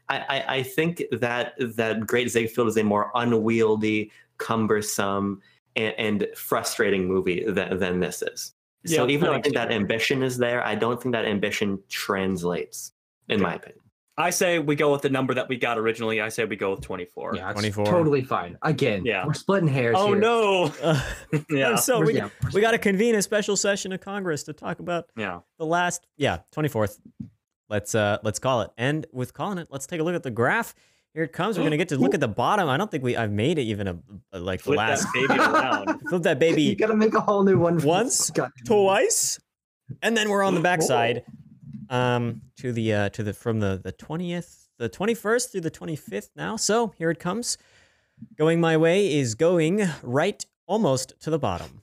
I, 0.09 0.19
I, 0.19 0.57
I 0.57 0.63
think 0.63 1.03
that 1.13 1.55
that 1.59 2.07
Great 2.07 2.31
Ziegfeld 2.31 2.69
is 2.69 2.77
a 2.77 2.85
more 2.85 3.11
unwieldy, 3.15 4.11
cumbersome, 4.39 5.41
and, 5.77 5.95
and 5.99 6.27
frustrating 6.37 7.07
movie 7.07 7.45
than, 7.45 7.79
than 7.79 8.01
this 8.01 8.23
is. 8.23 8.53
so 8.85 9.07
Yeah, 9.07 9.11
even 9.13 9.27
though 9.27 9.33
I 9.33 9.35
think 9.37 9.45
think 9.45 9.57
that 9.57 9.73
ambition 9.73 10.23
is 10.23 10.37
there, 10.37 10.65
I 10.67 10.75
don't 10.75 11.01
think 11.01 11.13
that 11.15 11.25
ambition 11.25 11.79
translates, 11.89 12.93
in 13.29 13.41
my 13.41 13.55
opinion. 13.55 13.82
I 14.19 14.29
say 14.31 14.59
we 14.59 14.77
go 14.77 14.93
with 14.93 15.01
the 15.03 15.09
number 15.09 15.33
that 15.35 15.49
we 15.49 15.57
got 15.57 15.79
originally. 15.79 16.21
I 16.21 16.29
say 16.29 16.45
we 16.45 16.57
go 16.57 16.73
with 16.73 16.83
24. 16.83 17.37
Yeah, 17.37 17.51
it's 17.51 17.55
24. 17.61 17.87
totally 17.87 18.23
fine. 18.23 18.59
Again, 18.63 19.05
Yeah. 19.07 19.25
we're 19.27 19.33
splitting 19.33 19.69
hairs 19.69 19.97
Oh 19.99 20.09
here. 20.09 20.17
no. 20.19 20.73
yeah. 21.51 21.77
so 21.77 21.99
We're- 22.01 22.13
we, 22.13 22.19
yeah, 22.19 22.29
we're 22.53 22.61
got 22.61 22.73
to 22.73 22.79
convene 22.79 23.15
a 23.15 23.23
special 23.23 23.57
session 23.57 23.91
of 23.93 24.01
Congress 24.01 24.43
to 24.45 24.53
talk 24.53 24.81
about 24.81 25.07
Yeah. 25.17 25.41
the 25.59 25.65
last 25.67 26.07
yeah 26.19 26.39
24th. 26.55 26.99
Let's 27.71 27.95
uh 27.95 28.19
let's 28.23 28.39
call 28.39 28.61
it. 28.63 28.71
And 28.77 29.07
with 29.13 29.33
calling 29.33 29.57
it, 29.57 29.69
let's 29.71 29.87
take 29.87 30.01
a 30.01 30.03
look 30.03 30.15
at 30.15 30.23
the 30.23 30.31
graph. 30.31 30.75
Here 31.15 31.23
it 31.25 31.33
comes. 31.33 31.57
We're 31.59 31.65
gonna 31.65 31.77
get 31.79 31.89
to 31.91 31.97
look 31.97 32.13
at 32.13 32.21
the 32.21 32.29
bottom. 32.29 32.69
I 32.69 32.77
don't 32.77 32.91
think 32.91 33.03
we 33.03 33.17
I've 33.17 33.33
made 33.33 33.59
it 33.59 33.63
even 33.63 33.89
a, 33.89 33.99
a 34.33 34.39
like 34.39 34.61
the 34.61 34.65
Flip 34.65 34.79
last 34.79 35.03
that 35.05 35.13
baby 35.29 35.41
around. 35.41 36.01
flip 36.09 36.23
that 36.25 36.39
baby. 36.39 36.63
you 36.63 36.69
baby 36.71 36.79
gotta 36.81 36.97
make 36.97 37.15
a 37.15 37.21
whole 37.21 37.45
new 37.45 37.59
one. 37.59 37.79
Once, 37.83 38.31
twice, 38.67 39.39
and 40.03 40.15
then 40.17 40.29
we're 40.31 40.43
on 40.43 40.55
the 40.55 40.61
backside, 40.61 41.25
um, 41.91 42.43
to 42.57 42.73
the 42.73 42.93
uh, 42.93 43.09
to 43.11 43.23
the 43.23 43.33
from 43.33 43.61
the 43.61 43.81
the 43.83 43.93
twentieth, 43.93 44.69
the 44.79 44.89
twenty 44.89 45.15
first 45.15 45.53
through 45.53 45.63
the 45.63 45.71
twenty 45.71 45.97
fifth 45.97 46.31
now. 46.37 46.57
So 46.57 46.95
here 46.99 47.11
it 47.11 47.19
comes. 47.19 47.59
Going 48.39 48.61
my 48.61 48.77
way 48.77 49.19
is 49.19 49.35
going 49.35 49.83
right 50.03 50.45
almost 50.67 51.15
to 51.21 51.31
the 51.31 51.39
bottom. 51.39 51.81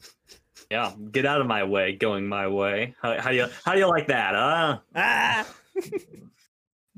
Yeah. 0.71 0.93
Get 1.11 1.25
out 1.25 1.41
of 1.41 1.47
my 1.47 1.63
way. 1.63 1.93
Going 1.95 2.27
my 2.27 2.47
way. 2.47 2.95
How, 3.01 3.19
how 3.19 3.31
do 3.31 3.35
you 3.35 3.47
how 3.65 3.73
do 3.73 3.79
you 3.79 3.87
like 3.87 4.07
that? 4.07 4.35
Huh? 4.35 4.79
Ah! 4.95 5.47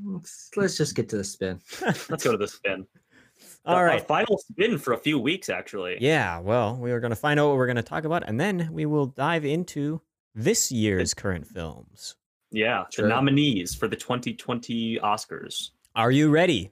Let's, 0.03 0.49
let's 0.55 0.77
just 0.77 0.95
get 0.95 1.09
to 1.09 1.17
the 1.17 1.23
spin. 1.23 1.59
Let's 1.81 2.23
go 2.23 2.31
to 2.31 2.37
the 2.37 2.47
spin. 2.47 2.87
All 3.65 3.75
Our 3.75 3.85
right. 3.85 4.07
final 4.07 4.39
spin 4.39 4.77
for 4.79 4.93
a 4.93 4.97
few 4.97 5.19
weeks 5.19 5.49
actually. 5.49 5.97
Yeah. 5.99 6.39
Well, 6.39 6.75
we 6.77 6.91
are 6.91 6.99
going 6.99 7.11
to 7.11 7.15
find 7.15 7.39
out 7.39 7.49
what 7.49 7.57
we're 7.57 7.67
going 7.67 7.75
to 7.75 7.83
talk 7.83 8.03
about, 8.03 8.23
and 8.27 8.39
then 8.39 8.69
we 8.71 8.85
will 8.85 9.05
dive 9.05 9.45
into 9.45 10.01
this 10.33 10.71
year's 10.71 11.13
current 11.13 11.45
films. 11.45 12.15
Yeah. 12.51 12.83
Sure. 12.91 13.03
The 13.03 13.09
nominees 13.09 13.73
for 13.75 13.87
the 13.87 13.95
2020 13.95 14.99
Oscars. 14.99 15.71
Are 15.95 16.11
you 16.11 16.29
ready? 16.29 16.71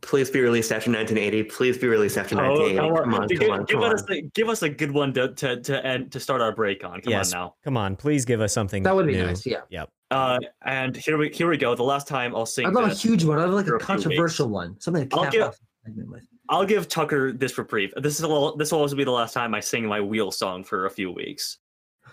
Please 0.00 0.30
be 0.30 0.40
released 0.40 0.70
after 0.70 0.90
1980. 0.92 1.42
Please 1.50 1.76
be 1.76 1.88
released 1.88 2.16
after 2.18 2.36
Oh, 2.40 2.50
1980. 2.60 3.02
come 3.02 3.14
on, 3.14 3.26
Give, 3.26 3.40
come 3.40 3.50
on, 3.50 3.64
give 3.64 3.80
come 3.80 3.92
us 3.92 4.02
on. 4.02 4.12
a, 4.16 4.20
give 4.22 4.48
us 4.48 4.62
a 4.62 4.68
good 4.68 4.92
one 4.92 5.12
to 5.14 5.34
to 5.34 5.60
to 5.60 5.84
end 5.84 6.12
to 6.12 6.20
start 6.20 6.40
our 6.40 6.52
break 6.54 6.84
on. 6.84 7.00
Come 7.00 7.10
Yes. 7.10 7.32
on 7.32 7.40
now. 7.40 7.54
Come 7.64 7.76
on, 7.76 7.96
please 7.96 8.24
give 8.24 8.40
us 8.40 8.52
something. 8.52 8.84
That 8.84 8.94
would 8.94 9.06
be 9.08 9.14
new. 9.14 9.26
nice. 9.26 9.44
Yeah, 9.44 9.86
Uh, 10.12 10.38
and 10.64 10.96
here 10.96 11.18
we 11.18 11.30
here 11.30 11.48
we 11.48 11.56
go. 11.56 11.74
The 11.74 11.82
last 11.82 12.06
time 12.06 12.36
I'll 12.36 12.46
sing 12.46 12.66
I'd 12.66 12.74
love 12.74 12.88
a 12.90 12.94
huge 12.94 13.24
one. 13.24 13.40
I'd 13.40 13.46
like 13.46 13.66
a 13.66 13.74
a 13.74 13.80
controversial 13.80 14.48
one, 14.48 14.78
something 14.80 15.08
to 15.08 15.16
I'll 15.16 15.30
give- 15.32 15.42
off 15.42 15.58
with. 15.84 16.22
I'll 16.50 16.64
give 16.64 16.86
Tucker 16.88 17.32
this 17.32 17.58
reprieve. 17.58 17.92
This 17.96 18.14
is 18.18 18.20
a 18.22 18.28
little, 18.28 18.56
this 18.56 18.72
will 18.72 18.78
also 18.80 18.94
be 18.96 19.04
the 19.04 19.10
last 19.10 19.34
time 19.34 19.52
I 19.54 19.60
sing 19.60 19.84
my 19.86 20.00
wheel 20.00 20.30
song 20.30 20.64
for 20.64 20.86
a 20.86 20.90
few 20.90 21.10
weeks. 21.10 21.58
All 22.06 22.12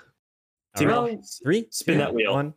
Timo, 0.83 1.07
right. 1.07 1.19
Three, 1.43 1.67
Spin 1.71 1.95
two, 1.95 1.99
that 1.99 2.13
wheel. 2.13 2.33
One. 2.33 2.53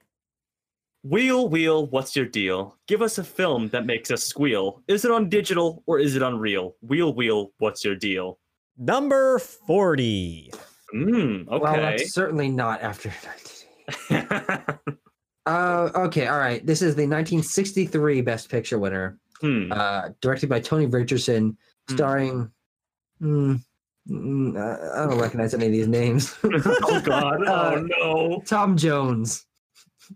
Wheel, 1.04 1.48
wheel, 1.48 1.86
what's 1.86 2.16
your 2.16 2.26
deal? 2.26 2.76
Give 2.88 3.02
us 3.02 3.18
a 3.18 3.24
film 3.24 3.68
that 3.68 3.86
makes 3.86 4.10
us 4.10 4.24
squeal. 4.24 4.82
Is 4.88 5.04
it 5.04 5.10
on 5.10 5.28
digital 5.28 5.82
or 5.86 5.98
is 6.00 6.16
it 6.16 6.22
on 6.22 6.38
reel? 6.38 6.74
Wheel, 6.82 7.14
wheel, 7.14 7.52
what's 7.58 7.84
your 7.84 7.94
deal? 7.94 8.38
Number 8.76 9.38
forty. 9.38 10.50
mm-hmm 10.94 11.48
Well, 11.48 11.64
Okay. 11.66 11.80
that's 11.80 12.12
certainly 12.14 12.48
not 12.48 12.82
after 12.82 13.10
1980. 14.08 14.78
Uh, 15.46 15.88
okay, 15.94 16.26
all 16.26 16.36
right. 16.36 16.66
This 16.66 16.82
is 16.82 16.94
the 16.94 17.04
1963 17.08 18.20
Best 18.20 18.50
Picture 18.50 18.78
winner, 18.78 19.18
hmm. 19.40 19.72
uh, 19.72 20.10
directed 20.20 20.50
by 20.50 20.60
Tony 20.60 20.84
Richardson, 20.84 21.56
Hmm. 21.88 21.94
starring. 21.94 22.50
Mm, 23.22 23.58
mm, 24.10 24.56
uh, 24.58 25.00
I 25.02 25.06
don't 25.08 25.18
recognize 25.18 25.54
any 25.54 25.64
of 25.64 25.72
these 25.72 25.88
names. 25.88 26.36
oh 26.44 27.00
God. 27.02 27.40
Oh 27.46 27.50
Uh, 27.50 27.82
no. 27.86 28.42
Tom 28.44 28.76
Jones. 28.76 29.46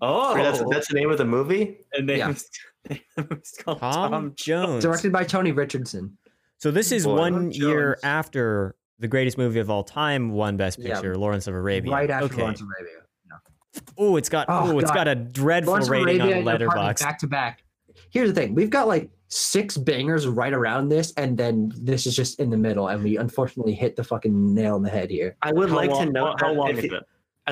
Oh. 0.01 0.35
Wait, 0.35 0.43
that's, 0.43 0.63
that's 0.71 0.89
the 0.89 0.95
name 0.95 1.11
of 1.11 1.19
the 1.19 1.25
movie? 1.25 1.79
and 1.93 2.09
yeah. 2.09 2.27
name's 2.27 2.49
it's 3.17 3.57
called 3.63 3.79
Tom, 3.81 4.11
Tom. 4.11 4.33
Jones. 4.37 4.83
Directed 4.83 5.13
by 5.13 5.25
Tony 5.25 5.53
Richardson. 5.53 6.17
So 6.59 6.71
this 6.71 6.93
is 6.93 7.05
Boy. 7.05 7.17
one 7.19 7.33
Tom 7.33 7.51
year 7.53 7.99
after 8.03 8.75
the 8.99 9.09
greatest 9.09 9.37
movie 9.39 9.59
of 9.61 9.71
all 9.71 9.85
time 9.85 10.31
won 10.31 10.57
Best 10.57 10.79
Yeah. 10.79 10.95
Picture, 10.95 11.17
Lawrence 11.17 11.47
of 11.47 11.55
Arabia. 11.55 11.93
Right 11.93 12.11
after 12.11 12.27
okay. 12.27 12.41
Lawrence 12.43 12.61
of 12.61 12.69
Arabia. 12.69 12.99
Oh, 13.97 14.17
it's 14.17 14.29
got 14.29 14.47
Oh, 14.51 14.73
oh, 14.73 14.79
it's 14.79 14.91
God. 14.91 14.95
got 14.95 15.09
a 15.09 15.15
dreadful 15.15 15.71
Lawrence 15.73 15.89
rating 15.89 16.21
Arabia 16.21 16.37
on 16.43 16.49
and 16.49 16.59
Department 16.61 16.99
Letterboxd. 16.99 17.01
back 17.01 17.19
to 17.21 17.27
back. 17.27 17.65
Here's 18.11 18.29
the 18.33 18.35
thing: 18.39 18.55
we've 18.55 18.69
got 18.69 18.87
like 18.87 19.09
six 19.29 19.79
bangers 19.79 20.27
right 20.27 20.53
around 20.53 20.91
this, 20.91 21.13
and 21.17 21.39
then 21.39 21.73
this 21.75 22.07
is 22.07 22.15
just 22.15 22.39
in 22.39 22.51
the 22.51 22.57
middle, 22.59 22.89
and 22.89 23.03
we 23.03 23.17
unfortunately 23.17 23.73
hit 23.73 23.97
the 23.97 24.05
fucking 24.05 24.55
nail 24.55 24.75
on 24.75 24.83
the 24.83 24.91
head 24.91 25.11
here. 25.11 25.37
I 25.41 25.53
would 25.53 25.71
How 25.71 25.77
like 25.77 25.91
long, 25.91 26.07
to 26.07 26.13
know 26.13 26.27
how 26.39 26.49
that 26.49 26.55
long 26.55 26.71
if 26.71 26.79
is 26.79 26.85
you- 26.85 26.97
it? 26.97 27.03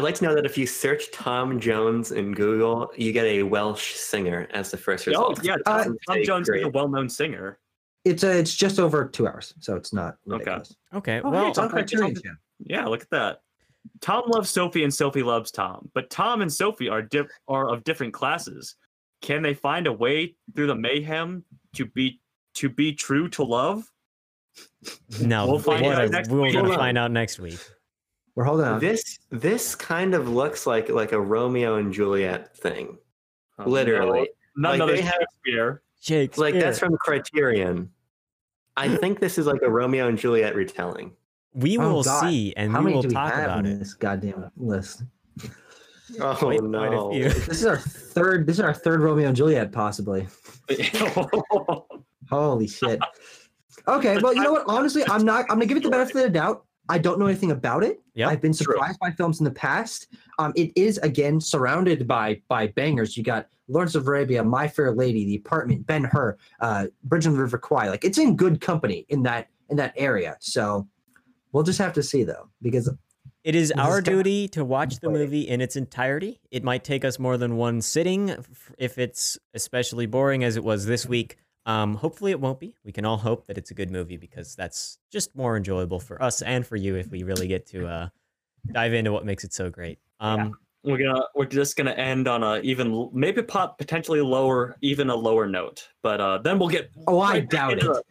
I'd 0.00 0.04
like 0.04 0.14
to 0.14 0.24
know 0.24 0.34
that 0.34 0.46
if 0.46 0.56
you 0.56 0.66
search 0.66 1.10
Tom 1.10 1.60
Jones 1.60 2.10
in 2.12 2.32
Google, 2.32 2.90
you 2.96 3.12
get 3.12 3.26
a 3.26 3.42
Welsh 3.42 3.96
singer 3.96 4.48
as 4.50 4.70
the 4.70 4.78
first 4.78 5.06
result. 5.06 5.26
Oh 5.26 5.28
result. 5.30 5.46
yeah, 5.46 5.56
Uh, 5.70 5.84
Tom, 5.84 5.98
Tom 6.08 6.14
Say 6.16 6.24
Jones 6.24 6.48
is 6.48 6.62
a 6.64 6.68
well-known 6.70 7.06
singer. 7.10 7.58
It's 8.06 8.24
uh, 8.24 8.28
it's 8.28 8.54
just 8.54 8.78
over 8.80 9.06
two 9.06 9.28
hours, 9.28 9.52
so 9.60 9.76
it's 9.76 9.92
not 9.92 10.14
Okay. 10.26 10.38
ridiculous. 10.38 10.74
Okay, 10.94 11.20
Oh, 11.22 11.28
well, 11.30 11.44
hey, 11.44 11.50
It's 11.50 11.58
on 11.58 11.66
Okay, 11.78 11.84
Tom- 11.84 12.14
Yeah, 12.60 12.86
look 12.86 13.02
at 13.02 13.10
that. 13.10 13.40
Tom 14.00 14.22
loves 14.28 14.48
Sophie 14.48 14.84
and 14.84 14.92
Sophie 14.94 15.22
loves 15.22 15.50
Tom, 15.50 15.90
but 15.92 16.08
Tom 16.08 16.40
and 16.40 16.50
Sophie 16.50 16.88
are 16.88 17.02
di- 17.02 17.28
are 17.46 17.68
of 17.68 17.84
different 17.84 18.14
classes. 18.14 18.76
Can 19.20 19.42
they 19.42 19.52
find 19.52 19.86
a 19.86 19.92
way 19.92 20.34
through 20.56 20.68
the 20.68 20.74
mayhem 20.74 21.44
to 21.74 21.84
be 21.84 22.22
to 22.54 22.70
be 22.70 22.94
true 22.94 23.28
to 23.28 23.42
love? 23.42 23.84
no, 25.20 25.46
We'll 25.46 25.58
find 25.58 25.84
what 25.84 25.96
out 25.98 26.04
a- 26.06 26.08
next 26.08 26.30
we're 26.30 26.40
week. 26.40 26.54
gonna 26.54 26.74
find 26.74 26.96
out 26.96 27.10
next 27.10 27.38
week. 27.38 27.58
We're 28.34 28.44
holding 28.44 28.66
on. 28.66 28.80
This 28.80 29.18
this 29.30 29.74
kind 29.74 30.14
of 30.14 30.28
looks 30.28 30.66
like 30.66 30.88
like 30.88 31.12
a 31.12 31.20
Romeo 31.20 31.76
and 31.76 31.92
Juliet 31.92 32.56
thing. 32.56 32.96
Oh, 33.58 33.68
Literally. 33.68 34.28
no, 34.56 34.70
none 34.70 34.72
Like, 34.72 34.80
other 34.80 34.92
they 34.96 35.02
have- 35.02 35.14
Shakespeare. 35.44 35.82
Shakespeare. 36.00 36.44
Like 36.44 36.54
that's 36.54 36.78
from 36.78 36.96
Criterion. 36.96 37.90
I 38.76 38.96
think 39.02 39.20
this 39.20 39.36
is 39.36 39.46
like 39.46 39.60
a 39.62 39.70
Romeo 39.70 40.08
and 40.08 40.16
Juliet 40.16 40.54
retelling. 40.54 41.12
We 41.52 41.76
Oh, 41.78 41.92
will 41.94 42.02
God. 42.04 42.20
see, 42.30 42.54
and 42.56 42.70
How 42.72 42.78
we 42.78 42.84
many 42.84 42.94
will 42.96 43.02
do 43.02 43.08
we 43.08 43.14
talk 43.14 43.32
have 43.34 43.44
about 43.44 43.66
in 43.66 43.72
it. 43.72 43.78
this 43.80 43.94
goddamn 43.94 44.50
list? 44.56 45.02
Oh 46.20 46.34
Quite- 46.34 46.38
quite 46.38 46.60
a 46.60 46.68
no! 46.68 47.12
few. 47.12 47.24
This 47.28 47.48
is 47.48 47.66
our 47.66 47.76
third. 47.76 48.46
This 48.46 48.56
is 48.56 48.60
our 48.60 48.72
third 48.74 49.00
Romeo 49.00 49.26
and 49.28 49.36
Juliet, 49.36 49.72
possibly. 49.72 50.26
Holy 52.30 52.66
shit. 52.68 53.00
Okay, 53.88 54.18
well, 54.18 54.34
you 54.34 54.42
know 54.42 54.52
what? 54.52 54.64
Honestly, 54.68 55.02
I'm 55.08 55.24
not. 55.24 55.42
I'm 55.48 55.56
gonna 55.56 55.64
give 55.66 55.78
it 55.78 55.82
the 55.82 55.90
benefit 55.90 56.14
of 56.16 56.22
the 56.24 56.28
doubt. 56.30 56.64
I 56.90 56.98
don't 56.98 57.18
know 57.18 57.26
anything 57.26 57.52
about 57.52 57.84
it. 57.84 58.00
Yep, 58.14 58.28
I've 58.28 58.40
been 58.40 58.52
true. 58.52 58.74
surprised 58.74 58.98
by 58.98 59.12
films 59.12 59.38
in 59.38 59.44
the 59.44 59.50
past. 59.52 60.08
Um, 60.38 60.52
it 60.56 60.72
is 60.74 60.98
again 60.98 61.40
surrounded 61.40 62.06
by 62.08 62.42
by 62.48 62.66
bangers. 62.66 63.16
You 63.16 63.22
got 63.22 63.46
Lawrence 63.68 63.94
of 63.94 64.06
Arabia, 64.08 64.42
My 64.42 64.66
Fair 64.66 64.92
Lady, 64.92 65.24
The 65.24 65.36
Apartment, 65.36 65.86
Ben 65.86 66.04
Hur, 66.04 66.36
uh, 66.60 66.88
Bridge 67.04 67.26
on 67.26 67.34
the 67.34 67.40
River 67.40 67.58
Kwai. 67.58 67.88
Like 67.88 68.04
it's 68.04 68.18
in 68.18 68.36
good 68.36 68.60
company 68.60 69.06
in 69.08 69.22
that 69.22 69.48
in 69.70 69.76
that 69.76 69.94
area. 69.96 70.36
So 70.40 70.88
we'll 71.52 71.62
just 71.62 71.78
have 71.78 71.92
to 71.92 72.02
see 72.02 72.24
though, 72.24 72.48
because 72.60 72.90
It 73.44 73.54
is 73.54 73.72
our 73.72 74.02
duty 74.02 74.48
to 74.48 74.64
watch 74.64 74.98
the 74.98 75.08
movie 75.08 75.48
in 75.48 75.60
its 75.60 75.76
entirety. 75.76 76.40
It 76.50 76.64
might 76.64 76.84
take 76.84 77.04
us 77.04 77.18
more 77.18 77.36
than 77.38 77.56
one 77.56 77.80
sitting 77.80 78.34
if 78.78 78.98
it's 78.98 79.38
especially 79.54 80.06
boring 80.06 80.44
as 80.44 80.56
it 80.56 80.64
was 80.64 80.86
this 80.86 81.06
week. 81.06 81.38
Um, 81.66 81.94
hopefully, 81.94 82.30
it 82.30 82.40
won't 82.40 82.58
be. 82.58 82.74
We 82.84 82.92
can 82.92 83.04
all 83.04 83.18
hope 83.18 83.46
that 83.46 83.58
it's 83.58 83.70
a 83.70 83.74
good 83.74 83.90
movie 83.90 84.16
because 84.16 84.54
that's 84.56 84.98
just 85.10 85.36
more 85.36 85.56
enjoyable 85.56 86.00
for 86.00 86.20
us 86.22 86.42
and 86.42 86.66
for 86.66 86.76
you 86.76 86.96
if 86.96 87.10
we 87.10 87.22
really 87.22 87.46
get 87.48 87.66
to 87.68 87.86
uh, 87.86 88.08
dive 88.72 88.94
into 88.94 89.12
what 89.12 89.24
makes 89.26 89.44
it 89.44 89.52
so 89.52 89.68
great. 89.70 89.98
Um, 90.20 90.54
we're 90.82 90.96
gonna 90.96 91.22
we're 91.34 91.44
just 91.44 91.76
gonna 91.76 91.90
end 91.92 92.26
on 92.26 92.42
a 92.42 92.60
even 92.60 93.10
maybe 93.12 93.42
pot 93.42 93.76
potentially 93.76 94.22
lower 94.22 94.76
even 94.80 95.10
a 95.10 95.14
lower 95.14 95.46
note, 95.46 95.86
but 96.02 96.20
uh, 96.20 96.38
then 96.38 96.58
we'll 96.58 96.70
get. 96.70 96.90
oh, 97.06 97.18
I 97.20 97.32
right 97.32 97.50
back 97.50 97.50
doubt 97.50 97.72
it. 97.74 97.80
into 97.84 98.02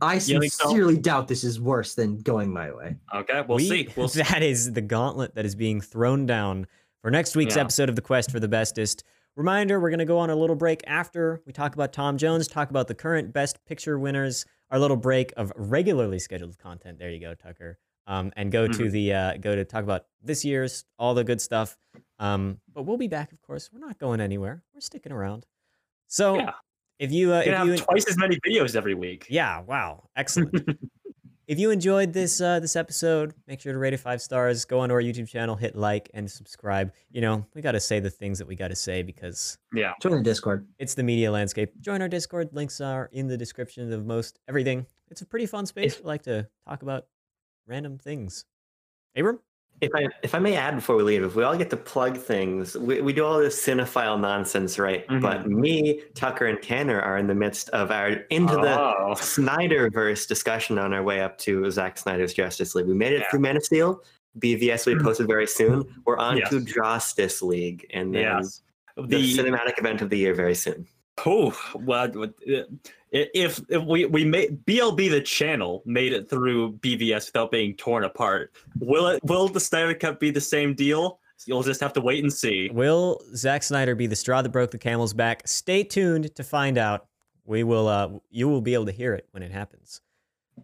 I 0.00 0.14
You 0.14 0.20
so? 0.20 0.40
sincerely 0.68 0.96
doubt 0.96 1.28
this 1.28 1.44
is 1.44 1.60
worse 1.60 1.94
than 1.94 2.18
going 2.20 2.50
my 2.52 2.72
way. 2.72 2.96
Okay, 3.14 3.42
we'll 3.46 3.58
we- 3.58 3.68
see. 3.68 3.88
We'll 3.96 4.08
see. 4.08 4.22
That 4.22 4.42
is 4.42 4.72
the 4.72 4.80
gauntlet 4.80 5.34
that 5.34 5.44
is 5.44 5.54
being 5.54 5.80
thrown 5.82 6.24
down 6.26 6.66
for 7.02 7.10
next 7.10 7.36
week's 7.36 7.56
Yeah. 7.56 7.62
episode 7.62 7.88
of 7.90 7.94
The 7.96 8.02
Quest 8.02 8.30
for 8.30 8.40
the 8.40 8.48
Bestest. 8.48 9.04
Reminder 9.36 9.80
we're 9.80 9.90
going 9.90 9.98
to 9.98 10.04
go 10.04 10.18
on 10.18 10.30
a 10.30 10.36
little 10.36 10.54
break 10.54 10.82
after 10.86 11.42
we 11.44 11.52
talk 11.52 11.74
about 11.74 11.92
Tom 11.92 12.16
Jones, 12.18 12.46
talk 12.46 12.70
about 12.70 12.86
the 12.86 12.94
current 12.94 13.32
Best 13.32 13.58
Picture 13.66 13.98
winners, 13.98 14.46
our 14.70 14.78
little 14.78 14.96
break 14.96 15.32
of 15.36 15.52
regularly 15.56 16.20
scheduled 16.20 16.56
content. 16.58 16.98
There 17.00 17.10
you 17.10 17.18
go, 17.20 17.34
Tucker. 17.34 17.78
Um, 18.06 18.32
and 18.36 18.52
go 18.52 18.68
Mm-hmm. 18.68 18.82
to 18.84 18.90
the 18.90 19.12
uh, 19.14 19.36
go 19.38 19.56
to 19.56 19.64
talk 19.64 19.82
about 19.82 20.04
this 20.22 20.44
year's 20.44 20.84
all 20.98 21.14
the 21.14 21.24
good 21.24 21.40
stuff. 21.40 21.76
Um, 22.20 22.60
but 22.72 22.82
we'll 22.84 22.96
be 22.98 23.08
back, 23.08 23.32
of 23.32 23.40
course. 23.42 23.70
We're 23.72 23.84
not 23.84 23.98
going 23.98 24.20
anywhere. 24.20 24.62
We're 24.72 24.80
sticking 24.80 25.10
around. 25.10 25.46
So 26.06 26.36
Yeah. 26.36 26.50
if 27.00 27.10
you 27.10 27.32
uh, 27.32 27.40
if 27.40 27.46
you 27.46 27.52
have 27.52 27.76
twice 27.86 28.06
as 28.08 28.16
many 28.18 28.38
videos 28.46 28.76
every 28.76 28.94
week. 28.94 29.26
yeah, 29.30 29.62
wow, 29.62 30.04
excellent. 30.16 30.54
if 31.46 31.58
you 31.58 31.70
enjoyed 31.70 32.12
this 32.12 32.40
uh, 32.40 32.60
this 32.60 32.76
episode, 32.76 33.34
make 33.46 33.60
sure 33.60 33.72
to 33.72 33.78
rate 33.78 33.92
it 33.92 33.98
five 33.98 34.20
stars. 34.22 34.64
Go 34.64 34.80
onto 34.80 34.94
our 34.94 35.00
YouTube 35.02 35.28
channel, 35.28 35.56
hit 35.56 35.76
like 35.76 36.10
and 36.14 36.30
subscribe. 36.30 36.92
You 37.10 37.20
know, 37.20 37.46
we 37.54 37.62
got 37.62 37.72
to 37.72 37.80
say 37.80 38.00
the 38.00 38.10
things 38.10 38.38
that 38.38 38.46
we 38.46 38.56
got 38.56 38.68
to 38.68 38.76
say 38.76 39.02
because 39.02 39.58
Yeah. 39.72 39.92
Join 40.00 40.12
the 40.12 40.22
Discord. 40.22 40.66
it's 40.78 40.94
the 40.94 41.02
media 41.02 41.30
landscape. 41.30 41.72
Join 41.80 42.00
our 42.02 42.08
Discord. 42.08 42.50
Links 42.52 42.80
are 42.80 43.08
in 43.12 43.26
the 43.28 43.36
description 43.36 43.92
of 43.92 44.06
most 44.06 44.38
everything. 44.48 44.86
It's 45.10 45.20
a 45.22 45.26
pretty 45.26 45.46
fun 45.46 45.66
space. 45.66 45.98
We 45.98 46.04
like 46.06 46.22
to 46.22 46.48
talk 46.68 46.82
about 46.82 47.06
random 47.66 47.98
things. 47.98 48.44
Abram, 49.16 49.38
If 49.80 49.90
I 49.94 50.06
if 50.22 50.34
I 50.34 50.38
may 50.38 50.54
add 50.56 50.76
before 50.76 50.96
we 50.96 51.02
leave, 51.02 51.22
if 51.24 51.34
we 51.34 51.42
all 51.42 51.56
get 51.56 51.68
to 51.70 51.76
plug 51.76 52.16
things, 52.16 52.76
we, 52.76 53.00
we 53.02 53.12
do 53.12 53.24
all 53.24 53.38
this 53.38 53.60
cinephile 53.64 54.18
nonsense, 54.18 54.78
right? 54.78 55.06
Mhm. 55.08 55.20
But 55.20 55.46
me, 55.48 56.02
Tucker, 56.14 56.46
and 56.46 56.62
Tanner 56.62 57.00
are 57.00 57.18
in 57.18 57.26
the 57.26 57.34
midst 57.34 57.68
of 57.70 57.90
our 57.90 58.10
into 58.30 58.54
the 58.54 58.80
Oh. 58.80 59.14
Snyderverse 59.16 60.26
discussion 60.26 60.78
on 60.78 60.92
our 60.94 61.02
way 61.02 61.20
up 61.20 61.36
to 61.38 61.70
Zack 61.70 61.98
Snyder's 61.98 62.32
Justice 62.32 62.74
League. 62.74 62.86
We 62.86 62.94
made 62.94 63.12
it 63.12 63.20
Yeah. 63.20 63.30
through 63.30 63.40
Man 63.40 63.56
of 63.56 63.64
Steel. 63.64 64.02
BVS 64.38 64.86
will 64.86 64.96
be 64.96 65.02
posted 65.04 65.26
very 65.26 65.46
soon. 65.46 65.84
We're 66.06 66.18
on 66.18 66.38
Yes. 66.38 66.50
to 66.50 66.60
Justice 66.60 67.42
League 67.42 67.86
and 67.92 68.14
then 68.14 68.22
Yes. 68.22 68.62
the, 68.96 69.02
The 69.06 69.34
cinematic 69.36 69.78
event 69.78 70.02
of 70.02 70.10
the 70.10 70.18
year 70.18 70.34
very 70.34 70.54
soon. 70.54 70.86
Oh 71.26 71.56
well, 71.74 72.10
uh, 72.24 72.62
if 73.12 73.60
if 73.68 73.82
we 73.84 74.04
we 74.06 74.24
made 74.24 74.64
BLB 74.66 75.10
the 75.10 75.20
channel 75.20 75.82
made 75.86 76.12
it 76.12 76.28
through 76.28 76.72
BVS 76.78 77.26
without 77.26 77.50
being 77.52 77.74
torn 77.76 78.04
apart, 78.04 78.52
will 78.80 79.06
it 79.08 79.22
will 79.24 79.48
the 79.48 79.60
Snyder 79.60 79.94
Cut 79.94 80.18
be 80.18 80.30
the 80.30 80.40
same 80.40 80.74
deal? 80.74 81.20
You'll 81.46 81.62
just 81.62 81.80
have 81.80 81.92
to 81.94 82.00
wait 82.00 82.22
and 82.24 82.32
see. 82.32 82.70
will 82.72 83.20
Zack 83.36 83.62
Snyder 83.62 83.94
be 83.94 84.06
the 84.06 84.16
straw 84.16 84.40
that 84.42 84.48
broke 84.48 84.70
the 84.70 84.78
camel's 84.78 85.12
back? 85.12 85.42
Stay 85.46 85.84
tuned 85.84 86.34
to 86.34 86.42
find 86.44 86.78
out. 86.78 87.06
We 87.44 87.62
will. 87.62 87.86
Uh, 87.88 88.08
you 88.30 88.48
will 88.48 88.60
be 88.62 88.74
able 88.74 88.86
to 88.86 88.92
hear 88.92 89.14
it 89.14 89.28
when 89.30 89.42
it 89.42 89.52
happens. 89.52 90.00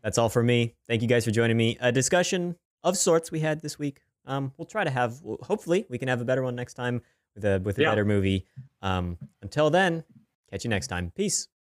That's 0.03 0.19
all 0.19 0.29
for 0.29 0.43
me. 0.43 0.75
Thank 0.89 1.03
you 1.03 1.09
guys 1.09 1.25
for 1.25 1.31
joining 1.31 1.57
me. 1.57 1.77
A 1.81 1.93
discussion 1.93 2.57
of 2.83 2.97
sorts 2.97 3.31
we 3.31 3.41
had 3.41 3.61
this 3.61 3.79
week. 3.79 4.01
Um, 4.27 4.53
we'll 4.57 4.67
try 4.67 4.83
to 4.85 4.91
have. 4.91 5.21
Hopefully, 5.43 5.87
we 5.89 5.99
can 5.99 6.09
have 6.09 6.21
a 6.21 6.25
better 6.25 6.43
one 6.43 6.55
next 6.57 6.75
time 6.75 7.03
with 7.35 7.45
a 7.45 7.61
with 7.63 7.79
a 7.79 7.83
Yeah. 7.83 7.91
better 7.91 8.05
movie. 8.05 8.47
Um, 8.83 9.19
until 9.43 9.69
then, 9.71 10.03
catch 10.51 10.65
you 10.65 10.71
next 10.71 10.89
time. 10.89 11.13
Peace. 11.15 11.51